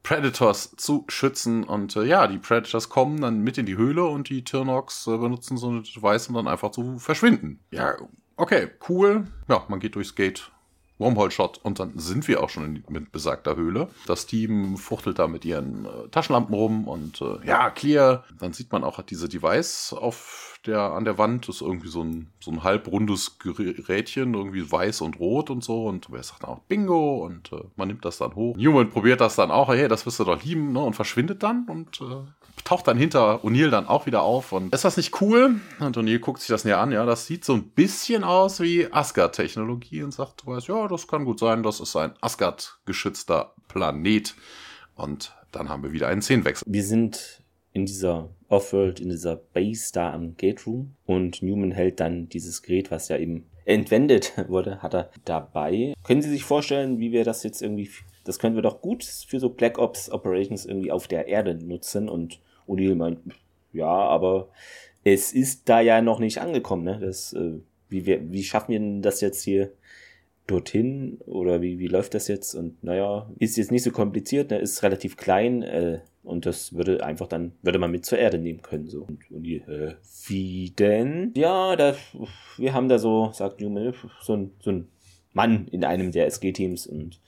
[0.04, 1.64] Predators zu schützen.
[1.64, 5.18] Und äh, ja, die Predators kommen dann mit in die Höhle und die Tirnox äh,
[5.18, 7.60] benutzen so eine Device, um dann einfach zu verschwinden.
[7.72, 7.96] Ja,
[8.36, 9.28] okay, cool.
[9.48, 10.52] Ja, man geht durchs Gate.
[11.00, 13.88] Wormhole-Shot und dann sind wir auch schon in, mit besagter Höhle.
[14.06, 18.26] Das Team fuchtelt da mit ihren äh, Taschenlampen rum und äh, ja, clear.
[18.38, 22.28] Dann sieht man auch diese Device auf der an der Wand ist irgendwie so ein,
[22.40, 25.86] so ein halbrundes Gerätchen, irgendwie weiß und rot und so.
[25.86, 28.58] Und wer sagt auch Bingo und äh, man nimmt das dann hoch.
[28.58, 30.80] Newman probiert das dann auch, hey, das wirst du doch lieben, ne?
[30.80, 32.26] Und verschwindet dann und äh,
[32.64, 34.52] taucht dann hinter O'Neill dann auch wieder auf.
[34.52, 35.62] Und ist das nicht cool?
[35.80, 38.92] Und O'Neill guckt sich das näher an, ja, das sieht so ein bisschen aus wie
[38.92, 44.36] Asgard-Technologie und sagt, du weißt, ja, das kann gut sein, das ist ein Asgard-geschützter Planet.
[44.96, 46.66] Und dann haben wir wieder einen Szenenwechsel.
[46.70, 47.39] Wir sind
[47.74, 50.96] in dieser Offworld, in dieser Base da am Gate Room.
[51.06, 55.94] Und Newman hält dann dieses Gerät, was ja eben entwendet wurde, hat er dabei.
[56.04, 57.90] Können Sie sich vorstellen, wie wir das jetzt irgendwie,
[58.24, 62.10] das können wir doch gut für so Black Ops Operations irgendwie auf der Erde nutzen.
[62.10, 63.20] Und O'Neill meint,
[63.72, 64.50] ja, aber
[65.04, 67.00] es ist da ja noch nicht angekommen, ne?
[67.00, 69.72] Das, äh, wie, wir, wie schaffen wir denn das jetzt hier
[70.48, 71.20] dorthin?
[71.26, 72.56] Oder wie, wie läuft das jetzt?
[72.56, 74.58] Und naja, ist jetzt nicht so kompliziert, ne?
[74.58, 78.62] Ist relativ klein, äh, und das würde einfach dann, würde man mit zur Erde nehmen
[78.62, 78.88] können.
[78.88, 79.04] So.
[79.04, 79.96] Und, die, äh,
[80.28, 81.34] wie denn?
[81.36, 81.96] Ja, da,
[82.58, 84.88] wir haben da so, sagt Newman, so ein, so ein
[85.34, 87.20] Mann in einem der SG-Teams und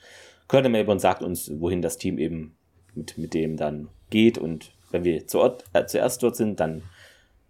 [0.47, 2.55] Colonel Melbourne sagt uns, wohin das Team eben
[2.93, 4.37] mit, mit dem dann geht.
[4.37, 6.83] Und wenn wir zu Ort, äh, zuerst dort sind, dann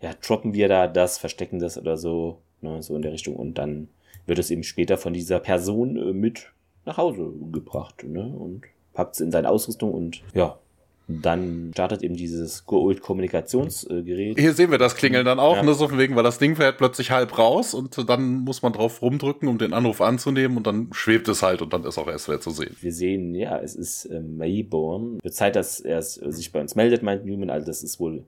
[0.02, 3.36] ja, droppen wir da das, verstecken das oder so, ne, so in der Richtung.
[3.36, 3.89] Und dann
[4.26, 6.52] wird es eben später von dieser Person äh, mit
[6.86, 8.64] nach Hause gebracht ne, und
[8.94, 10.60] packt es in seine Ausrüstung und ja,
[11.08, 14.39] dann startet eben dieses Gold-Kommunikationsgerät.
[14.39, 15.64] Hier sehen wir das Klingeln dann auch, ja.
[15.64, 18.74] ne, so von wegen, weil das Ding fährt plötzlich halb raus und dann muss man
[18.74, 22.08] drauf rumdrücken, um den Anruf anzunehmen und dann schwebt es halt und dann ist auch
[22.08, 22.76] erst wieder zu sehen.
[22.80, 25.20] Wir sehen, ja, es ist äh, Mayborn.
[25.22, 28.26] Wird Zeit, dass er sich bei uns meldet, meint Newman, also das ist wohl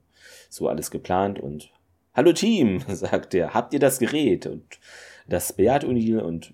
[0.50, 1.70] so alles geplant und
[2.16, 4.46] Hallo Team, sagt er, habt ihr das Gerät?
[4.46, 4.80] Und
[5.28, 6.52] das bejaht O'Neill und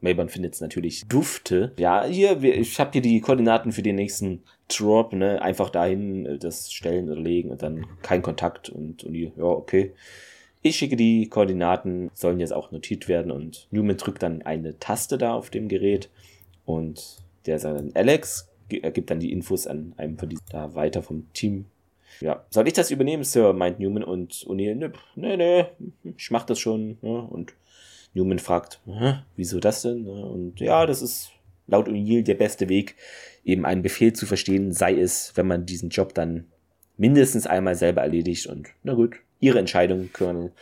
[0.00, 1.72] Mayborn findet es natürlich dufte.
[1.78, 5.40] Ja, hier, ich habe hier die Koordinaten für den nächsten Drop, ne?
[5.42, 9.92] Einfach dahin äh, das stellen oder legen und dann kein Kontakt und O'Neill, ja, okay.
[10.60, 15.16] Ich schicke die Koordinaten, sollen jetzt auch notiert werden und Newman drückt dann eine Taste
[15.16, 16.10] da auf dem Gerät
[16.64, 21.02] und der sagt dann Alex, gibt dann die Infos an einem von diesen da weiter
[21.02, 21.66] vom Team.
[22.20, 23.52] Ja, soll ich das übernehmen, Sir?
[23.52, 25.68] meint Newman und O'Neill, ne, ne, ne,
[26.16, 26.98] ich mach das schon.
[27.00, 27.22] Ne?
[27.22, 27.54] Und
[28.14, 28.80] Newman fragt,
[29.36, 30.06] wieso das denn?
[30.06, 31.30] Und ja, das ist
[31.66, 32.96] laut O'Neill der beste Weg,
[33.48, 36.44] eben einen Befehl zu verstehen, sei es, wenn man diesen Job dann
[36.98, 38.46] mindestens einmal selber erledigt.
[38.46, 40.52] Und na gut, Ihre Entscheidung, Colonel,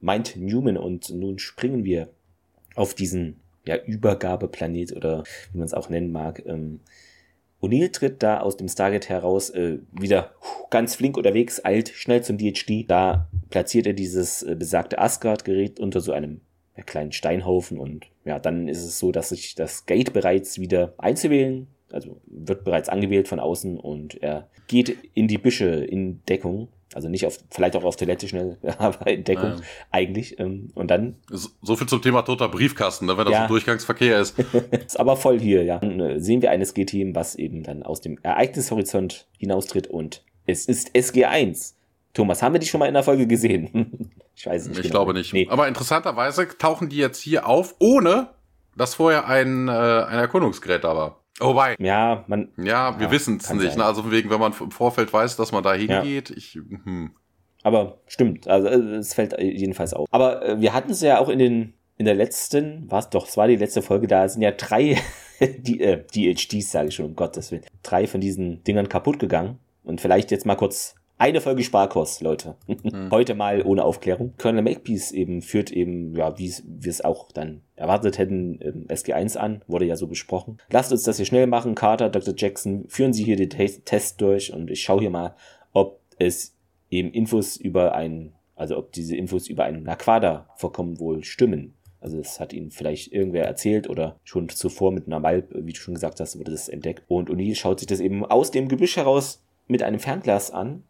[0.00, 0.76] meint Newman.
[0.76, 2.08] Und nun springen wir
[2.76, 6.44] auf diesen ja, Übergabeplanet oder wie man es auch nennen mag.
[6.46, 6.80] Ähm,
[7.60, 10.30] O'Neill tritt da aus dem Stargate heraus, äh, wieder
[10.70, 12.88] ganz flink unterwegs, eilt schnell zum DHD.
[12.88, 16.40] Da platziert er dieses äh, besagte Asgard-Gerät unter so einem
[16.76, 20.94] ja, kleinen Steinhaufen und ja, dann ist es so, dass sich das Gate bereits wieder
[20.98, 26.68] einzuwählen, also wird bereits angewählt von außen und er geht in die Büsche in Deckung.
[26.94, 29.60] Also nicht auf, vielleicht auch auf Toilette schnell, aber in Deckung ja.
[29.90, 30.38] eigentlich.
[30.40, 31.16] Ähm, und dann.
[31.30, 33.42] So viel zum Thema toter Briefkasten, ne, wenn das ja.
[33.42, 34.38] so Durchgangsverkehr ist.
[34.86, 35.78] ist aber voll hier, ja.
[35.78, 40.64] Dann äh, sehen wir ein SG-Team, was eben dann aus dem Ereignishorizont hinaustritt und es
[40.64, 41.74] ist SG1.
[42.14, 44.10] Thomas, haben wir die schon mal in der Folge gesehen?
[44.34, 44.78] ich weiß nicht.
[44.78, 45.04] Ich genau.
[45.04, 45.32] glaube nicht.
[45.34, 45.46] Nee.
[45.50, 48.30] Aber interessanterweise tauchen die jetzt hier auf, ohne
[48.74, 51.17] dass vorher ein, äh, ein Erkundungsgerät da war.
[51.40, 51.76] Oh, wobei.
[51.78, 52.48] Ja, man.
[52.56, 53.76] Ja, wir ja, wissen es nicht.
[53.76, 53.84] Ne?
[53.84, 56.30] Also wegen, wenn man im Vorfeld weiß, dass man da hingeht.
[56.30, 56.36] Ja.
[56.36, 57.12] Ich, hm.
[57.62, 58.48] Aber stimmt.
[58.48, 60.08] Also es fällt jedenfalls auf.
[60.10, 63.36] Aber äh, wir hatten es ja auch in den in der letzten, was doch, es
[63.36, 64.96] war die letzte Folge, da sind ja drei
[65.40, 69.58] die äh, DHDs, sage ich schon, um Gottes Willen, drei von diesen Dingern kaputt gegangen.
[69.82, 72.56] Und vielleicht jetzt mal kurz eine Folge Sparkurs, Leute.
[72.84, 73.10] Mhm.
[73.10, 74.34] Heute mal ohne Aufklärung.
[74.38, 79.36] Colonel Makepeace eben führt eben, ja, wie wir es auch dann erwartet hätten, ähm, SG1
[79.36, 79.62] an.
[79.66, 80.58] Wurde ja so besprochen.
[80.70, 81.74] Lasst uns das hier schnell machen.
[81.74, 82.34] Carter, Dr.
[82.36, 85.34] Jackson, führen Sie hier den Test durch und ich schaue hier mal,
[85.72, 86.54] ob es
[86.88, 91.74] eben Infos über ein, also ob diese Infos über ein Naquada-Vorkommen wohl stimmen.
[92.00, 95.78] Also es hat ihnen vielleicht irgendwer erzählt oder schon zuvor mit einer Malp, wie du
[95.78, 97.02] schon gesagt hast, wurde das entdeckt.
[97.08, 100.84] Und Uni schaut sich das eben aus dem Gebüsch heraus mit einem Fernglas an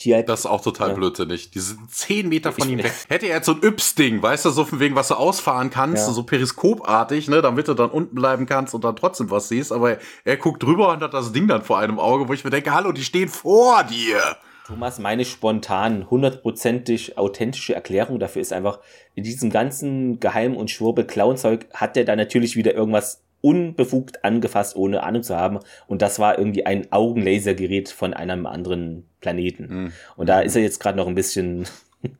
[0.00, 0.94] die halt, das ist auch total ja.
[0.94, 1.50] blödsinnig.
[1.50, 2.92] Die sind zehn Meter von ich, ihm weg.
[3.08, 6.06] Hätte er jetzt so ein Yps-Ding, weißt du, so von wegen, was du ausfahren kannst,
[6.06, 6.12] ja.
[6.12, 9.92] so periskopartig, ne, damit du dann unten bleiben kannst und dann trotzdem was siehst, aber
[9.92, 12.50] er, er guckt drüber und hat das Ding dann vor einem Auge, wo ich mir
[12.50, 14.20] denke, hallo, die stehen vor dir.
[14.66, 18.78] Thomas, meine spontan, hundertprozentig authentische Erklärung dafür ist einfach,
[19.16, 25.02] in diesem ganzen Geheim- und Schwurbel-Clown-Zeug hat der da natürlich wieder irgendwas unbefugt angefasst, ohne
[25.02, 25.58] Ahnung zu haben.
[25.86, 29.84] Und das war irgendwie ein Augenlasergerät von einem anderen Planeten.
[29.84, 29.92] Mhm.
[30.16, 31.66] Und da ist er jetzt gerade noch ein bisschen,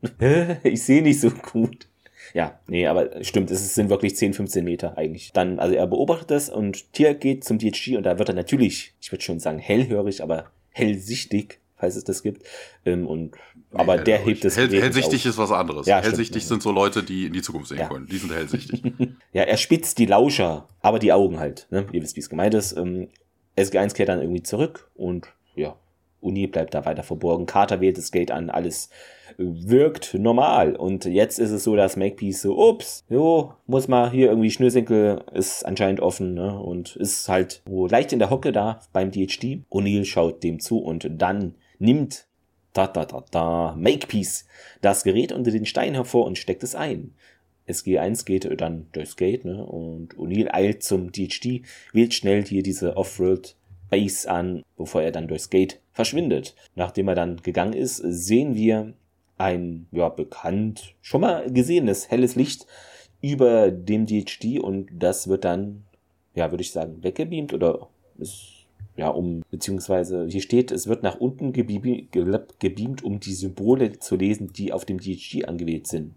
[0.63, 1.87] ich sehe nicht so gut.
[2.33, 5.33] Ja, nee, aber stimmt, es sind wirklich 10, 15 Meter eigentlich.
[5.33, 8.93] Dann, also er beobachtet das und Tier geht zum DHG und da wird er natürlich,
[9.01, 12.43] ich würde schon sagen hellhörig, aber hellsichtig, falls es das gibt.
[12.85, 13.35] Ähm, und
[13.73, 14.57] aber nee, der hebt es.
[14.57, 15.25] Hell, hellsichtig auf.
[15.27, 15.87] ist was anderes.
[15.87, 16.61] Ja, hellsichtig stimmt.
[16.61, 17.87] sind so Leute, die in die Zukunft sehen ja.
[17.87, 18.07] können.
[18.07, 18.81] Die sind hellsichtig.
[19.33, 21.67] ja, er spitzt die Lauscher, aber die Augen halt.
[21.71, 21.85] Ne?
[21.91, 22.75] Ihr wisst, wie es gemeint ist.
[22.77, 23.07] Ähm,
[23.57, 25.75] SG1 kehrt dann irgendwie zurück und ja,
[26.21, 27.45] Uni bleibt da weiter verborgen.
[27.45, 28.89] Carter wählt das Gate an, alles
[29.37, 30.75] wirkt normal.
[30.75, 35.23] Und jetzt ist es so, dass Makepeace so, ups, jo, muss mal hier irgendwie Schnürsenkel
[35.33, 36.59] ist anscheinend offen, ne?
[36.59, 39.63] Und ist halt wo leicht in der Hocke da beim DHD.
[39.69, 42.27] O'Neill schaut dem zu und dann nimmt
[42.73, 44.45] da, da, da, da, Makepeace
[44.81, 47.13] das Gerät unter den Stein hervor und steckt es ein.
[47.67, 49.65] SG1 geht dann durchs Gate, ne?
[49.65, 51.61] Und O'Neill eilt zum DHD,
[51.93, 53.55] wählt schnell hier diese Offroad
[53.89, 56.55] Base an, bevor er dann durchs Gate verschwindet.
[56.75, 58.93] Nachdem er dann gegangen ist, sehen wir
[59.37, 62.65] ein, ja, bekannt, schon mal gesehenes helles Licht
[63.21, 65.83] über dem DHD und das wird dann,
[66.33, 67.87] ja, würde ich sagen, weggebeamt oder
[68.17, 68.50] ist
[68.95, 74.51] ja, um, beziehungsweise hier steht, es wird nach unten gebeamt, um die Symbole zu lesen,
[74.53, 76.13] die auf dem DHG angewählt sind.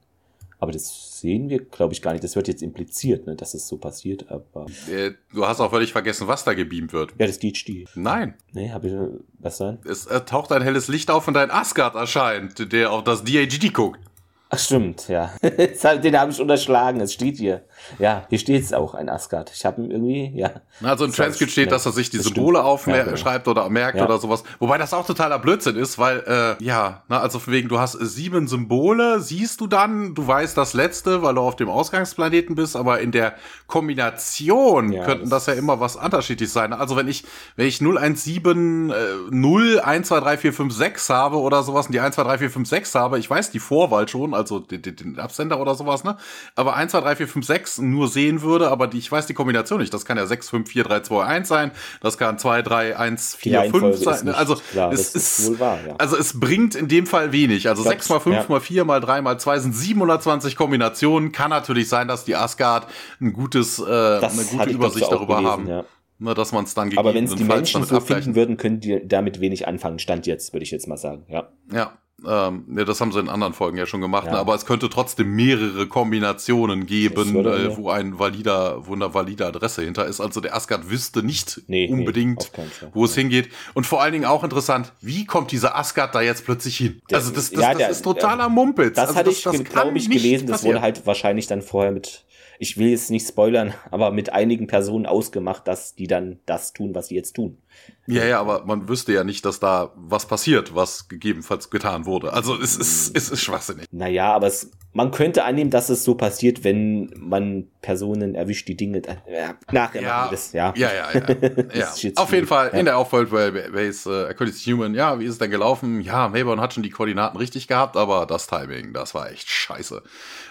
[0.59, 2.25] Aber das sehen wir, glaube ich, gar nicht.
[2.25, 4.31] Das wird jetzt impliziert, ne, dass es so passiert.
[4.31, 7.13] Aber äh, du hast auch völlig vergessen, was da gebeamt wird.
[7.19, 7.85] Ja, das DHG.
[7.95, 8.35] Nein.
[8.53, 8.95] Nee, habe ich
[9.41, 9.79] was sein?
[9.85, 13.73] Es äh, taucht ein helles Licht auf und ein Asgard erscheint, der auf das DHG
[13.75, 14.01] guckt.
[14.49, 15.35] Ach stimmt, ja.
[15.43, 17.01] Den habe ich unterschlagen.
[17.01, 17.65] Es steht hier.
[17.99, 19.51] Ja, hier steht es auch, ein Asgard.
[19.55, 20.51] Ich habe irgendwie, ja.
[20.83, 23.51] Also im Transkript steht, dass er sich die Symbole aufschreibt ja, genau.
[23.51, 24.05] oder merkt ja.
[24.05, 24.43] oder sowas.
[24.59, 27.93] Wobei das auch totaler Blödsinn ist, weil, äh, ja, na, also von wegen, du hast
[27.93, 32.77] sieben Symbole, siehst du dann, du weißt das letzte, weil du auf dem Ausgangsplaneten bist,
[32.77, 33.35] aber in der
[33.67, 36.73] Kombination ja, könnten das, das ja immer was unterschiedlich sein.
[36.73, 37.25] Also wenn ich,
[37.57, 38.95] wenn ich 017, äh,
[39.31, 42.39] 0, 1, 2, 3, 4, 5, 6 habe oder sowas und die 1, 2, 3,
[42.39, 46.05] 4, 5, 6 habe, ich weiß die Vorwahl schon, also den, den Absender oder sowas,
[46.05, 46.17] ne?
[46.55, 49.35] Aber 1, 2, 3, 4, 5, 6 nur sehen würde, aber die, ich weiß die
[49.35, 49.93] Kombination nicht.
[49.93, 51.71] Das kann ja 6, 5, 4, 3, 2, 1 sein,
[52.01, 54.29] das kann 2, 3, 1, 4, 5 sein.
[54.29, 55.95] Also, klar, es ist, wahr, ja.
[55.99, 57.69] also es bringt in dem Fall wenig.
[57.69, 58.45] Also 6 mal 5 ja.
[58.49, 61.33] mal 4 mal 3 mal 2 sind 720 Kombinationen.
[61.33, 62.87] Kann natürlich sein, dass die Asgard
[63.21, 65.69] ein gutes, äh, eine gute Übersicht darüber gelesen, haben.
[65.69, 65.85] Ja.
[66.21, 69.07] Ne, dass man es dann Aber wenn es die Menschen so finden würden, können die
[69.07, 69.99] damit wenig anfangen.
[69.99, 71.25] Stand jetzt, würde ich jetzt mal sagen.
[71.29, 71.49] Ja.
[71.73, 71.93] Ja,
[72.27, 74.33] ähm, ja, das haben sie in anderen Folgen ja schon gemacht, ja.
[74.33, 74.39] Ne?
[74.39, 79.47] aber es könnte trotzdem mehrere Kombinationen geben, würde, äh, wo ein valider, wo eine valide
[79.47, 80.21] Adresse hinter ist.
[80.21, 83.49] Also der Asgard wüsste nicht nee, unbedingt, nee, wo es hingeht.
[83.75, 87.03] Und vor allen Dingen auch interessant, wie kommt dieser Asgard da jetzt plötzlich hin?
[87.11, 88.95] Der, also das, das, ja, das der, ist totaler Mumpitz.
[88.95, 90.47] Das also hatte ich, glaube ich, gelesen.
[90.47, 92.25] Das wurde halt wahrscheinlich dann vorher mit
[92.59, 96.95] ich will jetzt nicht spoilern, aber mit einigen Personen ausgemacht, dass die dann das tun,
[96.95, 97.59] was sie jetzt tun.
[98.07, 102.33] Ja, ja, aber man wüsste ja nicht, dass da was passiert, was gegebenenfalls getan wurde.
[102.33, 103.87] Also es ist, es ist schwachsinnig.
[103.93, 108.77] Naja, aber es, man könnte annehmen, dass es so passiert, wenn man Personen erwischt, die
[108.77, 110.73] Dinge äh, nachher ja, machen das, ja.
[110.77, 111.65] Ja, ja, ja.
[111.75, 112.13] ja.
[112.17, 112.79] Auf jeden Fall ja.
[112.79, 116.01] in der Aufwelt-Base äh, erkundigt Human, ja, wie ist es denn gelaufen?
[116.01, 120.03] Ja, Mayborn hat schon die Koordinaten richtig gehabt, aber das Timing, das war echt scheiße.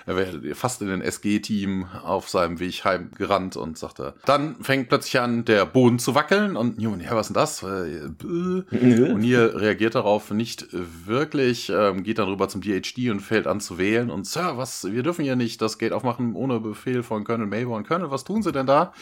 [0.05, 4.89] Er wäre fast in den SG-Team auf seinem Weg heim gerannt und sagte, dann fängt
[4.89, 7.63] plötzlich an, der Boden zu wackeln und Newman, ja, was ist denn das?
[7.63, 13.47] Äh, und hier reagiert darauf nicht wirklich, ähm, geht dann rüber zum DHD und fällt
[13.47, 17.03] an zu wählen und Sir, was, wir dürfen hier nicht das Gate aufmachen ohne Befehl
[17.03, 17.85] von Colonel Mayborn.
[17.85, 18.93] Colonel, was tun Sie denn da?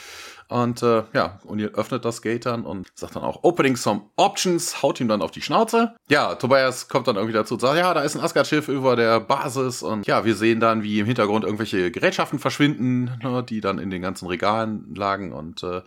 [0.52, 4.02] Und äh, ja, und ihr öffnet das Gate dann und sagt dann auch Opening some
[4.18, 5.96] Options, haut ihm dann auf die Schnauze.
[6.10, 9.22] Ja, Tobias kommt dann irgendwie dazu und sagt, ja, da ist ein Asgard-Schiff über der
[9.22, 13.80] Basis und ja, wir sehen dann, wie im Hintergrund irgendwelche Gerätschaften verschwinden, ne, die dann
[13.80, 15.84] in den ganzen Regalen lagen und äh,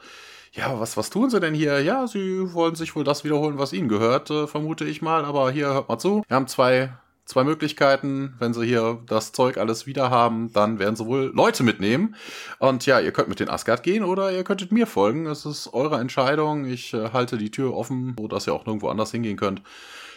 [0.55, 1.83] ja, was, was tun sie denn hier?
[1.83, 5.25] Ja, sie wollen sich wohl das wiederholen, was ihnen gehört, äh, vermute ich mal.
[5.25, 6.23] Aber hier hört mal zu.
[6.29, 6.93] Wir haben zwei
[7.27, 8.35] zwei Möglichkeiten.
[8.39, 12.15] Wenn sie hier das Zeug alles wieder haben, dann werden sie wohl Leute mitnehmen.
[12.59, 15.27] Und ja, ihr könnt mit den Asgard gehen oder ihr könntet mir folgen.
[15.27, 16.67] Es ist eure Entscheidung.
[16.67, 19.63] Ich äh, halte die Tür offen, so dass ihr auch nirgendwo anders hingehen könnt.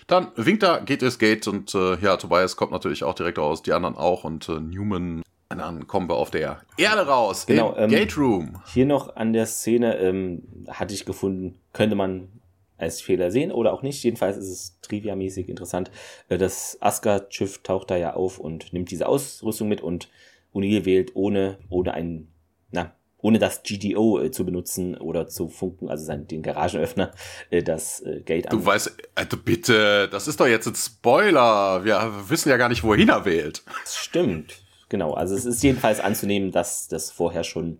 [0.07, 3.61] Dann winkt er, geht es Gate und äh, ja, Tobias kommt natürlich auch direkt raus,
[3.61, 7.45] die anderen auch und äh, Newman und dann kommen wir auf der Erde raus.
[7.45, 8.61] Genau, im ähm, Gate Room.
[8.73, 12.29] Hier noch an der Szene ähm, hatte ich gefunden, könnte man
[12.77, 14.03] als Fehler sehen oder auch nicht.
[14.03, 15.91] Jedenfalls ist es trivia-mäßig interessant.
[16.29, 20.09] Äh, das Asgard-Schiff taucht da ja auf und nimmt diese Ausrüstung mit und
[20.53, 22.27] O'Neill wählt ohne, ohne ein,
[22.71, 27.11] na, ohne das GDO äh, zu benutzen oder zu funken, also sein, den Garagenöffner,
[27.49, 28.59] äh, das äh, Gate an.
[28.59, 31.83] Du weißt, also bitte, das ist doch jetzt ein Spoiler.
[31.83, 33.63] Wir wissen ja gar nicht, wohin er wählt.
[33.83, 34.66] Das stimmt.
[34.89, 37.79] Genau, also es ist jedenfalls anzunehmen, dass das vorher schon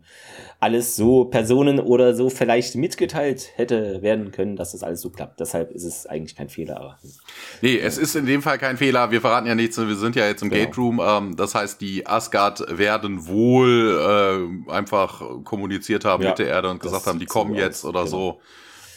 [0.60, 5.40] alles so Personen oder so vielleicht mitgeteilt hätte werden können, dass das alles so klappt.
[5.40, 6.78] Deshalb ist es eigentlich kein Fehler.
[6.78, 6.98] Aber,
[7.62, 9.10] nee, es ist in dem Fall kein Fehler.
[9.12, 9.78] Wir verraten ja nichts.
[9.78, 10.66] Wir sind ja jetzt im genau.
[10.66, 11.02] Gate Room.
[11.02, 16.70] Ähm, das heißt, die Asgard werden wohl äh, einfach kommuniziert haben ja, mit der Erde
[16.70, 18.12] und gesagt haben, die kommen so jetzt oder genau.
[18.12, 18.42] so.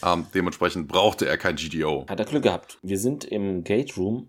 [0.03, 2.07] Ähm, dementsprechend brauchte er kein GDO.
[2.09, 2.77] Hat er Glück gehabt.
[2.81, 4.27] Wir sind im Gate Room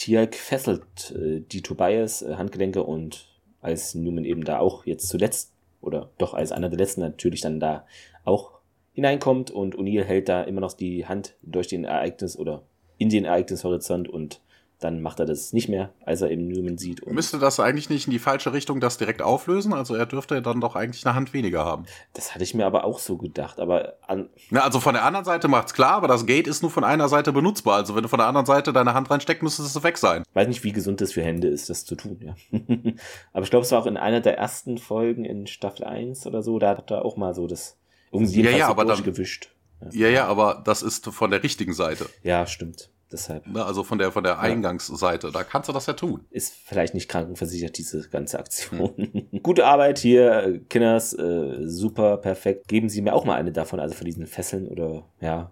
[0.00, 3.28] Tialk fesselt äh, die Tobias äh, Handgelenke und
[3.60, 5.52] als Newman eben da auch jetzt zuletzt
[5.82, 7.84] oder doch als einer der letzten natürlich dann da
[8.24, 8.60] auch
[8.94, 12.62] hineinkommt und O'Neill hält da immer noch die Hand durch den Ereignis oder
[12.96, 14.40] in den Ereignishorizont und
[14.80, 17.06] dann macht er das nicht mehr, als er eben Newman sieht.
[17.06, 19.74] Müsste das eigentlich nicht in die falsche Richtung das direkt auflösen?
[19.74, 21.84] Also er dürfte dann doch eigentlich eine Hand weniger haben.
[22.14, 23.60] Das hatte ich mir aber auch so gedacht.
[23.60, 26.70] Aber an Na, also von der anderen Seite macht's klar, aber das Gate ist nur
[26.70, 27.76] von einer Seite benutzbar.
[27.76, 30.24] Also wenn du von der anderen Seite deine Hand reinsteckst, müsste es weg sein.
[30.32, 32.34] Weiß nicht, wie gesund das für Hände ist, das zu tun, ja.
[33.32, 36.42] aber ich glaube, es war auch in einer der ersten Folgen in Staffel 1 oder
[36.42, 37.76] so, da hat er auch mal so das
[38.12, 39.50] irgendwie ja, ja, so aber dann, gewischt.
[39.80, 39.88] Ja.
[39.92, 42.06] ja, ja, aber das ist von der richtigen Seite.
[42.22, 42.90] Ja, stimmt.
[43.12, 43.46] Deshalb.
[43.46, 46.24] Ne, also von der, von der Eingangsseite, da kannst du das ja tun.
[46.30, 48.92] Ist vielleicht nicht krankenversichert, diese ganze Aktion.
[48.96, 49.42] Hm.
[49.42, 52.68] Gute Arbeit hier, Kinders, äh, super, perfekt.
[52.68, 55.50] Geben Sie mir auch mal eine davon, also von diesen Fesseln oder, ja,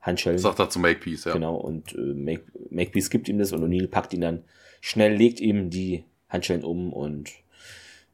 [0.00, 0.38] Handschellen.
[0.38, 1.32] Sagt er zu Makepeace, ja.
[1.32, 4.44] Genau, und äh, Make, Makepeace gibt ihm das und O'Neill packt ihn dann
[4.80, 7.30] schnell, legt ihm die Handschellen um und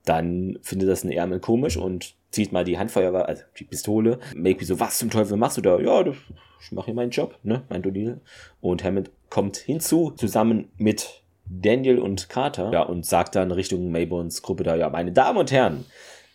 [0.06, 4.18] dann findet das ein Ärmel komisch und zieht mal die Handfeuerwaffe, also die Pistole.
[4.34, 5.78] Makepeace so, was zum Teufel machst du da?
[5.80, 8.20] Ja, ich mache hier meinen Job, ne, mein O'Neill.
[8.60, 12.72] Und Hammond kommt hinzu, zusammen mit Daniel und Carter.
[12.72, 15.84] Ja, und sagt dann Richtung Mayborns Gruppe da, ja, meine Damen und Herren,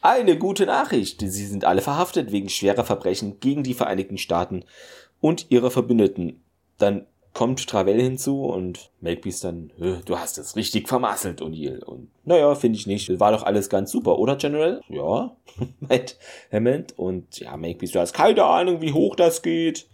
[0.01, 1.21] eine gute Nachricht.
[1.21, 4.65] Sie sind alle verhaftet wegen schwerer Verbrechen gegen die Vereinigten Staaten
[5.21, 6.43] und ihre Verbündeten.
[6.77, 9.71] Dann kommt Travell hinzu und Makepeace dann,
[10.05, 11.83] du hast es richtig vermasselt, O'Neill.
[11.83, 13.19] Und naja, finde ich nicht.
[13.19, 14.81] War doch alles ganz super, oder General?
[14.89, 15.35] Ja,
[15.79, 16.17] meint
[16.51, 16.97] Hammond.
[16.97, 19.87] Und ja, Makepeace, du hast keine Ahnung, wie hoch das geht.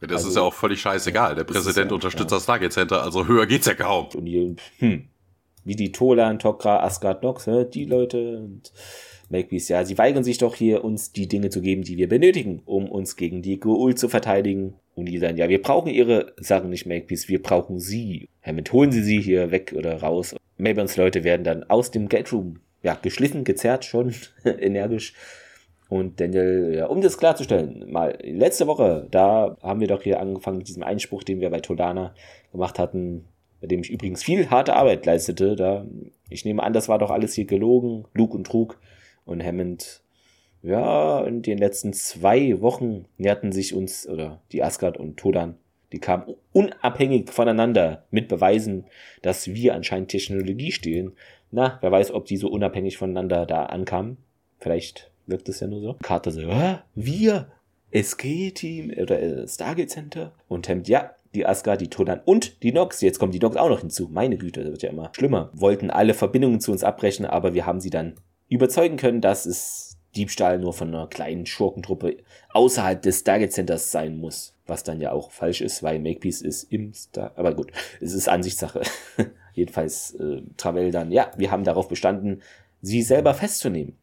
[0.00, 1.34] Das also, ist ja auch völlig scheißegal.
[1.34, 2.36] Der Präsident ja, unterstützt ja.
[2.36, 4.06] das Stargate Center, also höher geht's ja kaum.
[4.06, 5.08] O'Neill, hm,
[5.64, 8.72] wie die Tolan, Tokra, Asgard Nox, die Leute und
[9.28, 12.62] Makepeace, ja, sie weigern sich doch hier, uns die Dinge zu geben, die wir benötigen,
[12.64, 14.74] um uns gegen die Goul zu verteidigen.
[14.94, 18.28] Und die sagen, ja, wir brauchen ihre Sachen nicht, Makepeace, wir brauchen sie.
[18.44, 20.34] Damit holen sie sie hier weg oder raus.
[20.58, 24.14] Maybans Leute werden dann aus dem Gateroom, ja, geschliffen, gezerrt schon,
[24.44, 25.14] energisch.
[25.88, 30.58] Und Daniel, ja, um das klarzustellen, mal letzte Woche, da haben wir doch hier angefangen
[30.58, 32.14] mit diesem Einspruch, den wir bei Tolana
[32.50, 33.26] gemacht hatten,
[33.60, 35.54] bei dem ich übrigens viel harte Arbeit leistete.
[35.54, 35.86] Da,
[36.30, 38.78] ich nehme an, das war doch alles hier gelogen, Lug und Trug.
[39.24, 40.02] Und Hammond,
[40.62, 45.56] ja, in den letzten zwei Wochen näherten sich uns, oder die Asgard und Todan,
[45.92, 48.86] die kamen unabhängig voneinander mit Beweisen,
[49.20, 51.12] dass wir anscheinend Technologie stehlen.
[51.50, 54.16] Na, wer weiß, ob die so unabhängig voneinander da ankamen.
[54.58, 55.96] Vielleicht wirkt es ja nur so.
[56.02, 56.78] Carter so, Hä?
[56.94, 57.48] wir?
[57.94, 60.32] SK-Team oder äh, Stargate Center?
[60.48, 63.02] Und Hemd, ja, die Asgard, die Todan und die Nox.
[63.02, 64.08] Jetzt kommen die Nox auch noch hinzu.
[64.10, 65.50] Meine Güte, das wird ja immer schlimmer.
[65.52, 68.14] Wollten alle Verbindungen zu uns abbrechen, aber wir haben sie dann
[68.48, 72.18] überzeugen können, dass es Diebstahl nur von einer kleinen Schurkentruppe
[72.52, 74.54] außerhalb des Stargate Centers sein muss.
[74.66, 77.32] Was dann ja auch falsch ist, weil Makepeace ist im Star.
[77.36, 78.82] Aber gut, es ist Ansichtssache.
[79.54, 82.42] Jedenfalls äh, Travell dann, ja, wir haben darauf bestanden,
[82.80, 83.96] sie selber festzunehmen.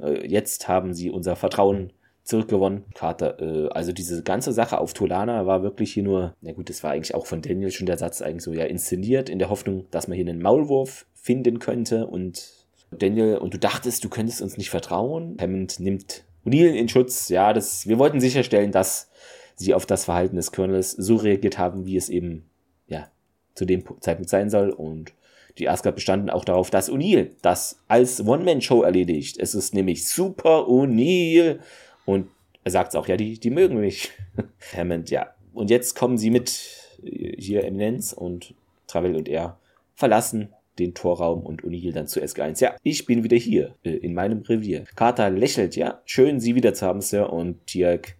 [0.00, 1.92] Äh, jetzt haben sie unser Vertrauen
[2.24, 2.84] zurückgewonnen.
[2.94, 6.82] Carter, äh, also diese ganze Sache auf Tolana war wirklich hier nur, na gut, das
[6.82, 9.86] war eigentlich auch von Daniel schon der Satz eigentlich so ja inszeniert, in der Hoffnung,
[9.90, 12.61] dass man hier einen Maulwurf finden könnte und
[12.98, 15.36] Daniel, und du dachtest, du könntest uns nicht vertrauen.
[15.40, 17.28] Hammond nimmt O'Neill in Schutz.
[17.28, 19.10] Ja, das, wir wollten sicherstellen, dass
[19.56, 22.44] sie auf das Verhalten des Colonels so reagiert haben, wie es eben,
[22.86, 23.08] ja,
[23.54, 24.70] zu dem Zeitpunkt sein soll.
[24.70, 25.12] Und
[25.58, 29.38] die Asgard bestanden auch darauf, dass O'Neill das als One-Man-Show erledigt.
[29.38, 31.60] Es ist nämlich Super O'Neill.
[32.04, 32.28] Und
[32.64, 34.10] er sagt es auch, ja, die, die mögen mich.
[34.76, 35.34] Hammond, ja.
[35.52, 36.60] Und jetzt kommen sie mit
[37.02, 38.54] hier Eminenz und
[38.86, 39.58] Travel und er
[39.94, 42.62] verlassen den Torraum und O'Neill dann zu SG1.
[42.62, 44.84] Ja, ich bin wieder hier, äh, in meinem Revier.
[44.94, 47.32] Carter lächelt, ja, schön, Sie wieder zu haben, Sir.
[47.32, 48.16] Und Tiak,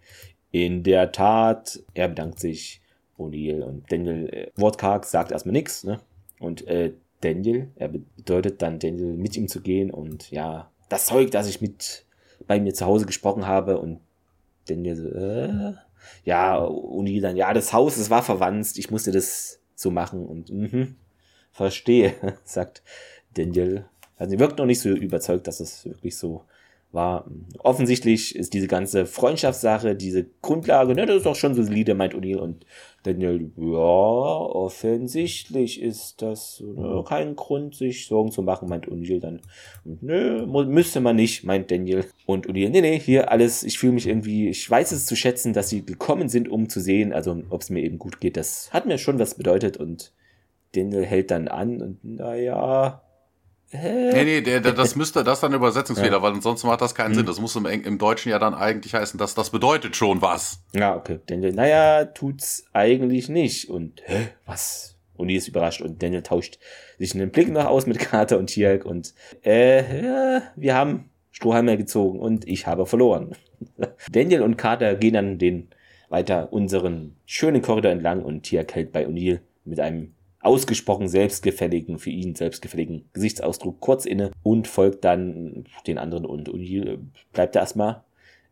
[0.51, 2.81] in der Tat, er bedankt sich.
[3.17, 5.99] O'Neill und Daniel, äh, wortkarg, sagt erstmal nichts, ne?
[6.39, 11.31] Und äh, Daniel, er bedeutet dann Daniel mit ihm zu gehen und ja, das Zeug,
[11.31, 12.05] das ich mit
[12.47, 13.99] bei mir zu Hause gesprochen habe und
[14.67, 15.93] Daniel äh,
[16.25, 20.51] ja, O'Neill dann, ja, das Haus, es war verwandt, ich musste das so machen und
[20.51, 20.95] mhm,
[21.53, 22.13] verstehe,
[22.43, 22.83] sagt
[23.35, 23.85] Daniel.
[24.17, 26.43] Also sie wirkt noch nicht so überzeugt, dass es wirklich so
[26.93, 27.25] war.
[27.59, 32.13] Offensichtlich ist diese ganze Freundschaftssache, diese Grundlage, ne, das ist doch schon so solide, meint
[32.13, 32.65] O'Neill und
[33.01, 39.41] Daniel, ja, offensichtlich ist das ne, kein Grund, sich Sorgen zu machen, meint O'Neill dann.
[39.83, 42.05] Nö, müsste man nicht, meint Daniel.
[42.25, 45.53] Und O'Neill, nee, nee, hier alles, ich fühle mich irgendwie, ich weiß es zu schätzen,
[45.53, 48.37] dass sie gekommen sind, um zu sehen, also ob es mir eben gut geht.
[48.37, 50.11] Das hat mir schon was bedeutet und
[50.75, 53.01] Daniel hält dann an und naja.
[53.69, 54.11] Hä?
[54.13, 56.21] Nee, nee, der, der, das müsste, das ist dann Übersetzungsfehler, ja.
[56.21, 57.15] weil ansonsten macht das keinen hm.
[57.15, 57.25] Sinn.
[57.25, 60.63] Das muss im, im Deutschen ja dann eigentlich heißen, dass das bedeutet schon was.
[60.73, 61.19] Ja, okay.
[61.25, 63.69] Daniel, naja, tut's eigentlich nicht.
[63.69, 64.95] Und, hä, was?
[65.15, 66.59] Und die ist überrascht und Daniel tauscht
[66.99, 72.19] sich einen Blick noch aus mit Carter und Tierk und, äh, wir haben Strohhalme gezogen
[72.19, 73.35] und ich habe verloren.
[74.11, 75.69] Daniel und Carter gehen dann den
[76.09, 80.13] weiter unseren schönen Korridor entlang und Tierk hält bei O'Neill mit einem
[80.43, 86.99] ausgesprochen selbstgefälligen, für ihn selbstgefälligen Gesichtsausdruck kurz inne und folgt dann den anderen und O'Neill
[87.31, 88.03] bleibt da erstmal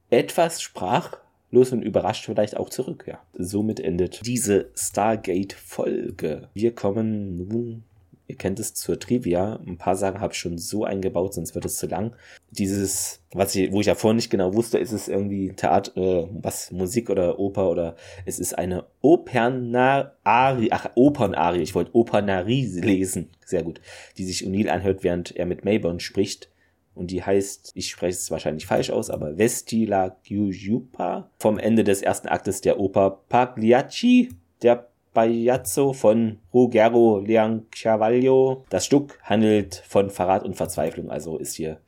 [0.10, 3.20] etwas sprachlos und überrascht vielleicht auch zurück, ja.
[3.34, 6.50] Somit endet diese Stargate-Folge.
[6.54, 7.84] Wir kommen nun
[8.32, 9.60] Ihr kennt es zur Trivia.
[9.68, 12.16] Ein paar Sachen habe ich schon so eingebaut, sonst wird es zu lang.
[12.50, 16.28] Dieses, was ich, wo ich ja vorhin nicht genau wusste, ist es irgendwie Theater, äh,
[16.32, 23.32] was, Musik oder Oper oder es ist eine Opernari, ach, Opernari, ich wollte Opernari lesen.
[23.46, 23.82] Sehr gut.
[24.18, 26.50] Die sich O'Neill anhört, während er mit Mayborn spricht.
[26.96, 32.02] Und die heißt, ich spreche es wahrscheinlich falsch aus, aber Vestila Gyujupa vom Ende des
[32.02, 34.30] ersten Aktes der Oper Pagliacci,
[34.62, 38.66] der Bajazzo von Ruggero Leoncavallo.
[38.70, 41.80] Das Stück handelt von Verrat und Verzweiflung, also ist hier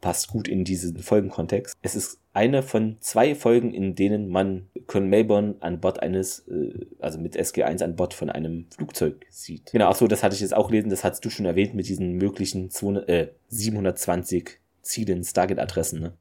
[0.00, 1.76] passt gut in diesen Folgenkontext.
[1.82, 6.86] Es ist eine von zwei Folgen, in denen man Con Melbourne an Bord eines, äh,
[7.00, 9.72] also mit SG1 an Bord von einem Flugzeug sieht.
[9.72, 11.88] Genau, ach so, das hatte ich jetzt auch gelesen, das hast du schon erwähnt mit
[11.88, 16.00] diesen möglichen 200, äh, 720 Zielen, Stargate-Adressen.
[16.00, 16.12] Ne?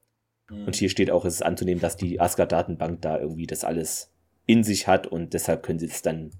[0.49, 0.65] Mhm.
[0.65, 4.11] Und hier steht auch, es ist anzunehmen, dass die Asgard-Datenbank da irgendwie das alles
[4.47, 6.31] in sich hat und deshalb können sie es dann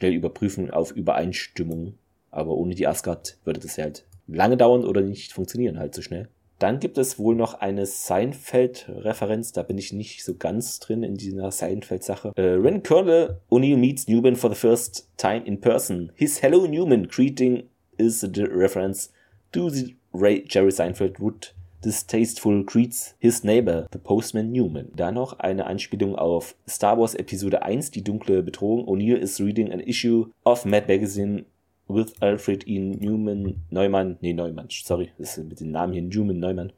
[0.00, 1.94] schnell überprüfen auf Übereinstimmung.
[2.30, 6.28] Aber ohne die Asgard würde das halt lange dauern oder nicht funktionieren halt so schnell.
[6.58, 11.14] Dann gibt es wohl noch eine Seinfeld-Referenz, da bin ich nicht so ganz drin in
[11.14, 12.32] dieser Seinfeld-Sache.
[12.38, 17.08] Uh, when Colonel O'Neill meets Newman for the first time in person, his Hello Newman
[17.08, 19.10] greeting is a reference
[19.52, 24.90] to the Ray Jerry Seinfeld would distasteful greets his neighbor, the postman Newman.
[24.94, 28.86] Da noch eine Anspielung auf Star Wars Episode 1, die dunkle Bedrohung.
[28.86, 31.44] O'Neill is reading an issue of Mad Magazine
[31.88, 32.78] with Alfred E.
[32.78, 36.72] Newman, Neumann, nee, Neumann, sorry, ist mit dem Namen hier Newman Neumann,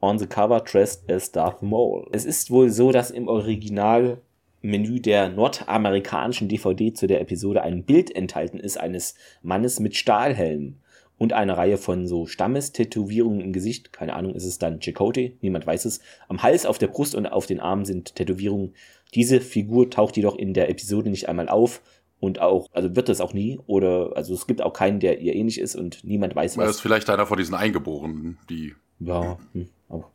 [0.00, 2.08] on the cover dressed as Darth Maul.
[2.12, 4.18] Es ist wohl so, dass im Original
[4.62, 10.76] Menü der nordamerikanischen DVD zu der Episode ein Bild enthalten ist eines Mannes mit Stahlhelm
[11.18, 13.92] und eine Reihe von so Stammestätowierungen im Gesicht.
[13.92, 15.36] Keine Ahnung, ist es dann Chakotay?
[15.40, 16.00] Niemand weiß es.
[16.28, 18.74] Am Hals, auf der Brust und auf den Armen sind Tätowierungen.
[19.14, 21.80] Diese Figur taucht jedoch in der Episode nicht einmal auf
[22.20, 25.34] und auch, also wird das auch nie, oder, also es gibt auch keinen, der ihr
[25.34, 26.66] ähnlich ist und niemand weiß was.
[26.66, 28.74] Das ist vielleicht einer von diesen Eingeborenen, die.
[28.98, 30.10] Ja, hm, auch.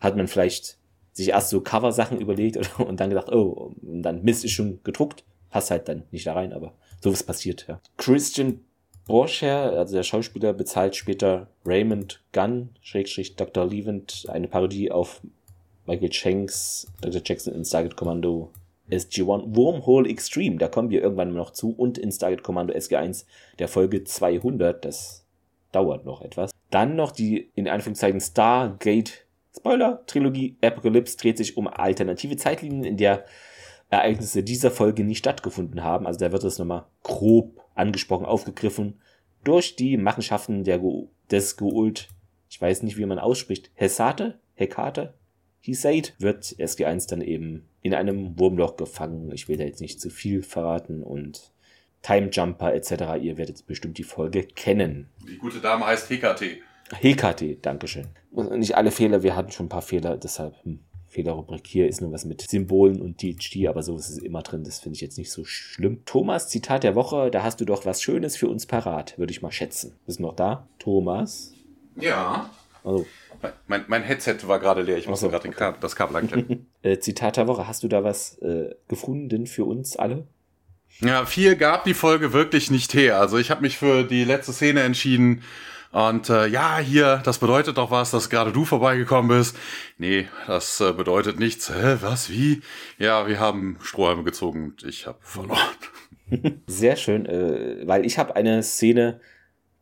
[0.00, 0.78] hat man vielleicht
[1.12, 4.80] sich erst so Cover-Sachen überlegt oder, und dann gedacht, oh, und dann Mist ist schon
[4.82, 7.80] gedruckt, passt halt dann nicht da rein, aber sowas passiert, ja.
[7.96, 8.60] Christian
[9.06, 13.66] Borcher, also der Schauspieler, bezahlt später Raymond Gunn, Schrägstrich Dr.
[13.66, 15.20] Levent, eine Parodie auf
[15.86, 17.20] Michael Shanks, Dr.
[17.24, 18.50] Jackson in Stargate Commando
[18.90, 23.26] SG-1 Wormhole Extreme, da kommen wir irgendwann noch zu, und in Stargate Commando SG-1
[23.58, 25.24] der Folge 200, das
[25.72, 26.50] dauert noch etwas.
[26.70, 29.24] Dann noch die, in Anführungszeichen, Stargate
[29.56, 33.24] Spoiler, Trilogie Apocalypse dreht sich um alternative Zeitlinien, in der
[33.88, 36.06] Ereignisse dieser Folge nie stattgefunden haben.
[36.06, 39.00] Also da wird es nochmal grob angesprochen, aufgegriffen
[39.44, 40.80] durch die Machenschaften der,
[41.30, 42.08] des Geult,
[42.48, 45.14] ich weiß nicht, wie man ausspricht, Hesate, Hekate,
[45.60, 49.30] Hesaid, wird SG1 dann eben in einem Wurmloch gefangen.
[49.32, 51.52] Ich will da jetzt nicht zu viel verraten und
[52.02, 53.22] Time Jumper etc.
[53.22, 55.08] Ihr werdet bestimmt die Folge kennen.
[55.26, 56.60] Die gute Dame heißt HKT.
[57.02, 58.08] HKT, Dankeschön.
[58.30, 60.80] Und nicht alle Fehler, wir hatten schon ein paar Fehler, deshalb hm,
[61.14, 64.64] Fehlerrubrik hier ist nur was mit Symbolen und DHD, aber so ist es immer drin,
[64.64, 66.04] das finde ich jetzt nicht so schlimm.
[66.04, 69.40] Thomas, Zitat der Woche, da hast du doch was Schönes für uns parat, würde ich
[69.40, 69.94] mal schätzen.
[70.06, 70.66] Bist du noch da?
[70.80, 71.52] Thomas?
[71.94, 72.50] Ja.
[72.82, 73.06] Also,
[73.68, 75.74] mein, mein Headset war gerade leer, ich musste so, gerade okay.
[75.80, 76.66] das Kabel anklemmen.
[76.82, 80.26] äh, Zitat der Woche, hast du da was äh, gefunden für uns alle?
[80.98, 83.20] Ja, viel gab die Folge wirklich nicht her.
[83.20, 85.42] Also ich habe mich für die letzte Szene entschieden.
[85.94, 89.56] Und äh, ja, hier, das bedeutet doch was, dass gerade du vorbeigekommen bist.
[89.96, 91.70] Nee, das äh, bedeutet nichts.
[91.70, 92.60] Hä, was, wie?
[92.98, 95.58] Ja, wir haben Strohhalme gezogen und ich habe verloren.
[96.66, 99.20] Sehr schön, äh, weil ich habe eine Szene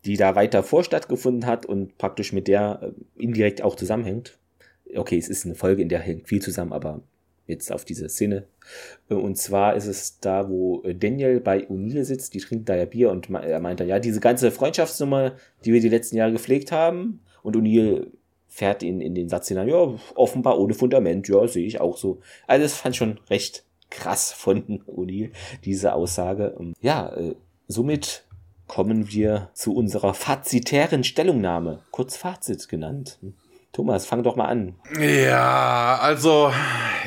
[0.04, 4.38] die da weiter vor stattgefunden hat und praktisch mit der äh, indirekt auch zusammenhängt.
[4.94, 7.02] Okay, es ist eine Folge, in der hängt viel zusammen, aber
[7.52, 8.46] jetzt auf diese Szene.
[9.08, 12.76] Äh, und zwar ist es da, wo äh, Daniel bei O'Neill sitzt, die trinkt da
[12.76, 16.32] ja Bier und er meint dann, ja, diese ganze Freundschaftsnummer, die wir die letzten Jahre
[16.32, 18.08] gepflegt haben, und O'Neill
[18.48, 22.20] fährt ihn in den Satz hinein, ja, offenbar ohne Fundament, ja, sehe ich auch so.
[22.46, 25.30] Also das fand schon recht krass von O'Neill,
[25.64, 26.54] diese Aussage.
[26.80, 27.16] Ja,
[27.66, 28.24] somit
[28.68, 33.18] kommen wir zu unserer fazitären Stellungnahme, kurz Fazit genannt.
[33.72, 34.74] Thomas, fang doch mal an.
[35.00, 36.52] Ja, also,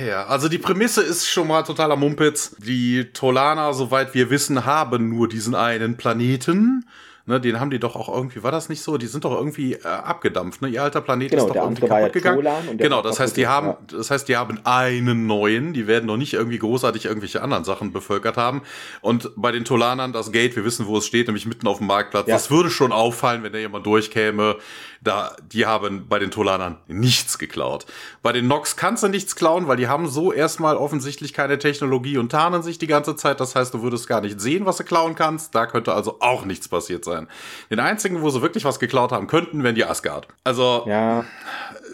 [0.04, 2.56] ja, also die Prämisse ist schon mal totaler Mumpitz.
[2.58, 6.86] Die Tolaner, soweit wir wissen, haben nur diesen einen Planeten.
[7.28, 9.00] Ne, den haben die doch auch irgendwie, war das nicht so?
[9.00, 10.68] Die sind doch irgendwie äh, abgedampft, ne?
[10.68, 12.78] Ihr alter Planet genau, ist doch irgendwie kaputt gegangen.
[12.78, 16.36] Genau, das heißt, die haben, das heißt, die haben einen neuen, die werden noch nicht
[16.36, 18.62] irgendwie großartig irgendwelche anderen Sachen bevölkert haben.
[19.02, 21.88] Und bei den Tolanern, das Gate, wir wissen, wo es steht, nämlich mitten auf dem
[21.88, 22.28] Marktplatz.
[22.28, 22.36] Ja.
[22.36, 24.58] Das würde schon auffallen, wenn da jemand durchkäme.
[25.06, 27.86] Da, die haben bei den Tolanern nichts geklaut.
[28.24, 32.18] Bei den Nox kannst du nichts klauen, weil die haben so erstmal offensichtlich keine Technologie
[32.18, 33.40] und tarnen sich die ganze Zeit.
[33.40, 35.54] Das heißt, du würdest gar nicht sehen, was du klauen kannst.
[35.54, 37.28] Da könnte also auch nichts passiert sein.
[37.70, 40.28] Den einzigen, wo sie wirklich was geklaut haben könnten, wären die Asgard.
[40.44, 40.86] Also.
[40.88, 41.24] Ja.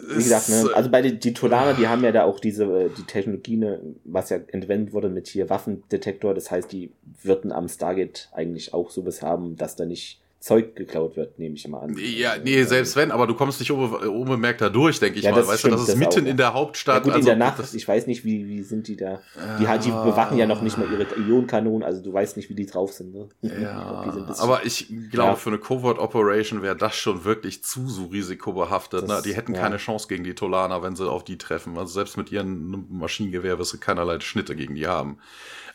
[0.07, 0.69] Wie gesagt, ne?
[0.73, 3.81] also bei den die Tolaner, die haben ja da auch diese, äh, die Technologie, ne,
[4.05, 6.33] was ja entwendet wurde mit hier Waffendetektor.
[6.33, 11.15] Das heißt, die würden am Stargate eigentlich auch sowas haben, dass da nicht Zeug geklaut
[11.17, 11.95] wird, nehme ich mal an.
[11.99, 15.47] Ja, nee, selbst wenn, aber du kommst nicht unbemerkt da durch, denke ich ja, mal.
[15.47, 16.29] Weißt du, das ist das mitten auch.
[16.31, 16.95] in der Hauptstadt.
[16.95, 19.21] Ja, gut, also, in der Nacht, ich weiß nicht, wie, wie sind die da.
[19.59, 19.77] Die, ja.
[19.77, 22.91] die bewachen ja noch nicht mal ihre Ionenkanonen, also du weißt nicht, wie die drauf
[22.91, 23.13] sind.
[23.13, 23.29] Ne?
[23.43, 28.05] Ja, bisschen, aber ich glaube, für eine Covert Operation wäre das schon wirklich zu so
[28.05, 29.07] risikobehaftet.
[29.07, 29.21] Ne?
[29.23, 31.77] Die hätten keine Chance gegen die Tolaner, wenn sie auf die treffen.
[31.77, 35.19] Also selbst mit ihren Maschinengewehr wirst du keinerlei Schnitte gegen die haben.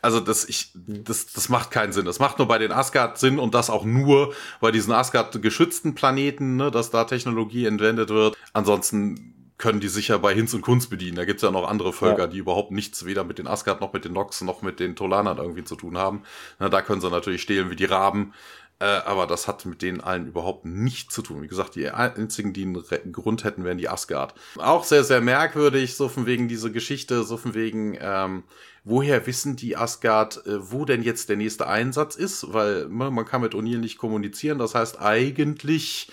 [0.02, 1.05] Also das, ich, hm.
[1.05, 2.05] das, das macht keinen Sinn.
[2.05, 5.94] Das macht nur bei den Asgard Sinn und das auch nur bei diesen Asgard geschützten
[5.94, 8.36] Planeten, ne, dass da Technologie entwendet wird.
[8.52, 11.16] Ansonsten können die sicher bei Hinz und Kunst bedienen.
[11.16, 12.26] Da gibt's ja noch andere Völker, ja.
[12.26, 15.38] die überhaupt nichts weder mit den Asgard noch mit den Nox noch mit den Tolanern
[15.38, 16.22] irgendwie zu tun haben.
[16.58, 18.34] Na, da können sie natürlich stehlen wie die Raben.
[18.78, 21.40] Äh, aber das hat mit denen allen überhaupt nichts zu tun.
[21.40, 24.34] Wie gesagt, die einzigen, die einen Grund hätten, wären die Asgard.
[24.58, 28.44] Auch sehr, sehr merkwürdig, so von wegen diese Geschichte, so von wegen, ähm,
[28.86, 33.26] woher wissen die Asgard, äh, wo denn jetzt der nächste Einsatz ist, weil man, man
[33.26, 34.58] kann mit O'Neill nicht kommunizieren.
[34.58, 36.08] Das heißt eigentlich,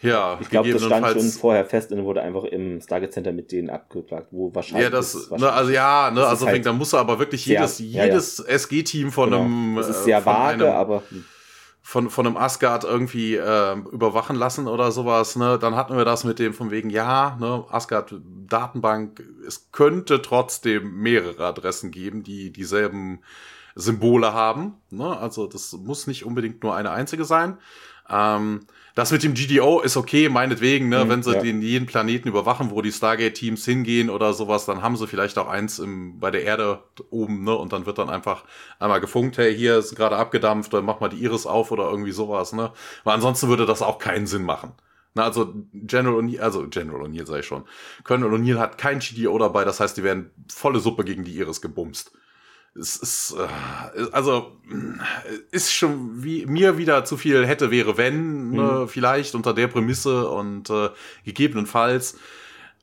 [0.00, 3.50] ja, ich glaube, das stand schon vorher fest und wurde einfach im Stargate Center mit
[3.50, 4.84] denen abgeklagt, wo wahrscheinlich.
[4.84, 8.38] Ja, das, ne, also ja, ne, also halt da muss aber wirklich jedes, sehr, jedes
[8.38, 8.54] ja, ja.
[8.54, 9.42] SG-Team von genau.
[9.42, 9.76] einem.
[9.76, 11.02] Das ist sehr äh, vage, einem, aber
[11.86, 16.24] von, von einem Asgard irgendwie äh, überwachen lassen oder sowas, ne, dann hatten wir das
[16.24, 18.12] mit dem von wegen, ja, ne, Asgard
[18.48, 23.20] Datenbank, es könnte trotzdem mehrere Adressen geben, die dieselben
[23.76, 27.56] Symbole haben, ne, also das muss nicht unbedingt nur eine einzige sein.
[28.10, 28.66] Ähm,
[28.96, 31.42] das mit dem GDO ist okay, meinetwegen, ne, mhm, wenn sie ja.
[31.42, 35.48] den jeden Planeten überwachen, wo die Stargate-Teams hingehen oder sowas, dann haben sie vielleicht auch
[35.48, 38.44] eins im, bei der Erde oben, ne, und dann wird dann einfach
[38.78, 42.12] einmal gefunkt, hey, hier ist gerade abgedampft, dann mach mal die Iris auf oder irgendwie
[42.12, 42.72] sowas, ne.
[43.04, 44.72] Weil ansonsten würde das auch keinen Sinn machen.
[45.12, 47.64] Na, also General O'Neill, also General O'Neill sei ich schon.
[48.02, 51.60] Colonel O'Neill hat kein GDO dabei, das heißt, die werden volle Suppe gegen die Iris
[51.60, 52.12] gebumst
[52.78, 54.52] es ist, äh, also,
[55.50, 58.84] ist schon wie mir wieder zu viel hätte, wäre, wenn, ne, mhm.
[58.84, 60.90] äh, vielleicht unter der Prämisse und äh,
[61.24, 62.16] gegebenenfalls,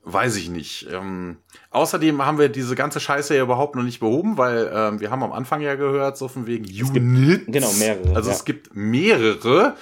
[0.04, 0.86] weiß ich nicht.
[0.90, 1.38] Ähm,
[1.70, 5.22] außerdem haben wir diese ganze Scheiße ja überhaupt noch nicht behoben, weil ähm, wir haben
[5.22, 7.46] am Anfang ja gehört, so von wegen Unit.
[7.46, 8.14] genau, mehrere.
[8.14, 8.36] Also ja.
[8.36, 9.74] es gibt mehrere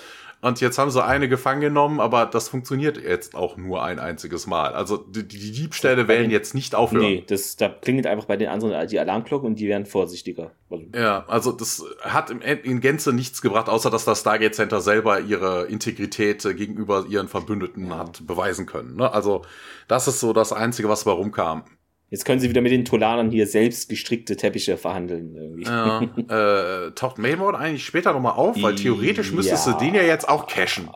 [0.43, 4.49] und jetzt haben sie eine gefangen genommen, aber das funktioniert jetzt auch nur ein einziges
[4.49, 4.75] Mal.
[4.75, 7.05] Also die, die Diebstähle werden jetzt nicht aufhören.
[7.05, 10.51] Nee, das, da klingelt einfach bei den anderen die Alarmglocke und die werden vorsichtiger.
[10.69, 14.81] Also ja, also das hat im, in Gänze nichts gebracht, außer dass das Stargate Center
[14.81, 17.99] selber ihre Integrität gegenüber ihren Verbündeten ja.
[17.99, 18.97] hat beweisen können.
[18.97, 19.13] Ne?
[19.13, 19.43] Also
[19.87, 21.63] das ist so das Einzige, was warum kam.
[22.13, 25.35] Jetzt können sie wieder mit den Tolanern hier selbst gestrickte Teppiche verhandeln.
[25.35, 25.63] Irgendwie.
[25.63, 26.03] Ja,
[26.87, 28.61] äh, taucht Mainboard eigentlich später nochmal auf?
[28.61, 29.73] Weil theoretisch müsstest ja.
[29.73, 30.91] du den ja jetzt auch cashen.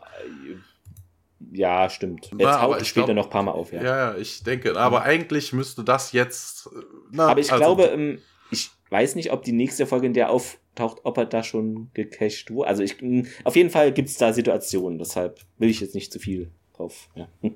[1.51, 2.25] Ja, stimmt.
[2.25, 3.81] Jetzt na, taucht später glaub, noch ein paar Mal auf, ja.
[3.83, 4.77] Ja, ich denke.
[4.77, 5.05] Aber mhm.
[5.07, 6.69] eigentlich müsste das jetzt.
[7.11, 8.19] Na, aber ich also, glaube, ähm,
[8.51, 12.51] ich weiß nicht, ob die nächste Folge, in der auftaucht, ob er da schon gecached
[12.51, 12.69] wurde.
[12.69, 12.95] Also ich,
[13.43, 17.09] auf jeden Fall gibt es da Situationen, deshalb will ich jetzt nicht zu viel drauf.
[17.15, 17.27] Ja.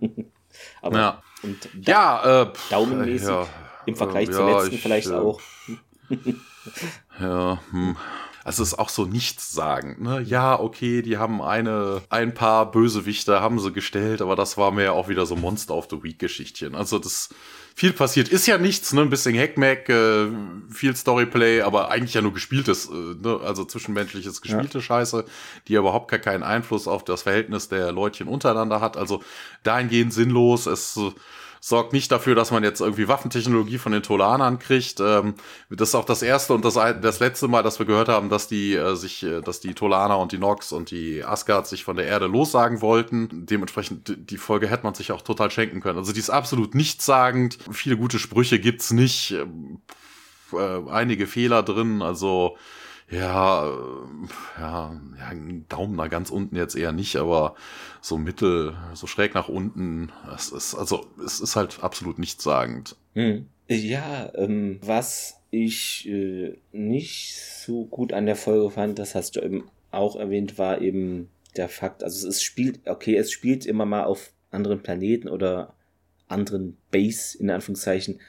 [0.82, 3.48] Aber ja, und da, ja äh, daumenmäßig ja,
[3.86, 5.40] im Vergleich äh, zur letzten ich, vielleicht äh, auch.
[7.20, 7.98] ja, hm.
[8.44, 9.98] Also es ist auch so nichts sagen.
[10.00, 10.22] Ne?
[10.22, 14.94] Ja, okay, die haben eine, ein paar Bösewichte haben sie gestellt, aber das war mir
[14.94, 16.76] auch wieder so Monster of the Week Geschichtchen.
[16.76, 17.30] Also das
[17.76, 19.02] viel passiert ist ja nichts, ne?
[19.02, 20.28] Ein bisschen Hackmack, äh,
[20.70, 23.40] viel Storyplay, aber eigentlich ja nur gespieltes, äh, ne?
[23.44, 24.84] also zwischenmenschliches gespielte ja.
[24.84, 25.26] Scheiße,
[25.68, 28.98] die überhaupt gar keinen Einfluss auf das Verhältnis der Leutchen untereinander hat.
[28.98, 29.24] Also
[29.64, 30.66] dahingehend sinnlos.
[30.66, 31.12] Es äh,
[31.64, 35.00] sorgt nicht dafür, dass man jetzt irgendwie Waffentechnologie von den Tolanern kriegt.
[35.00, 35.36] Ähm,
[35.70, 38.48] das ist auch das erste und das, das letzte Mal, dass wir gehört haben, dass
[38.48, 41.96] die äh, sich, äh, dass die Tolaner und die Nox und die Asgard sich von
[41.96, 43.46] der Erde lossagen wollten.
[43.46, 46.00] Dementsprechend die Folge hätte man sich auch total schenken können.
[46.00, 47.60] Also die ist absolut nichtssagend.
[47.72, 49.32] Viele gute Sprüche gibt's nicht.
[49.32, 49.82] Ähm,
[50.54, 52.02] äh, einige Fehler drin.
[52.02, 52.58] Also
[53.12, 53.70] ja,
[54.58, 57.56] ja, ja, ein Daumen da ganz unten jetzt eher nicht, aber
[58.00, 62.96] so mittel, so schräg nach unten, es ist, also, es ist halt absolut nichtssagend.
[63.14, 63.48] Hm.
[63.68, 69.42] Ja, ähm, was ich äh, nicht so gut an der Folge fand, das hast du
[69.42, 74.06] eben auch erwähnt, war eben der Fakt, also es spielt, okay, es spielt immer mal
[74.06, 75.74] auf anderen Planeten oder
[76.30, 78.22] anderen Base, in Anführungszeichen,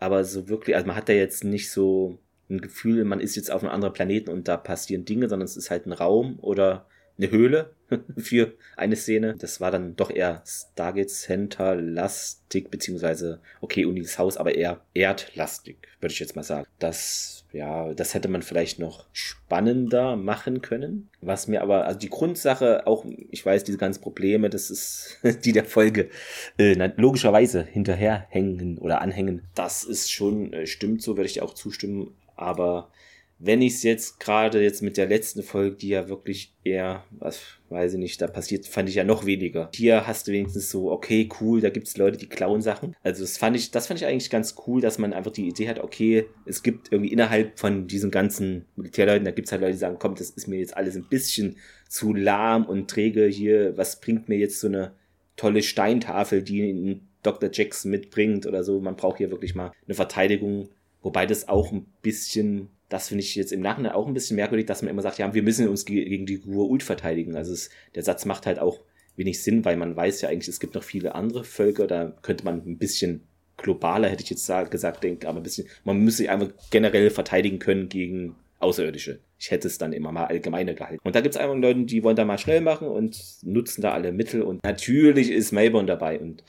[0.00, 2.18] aber so wirklich, also man hat da jetzt nicht so
[2.50, 5.56] ein Gefühl, man ist jetzt auf einem anderen Planeten und da passieren Dinge, sondern es
[5.56, 6.86] ist halt ein Raum oder
[7.18, 7.70] eine Höhle
[8.16, 9.36] für eine Szene.
[9.38, 15.76] Das war dann doch eher Stargate Center lastig, beziehungsweise, okay, Unis Haus, aber eher erdlastig,
[16.00, 16.66] würde ich jetzt mal sagen.
[16.78, 21.08] Das, ja, das hätte man vielleicht noch spannender machen können.
[21.20, 25.52] Was mir aber, also die Grundsache, auch, ich weiß, diese ganzen Probleme, das ist die
[25.52, 26.10] der Folge,
[26.58, 29.42] äh, logischerweise hinterherhängen oder anhängen.
[29.54, 32.90] Das ist schon, äh, stimmt so, würde ich dir auch zustimmen, aber
[33.38, 37.42] wenn ich es jetzt gerade jetzt mit der letzten Folge, die ja wirklich eher, was
[37.68, 39.70] weiß ich nicht, da passiert, fand ich ja noch weniger.
[39.74, 42.94] Hier hast du wenigstens so, okay, cool, da gibt es Leute, die klauen Sachen.
[43.02, 45.68] Also das fand ich, das fand ich eigentlich ganz cool, dass man einfach die Idee
[45.68, 49.74] hat, okay, es gibt irgendwie innerhalb von diesen ganzen Militärleuten, da gibt es halt Leute,
[49.74, 51.56] die sagen, komm, das ist mir jetzt alles ein bisschen
[51.88, 54.92] zu lahm und träge hier, was bringt mir jetzt so eine
[55.36, 57.50] tolle Steintafel, die Dr.
[57.52, 58.80] Jackson mitbringt oder so.
[58.80, 60.68] Man braucht hier wirklich mal eine Verteidigung,
[61.04, 64.66] wobei das auch ein bisschen das finde ich jetzt im Nachhinein auch ein bisschen merkwürdig,
[64.66, 67.34] dass man immer sagt, ja, wir müssen uns gegen die Gua'uld verteidigen.
[67.34, 68.80] Also es, der Satz macht halt auch
[69.16, 72.44] wenig Sinn, weil man weiß ja eigentlich, es gibt noch viele andere Völker, da könnte
[72.44, 73.22] man ein bisschen
[73.56, 77.58] globaler, hätte ich jetzt gesagt, denken, aber ein bisschen, man müsste sich einfach generell verteidigen
[77.58, 79.20] können gegen Außerirdische.
[79.38, 81.00] Ich hätte es dann immer mal allgemeiner gehalten.
[81.04, 83.92] Und da gibt es einfach Leute, die wollen da mal schnell machen und nutzen da
[83.92, 84.42] alle Mittel.
[84.42, 86.18] Und natürlich ist Mayborn dabei.
[86.18, 86.42] Und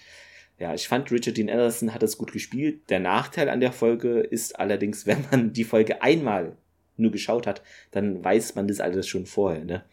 [0.57, 2.89] ja, ich fand Richard Dean Anderson hat das gut gespielt.
[2.89, 6.57] Der Nachteil an der Folge ist allerdings, wenn man die Folge einmal
[6.97, 7.61] nur geschaut hat,
[7.91, 9.65] dann weiß man das alles schon vorher.
[9.65, 9.83] Ne?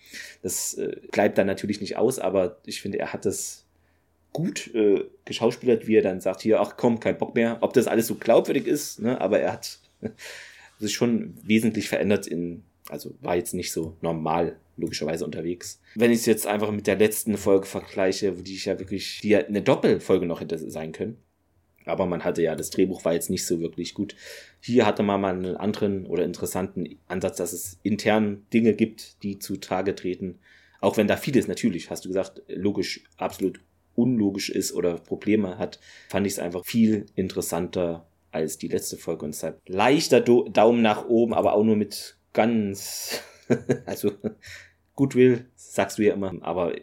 [0.42, 3.66] Das äh, bleibt dann natürlich nicht aus, aber ich finde, er hat das
[4.32, 7.58] gut äh, geschauspielert, wie er dann sagt, hier, ach komm, kein Bock mehr.
[7.60, 9.20] Ob das alles so glaubwürdig ist, ne?
[9.20, 9.80] aber er hat
[10.78, 15.80] sich schon wesentlich verändert in, also war jetzt nicht so normal logischerweise unterwegs.
[15.94, 19.20] Wenn ich es jetzt einfach mit der letzten Folge vergleiche, wo die ich ja wirklich,
[19.22, 21.16] die ja eine Doppelfolge noch hätte sein können.
[21.84, 24.14] Aber man hatte ja, das Drehbuch war jetzt nicht so wirklich gut.
[24.60, 29.38] Hier hatte man mal einen anderen oder interessanten Ansatz, dass es intern Dinge gibt, die
[29.38, 30.38] zutage treten.
[30.80, 33.60] Auch wenn da vieles natürlich, hast du gesagt, logisch absolut
[33.94, 39.24] unlogisch ist oder Probleme hat, fand ich es einfach viel interessanter als die letzte Folge.
[39.24, 43.22] Und deshalb leichter Daumen nach oben, aber auch nur mit ganz
[43.86, 44.12] also
[44.94, 46.74] Goodwill, sagst du ja immer, aber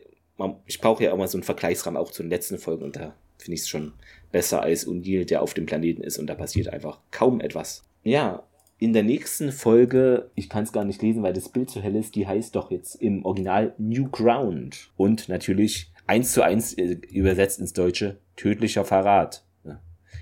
[0.66, 3.16] ich brauche ja auch mal so einen Vergleichsrahmen auch zu den letzten Folgen und da
[3.38, 3.94] finde ich es schon
[4.32, 7.84] besser als O'Neill, der auf dem Planeten ist und da passiert einfach kaum etwas.
[8.04, 8.44] Ja,
[8.78, 11.96] in der nächsten Folge, ich kann es gar nicht lesen, weil das Bild zu hell
[11.96, 16.98] ist, die heißt doch jetzt im Original New Ground und natürlich eins zu eins äh,
[17.12, 19.44] übersetzt ins Deutsche tödlicher Verrat.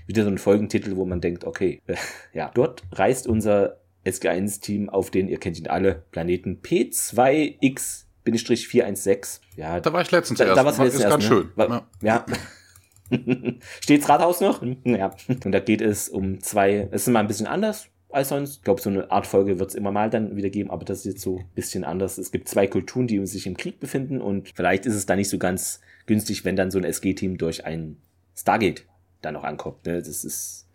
[0.06, 1.80] Wieder so ein Folgentitel, wo man denkt, okay,
[2.32, 3.78] ja, dort reist unser
[4.08, 9.40] SG1-Team auf den, ihr kennt ihn alle, Planeten P2X-416.
[9.56, 10.56] Ja, da war ich letztens da, erst.
[10.56, 11.28] Da war es letztens ist ganz ne?
[11.28, 11.50] schön.
[11.56, 12.02] War, ja.
[12.02, 12.24] ja.
[13.80, 14.62] Steht's Rathaus noch?
[14.84, 15.14] Ja.
[15.28, 18.56] Und da geht es um zwei, es ist mal ein bisschen anders als sonst.
[18.56, 21.00] Ich glaube, so eine Art Folge wird es immer mal dann wieder geben, aber das
[21.00, 22.18] ist jetzt so ein bisschen anders.
[22.18, 25.28] Es gibt zwei Kulturen, die sich im Krieg befinden und vielleicht ist es da nicht
[25.28, 27.98] so ganz günstig, wenn dann so ein SG-Team durch ein
[28.34, 28.84] Stargate
[29.20, 29.86] dann noch ankommt.
[29.86, 29.98] Ne?
[29.98, 30.66] Das ist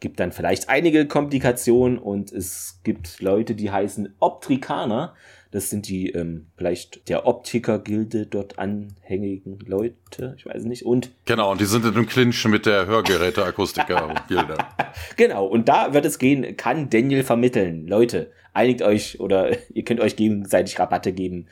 [0.00, 5.14] gibt dann vielleicht einige Komplikationen und es gibt Leute, die heißen Optrikaner.
[5.50, 10.84] Das sind die ähm, vielleicht der Optiker-Gilde dort anhängigen Leute, ich weiß nicht.
[10.84, 14.58] Und genau, und die sind in einem Clinch mit der Hörgeräte-Akustiker-Gilde.
[15.16, 17.86] genau, und da wird es gehen, kann Daniel vermitteln.
[17.88, 21.46] Leute, einigt euch oder ihr könnt euch gegenseitig Rabatte geben.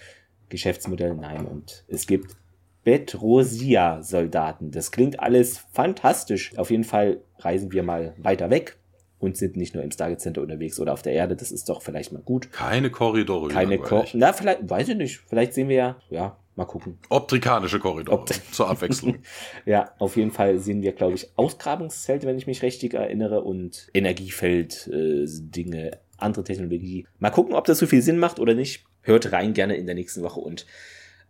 [0.51, 1.47] Geschäftsmodell, nein.
[1.47, 2.37] Und es gibt
[2.87, 4.71] Bedrosia-Soldaten.
[4.71, 6.57] Das klingt alles fantastisch.
[6.57, 8.79] Auf jeden Fall reisen wir mal weiter weg
[9.19, 11.35] und sind nicht nur im Stargate Center unterwegs oder auf der Erde.
[11.35, 12.53] Das ist doch vielleicht mal gut.
[12.53, 13.49] Keine Korridore.
[13.49, 14.07] Keine Korridore.
[14.15, 15.21] Na, vielleicht, weiß ich nicht.
[15.27, 16.97] Vielleicht sehen wir ja, ja, mal gucken.
[17.09, 18.21] Optrikanische Korridore.
[18.21, 19.17] Opt zur Abwechslung.
[19.67, 23.89] ja, auf jeden Fall sehen wir, glaube ich, Ausgrabungszelte, wenn ich mich richtig erinnere, und
[23.95, 27.05] Energiefeld, äh, Dinge, andere Technologie.
[27.19, 28.85] Mal gucken, ob das so viel Sinn macht oder nicht.
[29.03, 30.67] Hört rein gerne in der nächsten Woche und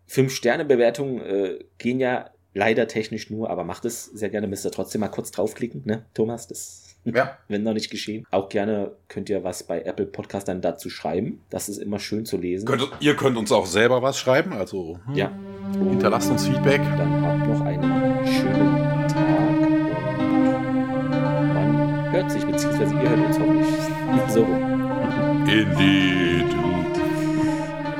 [0.06, 4.46] Fünf-Sterne-Bewertungen äh, gehen ja leider technisch nur, aber macht es sehr gerne.
[4.46, 6.48] Müsst ihr trotzdem mal kurz draufklicken, ne, Thomas?
[6.48, 7.36] Das, ja.
[7.48, 8.26] wenn noch nicht geschehen.
[8.30, 11.42] Auch gerne könnt ihr was bei Apple Podcast dann dazu schreiben.
[11.50, 12.66] Das ist immer schön zu lesen.
[12.66, 15.30] Könnt, ihr könnt uns auch selber was schreiben, also hm, ja.
[15.72, 16.80] hinterlasst uns Feedback.
[16.96, 19.26] Dann habt noch einen schönen Tag.
[20.70, 23.66] Und man hört sich, beziehungsweise ihr hört uns hoffentlich
[24.32, 24.44] so.
[25.46, 26.65] Indeed.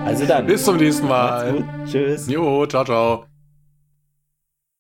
[0.07, 0.47] Also dann.
[0.47, 1.65] Bis zum nächsten Mal.
[1.87, 2.29] Tschüss.
[2.29, 3.36] Jo, ciao, ciao.